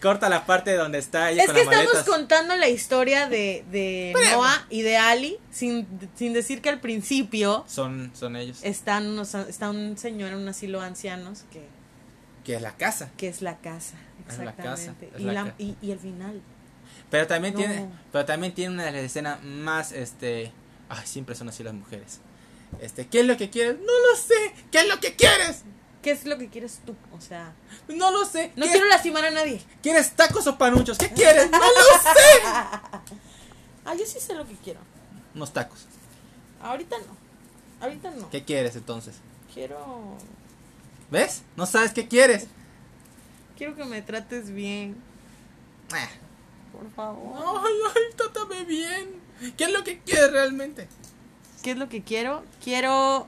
[0.00, 2.14] corta la parte donde está ella Es con que las estamos maletas.
[2.16, 6.80] contando la historia de, de Pero- Noah y de Ali sin, sin decir que al
[6.80, 8.60] principio Son, son ellos.
[8.62, 11.66] están unos, está un señor en un asilo de ancianos que,
[12.44, 13.10] Que es la casa.
[13.18, 13.96] que es la casa.
[14.28, 15.10] Es la casa, Exactamente.
[15.16, 16.40] es y, la la- ca- y, y al final.
[17.10, 17.58] Pero también No.
[17.60, 20.52] tiene, pero también tiene una de las escenas más, este,
[20.88, 22.20] ay, siempre son así las mujeres.
[22.80, 23.76] Este, ¿qué es lo que quieres?
[23.78, 24.54] No lo sé.
[24.70, 25.62] ¿Qué es lo que quieres?
[26.02, 26.94] ¿Qué es lo que quieres tú?
[27.12, 27.52] O sea,
[27.88, 28.52] No lo sé.
[28.56, 29.60] no ¿Qué- quiero lastimar a nadie.
[29.82, 30.96] ¿Quieres tacos o panuchos?
[30.96, 31.50] ¿Qué quieres?
[31.50, 33.10] No lo sé.
[33.84, 34.78] Ah, yo sí sé lo que quiero.
[35.34, 35.86] Unos tacos.
[36.62, 37.16] Ahorita no.
[37.84, 38.28] Ahorita no.
[38.30, 39.16] ¿Qué quieres entonces?
[39.52, 40.16] Quiero.
[41.10, 41.42] ¿Ves?
[41.56, 42.46] No sabes qué quieres.
[43.56, 44.96] Quiero que me trates bien.
[45.92, 46.08] Ah.
[46.72, 47.62] Por favor.
[47.64, 49.20] Ay, ay, trátame bien.
[49.56, 50.88] ¿Qué es lo que quieres realmente?
[51.62, 52.42] ¿Qué es lo que quiero?
[52.62, 53.26] Quiero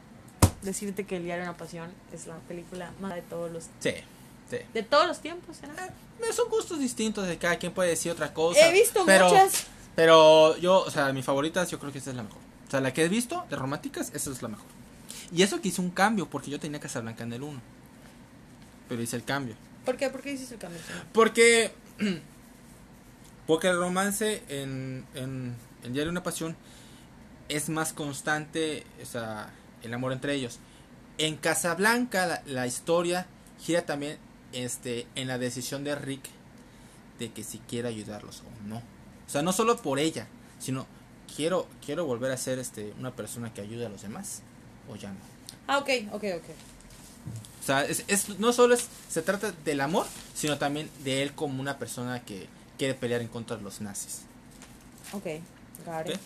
[0.63, 3.95] decirte que El diario de una pasión es la película más de todos los Sí,
[4.49, 4.59] sí.
[4.73, 5.87] de todos los tiempos, ¿será?
[5.87, 8.61] Eh, son gustos distintos de cada quien puede decir otra cosa.
[8.69, 9.67] He visto pero, muchas.
[9.97, 12.39] Pero yo, o sea, mis favoritas, yo creo que esta es la mejor.
[12.69, 14.67] O sea, la que he visto de románticas, esa es la mejor.
[15.33, 17.61] Y eso que hice un cambio, porque yo tenía Casablanca en el 1.
[18.89, 19.57] Pero hice el cambio.
[19.85, 20.11] ¿Por qué?
[20.11, 20.81] ¿Por qué hiciste el cambio?
[21.13, 21.73] Porque.
[23.47, 26.57] Porque el romance en, en, en Diario de una Pasión
[27.49, 29.51] es más constante, o sea,
[29.83, 30.59] el amor entre ellos.
[31.19, 33.27] En Casablanca, la, la historia
[33.61, 34.19] gira también
[34.53, 36.23] este, en la decisión de Rick
[37.19, 38.77] de que si quiere ayudarlos o no.
[38.79, 40.27] O sea, no solo por ella,
[40.59, 40.87] sino
[41.37, 44.43] quiero, quiero volver a ser este, una persona que ayude a los demás
[44.91, 45.19] o ya no.
[45.67, 46.45] Ah, ok, ok, ok.
[47.61, 51.33] O sea, es, es- no solo es, se trata del amor, sino también de él
[51.35, 52.49] como una persona que
[52.83, 54.23] quiere pelear en contra de los nazis.
[55.13, 55.25] Ok,
[55.87, 56.19] got it.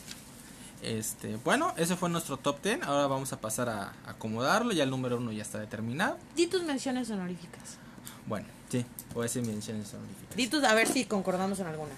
[0.81, 2.83] Este, bueno, ese fue nuestro top 10.
[2.85, 4.73] Ahora vamos a pasar a, acomodarlo.
[4.73, 6.17] Ya el número uno ya está determinado.
[6.35, 7.77] Di tus menciones honoríficas.
[8.27, 10.35] Bueno, sí, voy a decir menciones honoríficas.
[10.35, 11.93] Di tus, a ver si concordamos en alguna.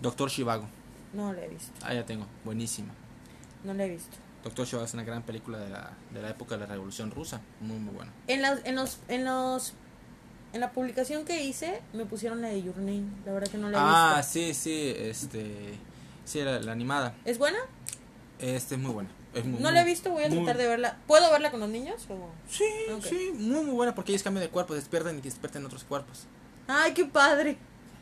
[0.00, 0.68] Doctor Shivago.
[1.12, 1.72] No la he visto.
[1.82, 2.26] Ah, ya tengo.
[2.44, 2.92] Buenísima.
[3.64, 4.16] No la he visto.
[4.44, 7.40] Doctor Shivago es una gran película de la, de la época de la Revolución Rusa.
[7.60, 8.12] Muy, muy buena.
[8.28, 9.74] En, la, en los, en los,
[10.52, 13.04] en la publicación que hice me pusieron la de Your Name.
[13.26, 14.32] La verdad que no la he Ah, visto.
[14.32, 15.74] sí, sí, este.
[16.24, 17.14] Sí, la, la animada.
[17.24, 17.58] ¿Es buena?
[18.38, 19.10] Este es muy buena.
[19.34, 20.98] Es muy- No la he muy- visto, voy a muy- tratar de verla.
[21.06, 22.06] ¿Puedo verla con los niños?
[22.08, 22.30] o?
[22.48, 23.04] Sí, Ok.
[23.04, 26.24] sí, muy, muy buena porque ellos cambian de cuerpo, despiertan y despiertan otros cuerpos.
[26.66, 27.56] Ay, qué padre.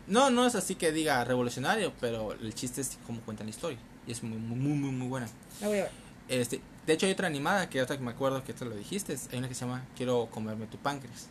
[0.07, 3.79] No, no es así que diga revolucionario, pero el chiste es cómo cuentan la historia.
[4.07, 5.29] Y es muy, muy, muy, muy, muy buena.
[5.61, 5.93] La voy a ver.
[6.29, 9.17] Este, de hecho, hay otra animada que ahorita que me acuerdo que te lo dijiste.
[9.33, 11.29] Hay una que se llama Quiero comerme tu páncreas.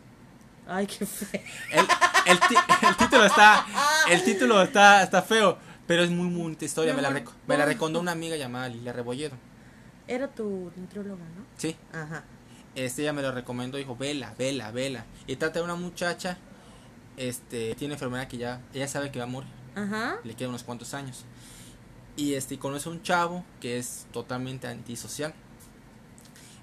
[0.68, 1.40] Ay, qué feo.
[1.72, 1.86] El,
[2.26, 2.38] el,
[2.88, 3.64] el título está
[4.10, 6.92] el título está, está feo, pero es muy, muy bonita historia.
[6.94, 9.34] Me la, reco- me la recomendó una amiga llamada Lilia Rebolledo.
[10.06, 11.44] Era tu nutrióloga, ¿no?
[11.56, 12.24] Sí, Ajá.
[12.74, 15.04] este ella me lo recomendó, dijo, vela, vela, vela.
[15.26, 16.38] Y trata de una muchacha,
[17.16, 19.50] este, tiene enfermedad que ya, ella sabe que va a morir.
[19.74, 20.16] Ajá.
[20.24, 21.24] le quedan unos cuantos años.
[22.16, 25.32] Y este conoce a un chavo que es totalmente antisocial.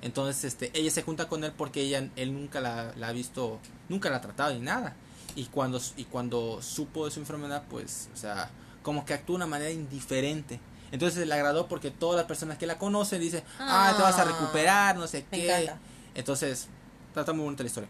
[0.06, 3.60] Entonces, este, ella se junta con él porque ella, él nunca la, la ha visto,
[3.90, 4.94] nunca la ha tratado ni nada.
[5.36, 8.50] Y cuando, y cuando supo de su enfermedad, pues, o sea,
[8.84, 10.60] como que actúa de una manera indiferente.
[10.92, 14.22] Entonces le agradó porque todas las personas que la conocen dicen, ah, te vas a
[14.22, 15.46] Ah, recuperar, no sé qué.
[15.64, 15.80] encanta.
[16.14, 16.68] Entonces,
[17.16, 17.90] trata muy bonita la historia.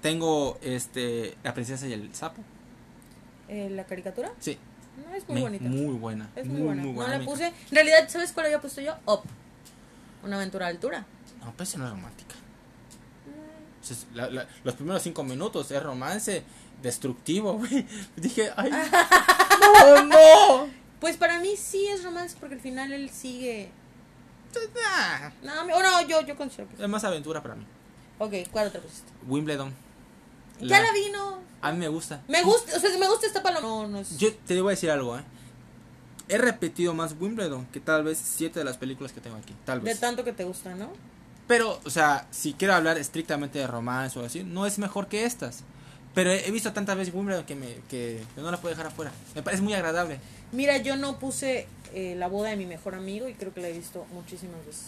[0.00, 2.42] Tengo, este, La princesa y el sapo.
[3.48, 4.30] Eh, ¿La caricatura?
[4.38, 4.56] Sí,
[5.04, 5.64] No, es muy me- bonita.
[5.68, 6.30] muy buena.
[6.36, 6.82] es muy, buena.
[6.84, 7.48] No la puse.
[7.48, 8.94] En realidad, ¿sabes cuál había puesto yo?
[9.04, 9.22] Up.
[10.22, 11.04] Una aventura a altura.
[11.46, 12.34] No, pues no es romántica.
[14.14, 16.42] La- la- los primeros cinco minutos es romance
[16.82, 17.86] destructivo, güey.
[18.16, 20.66] Dije, ay, no, no.
[21.00, 23.70] Pues para mí sí es romance porque al final él sigue.
[24.84, 26.82] Ah, No, oh, no yo, yo considero que.
[26.82, 27.64] Es más aventura para mí.
[28.18, 29.12] Ok, ¿cuál otra pusiste?
[29.28, 29.72] Wimbledon.
[30.60, 31.38] Ya la vi, no.
[31.60, 32.22] A mí me gusta.
[32.28, 33.60] Me gusta, o sea, me gusta esta paloma.
[33.68, 34.16] No, no es.
[34.18, 35.22] Yo te voy a decir algo, ¿eh?
[36.28, 39.54] He repetido más Wimbledon que tal vez siete de las películas que tengo aquí.
[39.64, 40.00] Tal de vez.
[40.00, 40.90] tanto que te gusta, ¿no?
[41.46, 45.24] Pero, o sea, si quiero hablar estrictamente de romance o así, no es mejor que
[45.24, 45.62] estas.
[46.14, 48.86] Pero he he visto tantas veces Wimbledon que, me, que, que no la puedo dejar
[48.90, 49.12] afuera.
[49.34, 50.18] Me parece muy agradable.
[50.52, 53.68] Mira, yo no puse eh, la boda de mi mejor amigo y creo que la
[53.68, 54.86] he visto muchísimas veces.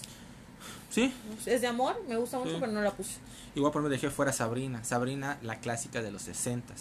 [0.91, 1.13] ¿Sí?
[1.45, 2.57] Es de amor, me gusta mucho, Sí.
[2.61, 3.19] pero no la puse.
[3.55, 4.83] Igual por me dejé fuera Sabrina.
[4.85, 6.75] Sabrina, la clásica de los 60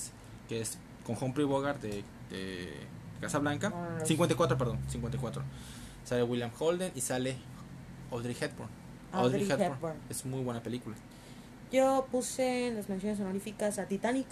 [0.47, 2.73] que es con Humphrey Bogart de, de
[3.19, 3.69] Casablanca.
[3.69, 5.43] No, no la 54, perdón, 54.
[6.05, 7.35] Sale William Holden y sale
[8.11, 8.69] Audrey Hepburn.
[9.19, 9.95] Audrey Hepburn.
[10.09, 10.95] Es muy buena película.
[11.71, 14.27] Yo puse en las menciones honoríficas a Titanic.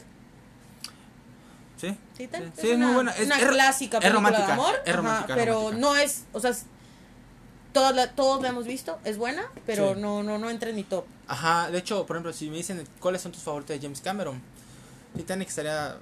[1.77, 1.97] ¿Sí?
[2.17, 3.11] Titanic Sí, es muy buena.
[3.11, 4.73] Es- una es- clásica película romántica, de amor.
[4.75, 5.81] es ajá, romántica, pero romántica.
[5.81, 6.51] no es, o sea,
[7.73, 9.99] todos la, todos la hemos visto, es buena, pero Sí.
[10.01, 11.05] no, no, no entra en mi top.
[11.27, 14.41] Ajá, de hecho, por ejemplo, si me dicen cuáles son tus favoritos de James Cameron,
[15.17, 15.97] Titanic estaría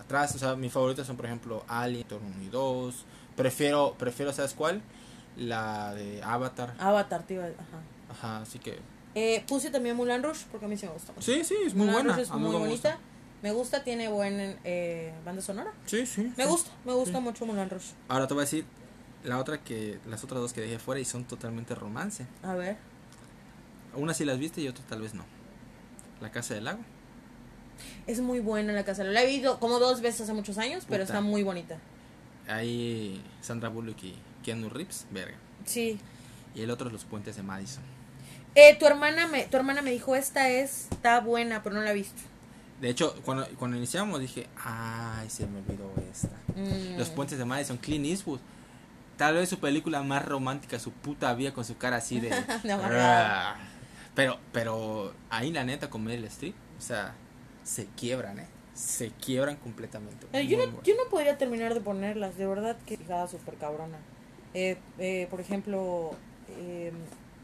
[0.00, 0.34] atrás.
[0.34, 3.04] O sea, mis favoritos son, por ejemplo, Alien, Thor 1 y 2.
[3.36, 4.82] Prefiero, prefiero, ¿sabes cuál?
[5.36, 6.74] La de Avatar.
[6.78, 7.52] Avatar, tío, ajá.
[8.12, 8.78] Ajá, así que.
[9.14, 11.24] Eh, puse también Mulan Rush porque a mí sí me gusta mucho.
[11.30, 12.08] Sí, sí, es muy Mulan buena.
[12.10, 12.90] Rouge es a mí muy me bonita.
[12.92, 12.98] gusta.
[13.42, 15.72] Me gusta, tiene buen eh, banda sonora.
[15.84, 16.32] Sí, sí.
[16.36, 16.48] Me sí.
[16.50, 17.24] gusta, me gusta Sí.
[17.24, 17.90] mucho Mulan Rush.
[18.08, 18.64] Ahora te voy a decir
[19.24, 19.98] la otra que.
[20.08, 22.26] Las otras dos que dejé fuera y son totalmente romance.
[22.42, 22.76] A ver.
[23.94, 25.24] Una sí las viste y otra tal vez no.
[26.20, 26.80] La Casa del Lago.
[28.06, 29.02] Es muy buena la casa.
[29.02, 31.14] La he visto como dos veces hace muchos años, pero Puta.
[31.14, 31.78] está muy bonita.
[32.48, 34.14] Ahí Sandra Bullock y
[34.44, 35.36] Keanu Reeves, verga.
[35.64, 35.98] Sí.
[36.54, 37.82] Y el otro es Los Puentes de Madison.
[38.54, 41.90] Eh, tu hermana me, tu hermana me dijo esta es, está buena, pero no la
[41.90, 42.20] he visto.
[42.80, 46.36] De hecho, cuando, cuando iniciamos dije, ay, se me olvidó esta.
[46.54, 46.98] Mm.
[46.98, 48.40] Los Puentes de Madison, Clint Eastwood.
[49.16, 52.30] Tal vez su película más romántica, su puta vida con su cara así de...
[54.14, 57.14] Pero, pero ahí la neta con Meryl Streep, o sea,
[57.64, 58.46] se quiebran, ¿eh?
[58.74, 60.26] Se quiebran completamente.
[60.34, 60.82] Eh, yo, no, bueno.
[60.82, 63.98] yo no podría terminar de ponerlas, de verdad que fijada súper cabrona.
[64.54, 66.10] Eh, eh, por ejemplo,
[66.58, 66.92] eh,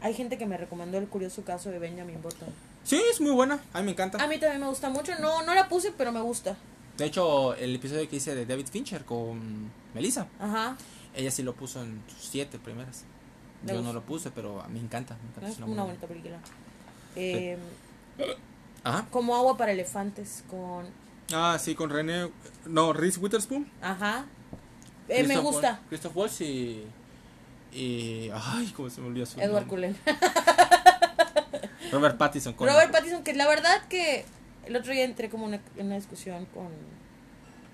[0.01, 2.49] hay gente que me recomendó el curioso caso de Benjamin Button.
[2.83, 4.23] Sí, es muy buena, a mí me encanta.
[4.23, 6.55] A mí también me gusta mucho, no, no la puse, pero me gusta.
[6.97, 10.75] De hecho, el episodio que hice de David Fincher con Melissa, Ajá.
[11.15, 13.05] ella sí lo puso en sus siete primeras.
[13.63, 15.15] Me Yo no lo puse, pero a mí me encanta.
[15.21, 16.39] Me encanta Es una bonita película.
[17.15, 17.57] Eh,
[18.83, 19.05] Ajá.
[19.11, 20.85] como agua para elefantes con...
[21.33, 22.29] Ah, sí, con René.
[22.65, 23.69] No, Reese Witherspoon.
[23.81, 24.25] Ajá.
[25.09, 25.81] Eh, me gusta.
[25.89, 26.85] Christoph Waltz y.
[27.71, 28.29] Y.
[28.33, 29.67] Ay, cómo se me olvidó su Edward.
[29.67, 29.95] Cullen.
[31.91, 32.67] Robert Pattinson con.
[32.67, 34.25] Robert Pattinson, que la verdad que
[34.65, 36.67] el otro día entré como una, en una discusión con,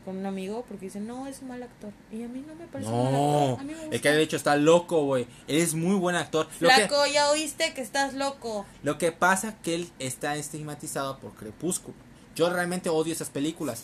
[0.06, 1.92] con un amigo porque dice, no, es un mal actor.
[2.12, 3.60] Y a mí no me parece un mal No, actor.
[3.60, 3.96] A mí me gusta.
[3.96, 5.28] el que de hecho está loco, güey.
[5.48, 6.48] Él es muy buen actor.
[6.60, 8.66] Lo que, Flaco, ya oíste que estás loco.
[8.84, 11.96] lo que pasa que él está estigmatizado por Crepúsculo.
[12.36, 13.84] Yo realmente odio esas películas.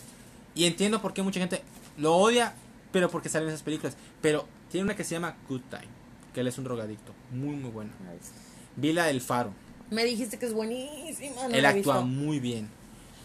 [0.54, 1.62] Y entiendo por qué mucha gente
[1.96, 2.54] lo odia,
[2.92, 3.96] pero porque salen esas películas.
[4.20, 5.88] Pero tiene una que se llama Good Time,
[6.32, 7.12] que él es un drogadicto.
[7.32, 7.92] Muy, muy buena.
[8.76, 9.52] Vi la del Faro.
[9.90, 11.48] Me dijiste que es buenísima.
[11.48, 12.06] No él actúa visto.
[12.06, 12.68] muy bien.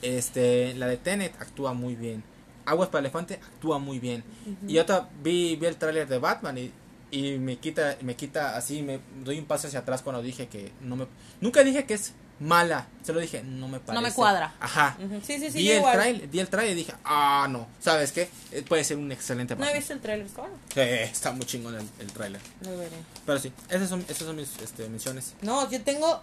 [0.02, 2.24] Este, la de Tenet actúa muy bien.
[2.66, 4.24] Aguas para elefante actúa muy bien.
[4.68, 6.72] Y otra vi, vi el tráiler de Batman y,
[7.12, 10.74] y me quita me quita así me doy un paso hacia atrás cuando dije que
[10.82, 11.08] no me
[11.40, 14.04] nunca dije que es mala, solo dije no me parece.
[14.04, 14.54] me cuadra.
[14.60, 14.96] Ajá.
[15.24, 18.30] Sí, sí, sí, yo el trailer, vi el trailer y dije, "Ah, no, ¿sabes qué?
[18.52, 20.56] Eh, Puede ser un excelente No Batman." he visto el trailer, está bueno.
[20.74, 22.42] Sí, está muy chingón el, el tráiler.
[22.62, 22.96] Lo veré.
[23.26, 25.34] Pero sí, esas son esas son mis este, menciones.
[25.42, 26.22] No, yo tengo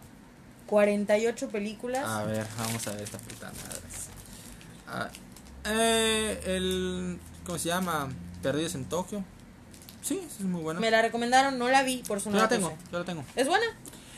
[0.66, 2.04] 48 películas.
[2.06, 3.80] A ver, vamos a ver esta puta madre.
[4.86, 5.08] Ah,
[5.64, 7.18] eh, el.
[7.44, 8.08] ¿Cómo se llama?
[8.42, 9.24] Perdidos en Tokio.
[10.02, 10.80] Sí, es muy buena.
[10.80, 13.24] Me la recomendaron, no la vi, por eso Yo no la tengo, yo la tengo.
[13.36, 13.64] ¿Es buena?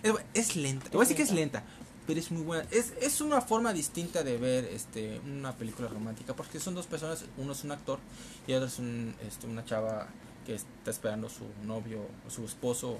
[0.03, 0.85] Es, es lenta.
[0.91, 1.63] Te voy a decir que es lenta,
[2.07, 2.67] pero es muy buena.
[2.71, 7.25] Es, es una forma distinta de ver este una película romántica, porque son dos personas,
[7.37, 7.99] uno es un actor
[8.47, 10.09] y otro es un, este, una chava
[10.47, 12.99] que está esperando su novio o su esposo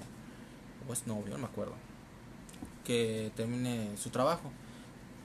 [0.89, 1.73] o es novio, no me acuerdo.
[2.85, 4.51] que termine su trabajo.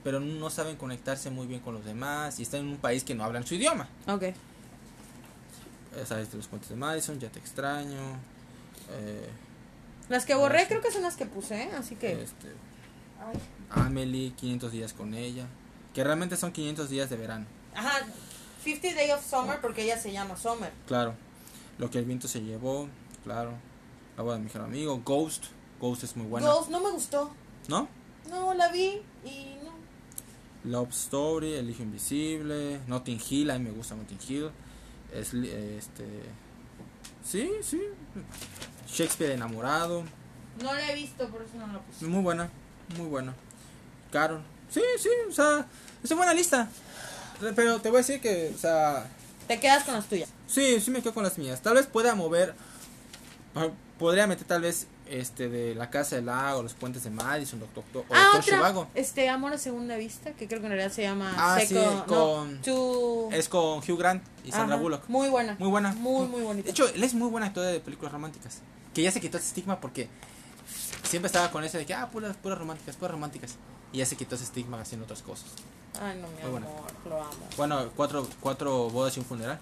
[0.03, 3.15] Pero no saben conectarse muy bien con los demás y están en un país que
[3.15, 3.87] no hablan su idioma.
[4.07, 4.23] Ok.
[5.95, 7.99] Ya sabes, de los cuentos de Madison, Ya te extraño.
[8.91, 9.29] eh,
[10.09, 11.69] Las que borré creo que son las que puse, ¿eh?
[11.77, 12.21] así que...
[12.23, 12.47] este,
[13.25, 13.39] Ay.
[13.69, 15.45] Amelie, 500 días con ella.
[15.93, 17.45] Que realmente son 500 días de verano.
[17.75, 18.05] Ajá,
[18.63, 20.71] 50 Day of Summer porque ella se llama Summer.
[20.87, 21.15] Claro.
[21.77, 22.87] Lo que el viento se llevó.
[23.23, 23.53] Claro.
[24.17, 25.01] La boda de mi mejor amigo.
[25.03, 25.45] Ghost.
[25.79, 26.47] Ghost es muy buena.
[26.47, 27.31] Ghost no me gustó.
[27.67, 27.87] ¿No?
[28.29, 29.73] No, la vi y no.
[30.71, 34.49] Love Story, El hijo invisible, Notting Hill, a mí me gusta Notting Hill.
[35.13, 36.05] Es, este
[37.23, 37.81] Sí, sí.
[38.87, 40.03] Shakespeare enamorado,
[40.61, 42.05] No la he visto, por eso no la puse.
[42.05, 42.49] muy buena,
[42.97, 43.33] muy buena.
[44.11, 44.41] Carol.
[44.69, 45.65] Sí, sí, o sea,
[46.03, 46.67] es una buena lista.
[47.55, 49.07] Pero te voy a decir que, o sea,
[49.47, 50.29] Te quedas con las tuyas.
[50.47, 51.61] sí, sí me quedo con las mías.
[51.61, 52.53] Tal vez pueda mover
[53.99, 57.83] podría meter tal vez este de la casa del lago, los puentes de Madison, Doctor,
[57.93, 58.55] Doctor, Ah, Doctor otra.
[58.57, 58.87] Zhivago.
[58.95, 62.05] Este, Amor a Segunda Vista, que creo que en realidad se llama Ah, sí, Seco-
[62.07, 65.03] con- no, To- Es con Hugh Grant y Sandra Ajá, Bullock.
[65.09, 65.55] Muy buena.
[65.59, 65.91] Muy buena.
[65.93, 66.65] Muy, muy bonita.
[66.65, 68.59] De hecho, él es muy buena actor de películas románticas.
[68.93, 70.07] Que ya se quitó ese estigma porque
[71.13, 73.55] siempre estaba con eso de que, ah, puras, puras románticas, puras románticas.
[73.91, 75.45] Y ya se quitó ese estigma haciendo otras cosas.
[76.01, 76.67] Ay, no, mi Muy amor, buena.
[77.07, 77.47] lo amo.
[77.55, 79.59] Bueno, cuatro, cuatro bodas y un funeral.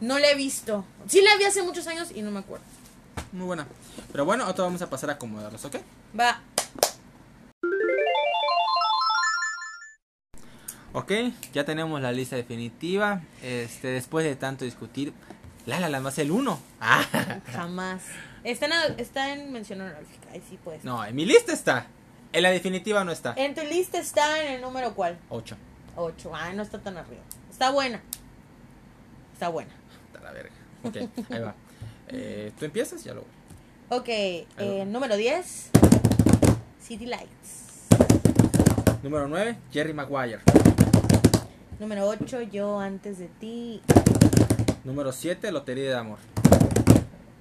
[0.00, 0.84] No la he visto.
[1.06, 2.64] Sí la vi hace muchos años y no me acuerdo.
[3.30, 3.68] Muy buena.
[4.10, 5.76] Pero bueno, ahora vamos a pasar a acomodarlos, ¿ok?
[6.18, 6.40] Va.
[10.92, 11.12] Ok,
[11.52, 13.20] ya tenemos la lista definitiva.
[13.42, 15.12] Este, después de tanto discutir,
[15.66, 16.58] La La Land va a ser el 1.
[16.80, 17.04] Ah,
[17.52, 18.02] Jamás.
[18.44, 20.30] Está en, está en mención honorífica.
[20.32, 20.84] Ahí sí puedes.
[20.84, 21.86] no, en mi lista está.
[22.32, 23.34] En la definitiva no está.
[23.36, 25.18] En tu lista está en el número cuál?
[25.28, 25.56] 8.
[25.96, 26.30] 8.
[26.34, 27.22] Ay, no está tan arriba.
[27.50, 28.00] Está buena.
[29.32, 29.70] Está buena.
[30.06, 30.52] Está la verga.
[30.84, 30.96] Ok,
[31.30, 31.54] ahí va.
[32.08, 33.02] Eh, ¿Tú empiezas?
[33.04, 33.24] Ya lo.
[33.88, 35.70] Ok, eh, número 10.
[36.80, 37.88] City Lights.
[39.02, 40.40] Número 9, Jerry Maguire.
[41.78, 43.82] Número 8, Yo antes de ti.
[44.84, 46.18] Número 7, Lotería de Amor.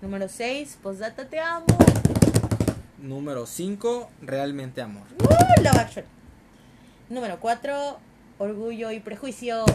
[0.02, 1.66] Número 6, Posdata te amo.
[3.00, 5.04] Número 5, Realmente Amor.
[5.22, 6.08] Uh, Love Actually.
[7.10, 8.00] Número 4,
[8.38, 9.66] Orgullo y Prejuicio.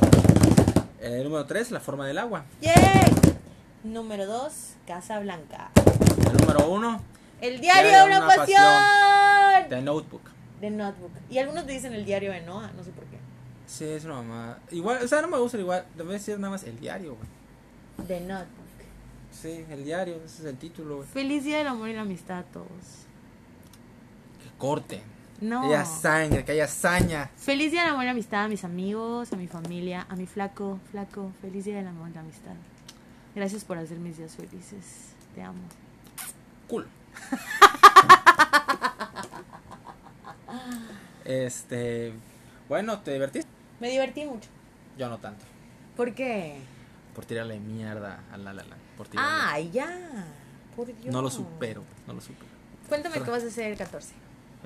[1.00, 2.46] Eh, número 3, La Forma del Agua.
[2.62, 2.74] ¡Yay!
[3.82, 4.52] Número 2,
[4.86, 5.70] Casa Blanca.
[6.16, 7.00] El número 1,
[7.42, 9.68] El diario de una, pasión.
[9.68, 10.22] The Notebook.
[10.60, 11.12] The Notebook.
[11.28, 13.18] Y algunos dicen el diario de Noah, no sé por qué.
[13.66, 14.58] Sí, es una mamá.
[14.70, 15.84] Igual, o sea, no me gusta igual.
[15.94, 18.06] Debe decir nada más el diario, güey.
[18.08, 18.63] The Notebook.
[19.40, 21.08] Sí, el diario, ese es el título, güey.
[21.08, 22.68] Feliz día del amor y la amistad a todos.
[24.42, 25.02] Que corte.
[25.40, 25.62] No.
[25.62, 27.30] Que haya sangre, que haya hazaña.
[27.36, 30.26] Feliz día del amor y la amistad a mis amigos, a mi familia, a mi
[30.26, 31.32] flaco, flaco.
[31.42, 32.54] Feliz día del amor y la amistad.
[33.34, 35.10] Gracias por hacer mis días felices.
[35.34, 35.58] Te amo.
[36.68, 36.86] Cool.
[41.24, 42.12] este.
[42.68, 43.50] Bueno, ¿te divertiste?
[43.80, 44.48] Me divertí mucho.
[44.96, 45.44] Yo no tanto.
[45.96, 46.56] ¿Por qué?
[47.14, 48.83] Por tirarle mierda a la la la.
[48.96, 49.06] Por.
[49.16, 49.88] Ay, ya.
[50.76, 51.12] Por Dios.
[51.12, 52.46] no lo supero, no lo supero.
[52.88, 54.12] Cuéntame qué vas a hacer el 14.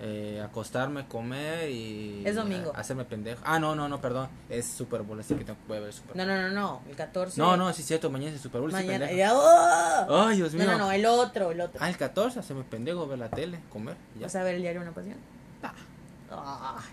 [0.00, 2.22] Eh, acostarme, comer y.
[2.24, 2.72] Es domingo.
[2.76, 3.40] hacerme pendejo.
[3.44, 4.28] Ah, no, no, no, perdón.
[4.48, 6.26] Es Super Bowl, así que tengo que ver Super Bowl.
[6.26, 6.82] No, no, no, no.
[6.88, 7.40] El 14.
[7.40, 8.70] No, no, sí cierto, mañana es Super Bowl.
[8.70, 9.10] sí, Mañana.
[9.10, 10.26] Ya, ¡oh!
[10.28, 10.72] Ay, Dios No, mío.
[10.72, 11.80] no, no, el otro, el otro.
[11.82, 13.96] Ah, el 14, hacerme pendejo, ver la tele, comer.
[14.16, 14.22] Ya.
[14.26, 15.16] ¿Vas a ver el diario una pasión?
[15.64, 16.76] Ah.
[16.78, 16.84] Ay.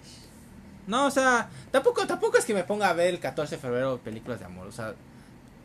[0.88, 4.00] No, o sea, tampoco, tampoco es que me ponga a ver el 14 de febrero
[4.00, 4.68] películas de amor.
[4.68, 4.94] O sea,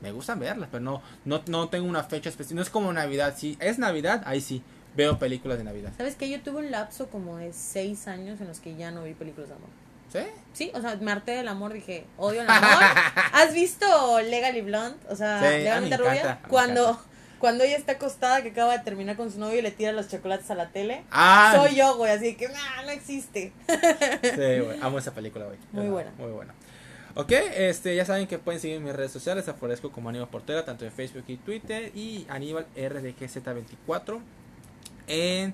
[0.00, 2.56] me gustan verlas, pero no, no, no tengo una fecha específica.
[2.56, 3.34] No es como Navidad.
[3.36, 4.62] Si es Navidad, ahí sí,
[4.96, 5.92] veo películas de Navidad.
[5.96, 6.28] ¿Sabes qué?
[6.28, 9.48] Yo tuve un lapso como de 6 años en los que ya no vi películas
[9.50, 9.68] de amor.
[10.12, 10.20] ¿Sí?
[10.52, 12.82] Sí, o sea, me harté del amor, dije, odio el amor.
[13.32, 14.98] ¿Has visto Legally Blonde?
[15.08, 16.40] O sea, Sí, Legalmente encanta, Rubia.
[16.48, 17.00] Cuando,
[17.38, 20.08] cuando ella está acostada, que acaba de terminar con su novio y le tira los
[20.08, 21.04] chocolates a la tele.
[21.12, 23.52] Ah, Soy yo, güey, así que nah, no existe.
[23.68, 24.80] Sí, güey.
[24.80, 25.58] Amo esa película, güey.
[25.70, 26.10] Muy buena.
[26.18, 26.54] Muy buena.
[27.16, 29.48] Ok, este, ya saben que pueden seguir mis redes sociales.
[29.48, 31.90] Aparezco como Aníbal Portera, tanto en Facebook y Twitter.
[31.94, 34.20] Y Aníbal RDGZ24
[35.08, 35.52] en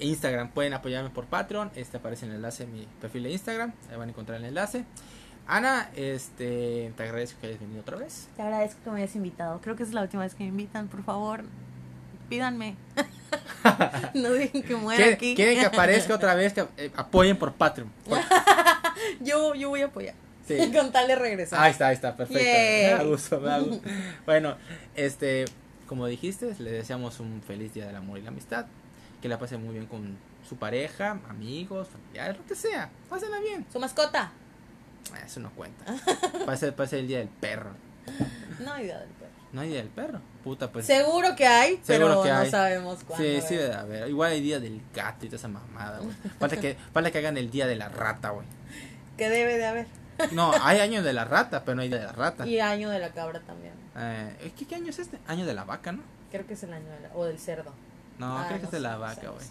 [0.00, 0.50] Instagram.
[0.50, 1.70] Pueden apoyarme por Patreon.
[1.76, 3.72] Este aparece en el enlace en mi perfil de Instagram.
[3.90, 4.84] Ahí van a encontrar el enlace.
[5.46, 8.28] Ana, este, te agradezco que hayas venido otra vez.
[8.36, 9.60] Te agradezco que me hayas invitado.
[9.62, 11.42] Creo que es la última vez que me invitan, por favor.
[12.28, 12.76] Pídanme.
[14.14, 15.34] no dejen que muera ¿Quieren, aquí.
[15.34, 16.52] quieren que aparezca otra vez?
[16.52, 17.88] Que eh, apoyen por Patreon.
[18.08, 18.18] Por-
[19.20, 20.14] yo, yo voy a apoyar.
[20.48, 20.72] Sí.
[20.74, 21.60] Con tal de regresar.
[21.60, 22.42] Ahí está, ahí está, perfecto.
[22.42, 23.88] Me da gusto, me da gusto.
[24.26, 24.56] Bueno,
[24.96, 25.44] este,
[25.86, 28.66] como dijiste, le deseamos un feliz día del amor y la amistad.
[29.22, 30.16] Que la pase muy bien con
[30.48, 32.90] su pareja, amigos, familiares, lo que sea.
[33.10, 33.66] Pásenla bien.
[33.72, 34.32] Su mascota.
[35.12, 35.84] Ah, Eso no cuenta.
[36.46, 37.70] Pase, pase el día del perro.
[38.60, 39.28] No hay idea del perro.
[39.52, 40.20] No hay día del perro.
[40.44, 40.86] Puta, pues.
[40.86, 42.50] Seguro que hay, Seguro pero que no hay.
[42.50, 43.24] sabemos cuándo.
[43.26, 44.08] Sí, sí, debe haber.
[44.08, 46.14] Igual hay día del gato y toda esa mamada, güey.
[46.38, 48.46] Falta que, falta que hagan el día de la rata, güey.
[49.16, 49.86] Que debe de haber.
[50.32, 52.46] No, hay año de la rata, pero no hay de la rata.
[52.46, 53.72] Y año de la cabra también.
[53.96, 55.18] Eh, ¿qué, ¿Qué año es este?
[55.26, 56.02] Año de la vaca, ¿no?
[56.30, 57.10] Creo que es el año de la...
[57.14, 57.72] O del cerdo.
[58.18, 59.46] No, Ah, creo que no es de la vaca, güey.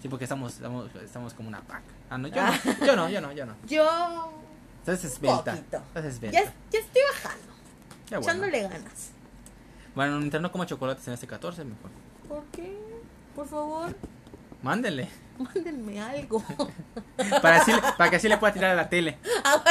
[0.00, 1.82] Sí, porque estamos, estamos, estamos como una vaca.
[2.08, 2.52] Ah, no, yo Ah.
[2.64, 3.54] no, yo no, yo no, yo no.
[3.66, 4.32] Yo...
[4.80, 5.54] Estás esbelta.
[5.54, 6.52] Estás Ya, esbelta.
[6.70, 7.52] ya estoy bajando.
[8.08, 8.20] Qué bueno.
[8.22, 9.10] Echándole ganas.
[9.94, 11.90] Bueno, mientras no coma chocolates en este 14, mejor.
[12.28, 12.78] ¿Por qué?
[13.34, 13.94] Por favor,
[14.62, 15.08] Mándenle.
[15.40, 16.42] Mándenme algo.
[17.42, 19.18] Para, así, para que así le pueda tirar a la tele.
[19.44, 19.62] Ah,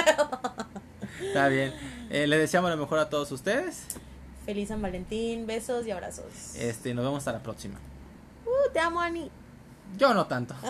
[1.21, 1.73] Está bien.
[2.09, 3.85] Eh, les deseamos lo mejor a todos ustedes.
[4.45, 6.55] Feliz San Valentín, besos y abrazos.
[6.55, 7.75] Este, nos vemos hasta la próxima.
[8.45, 9.29] Uh, te amo, Ani.
[9.97, 10.55] Yo no tanto.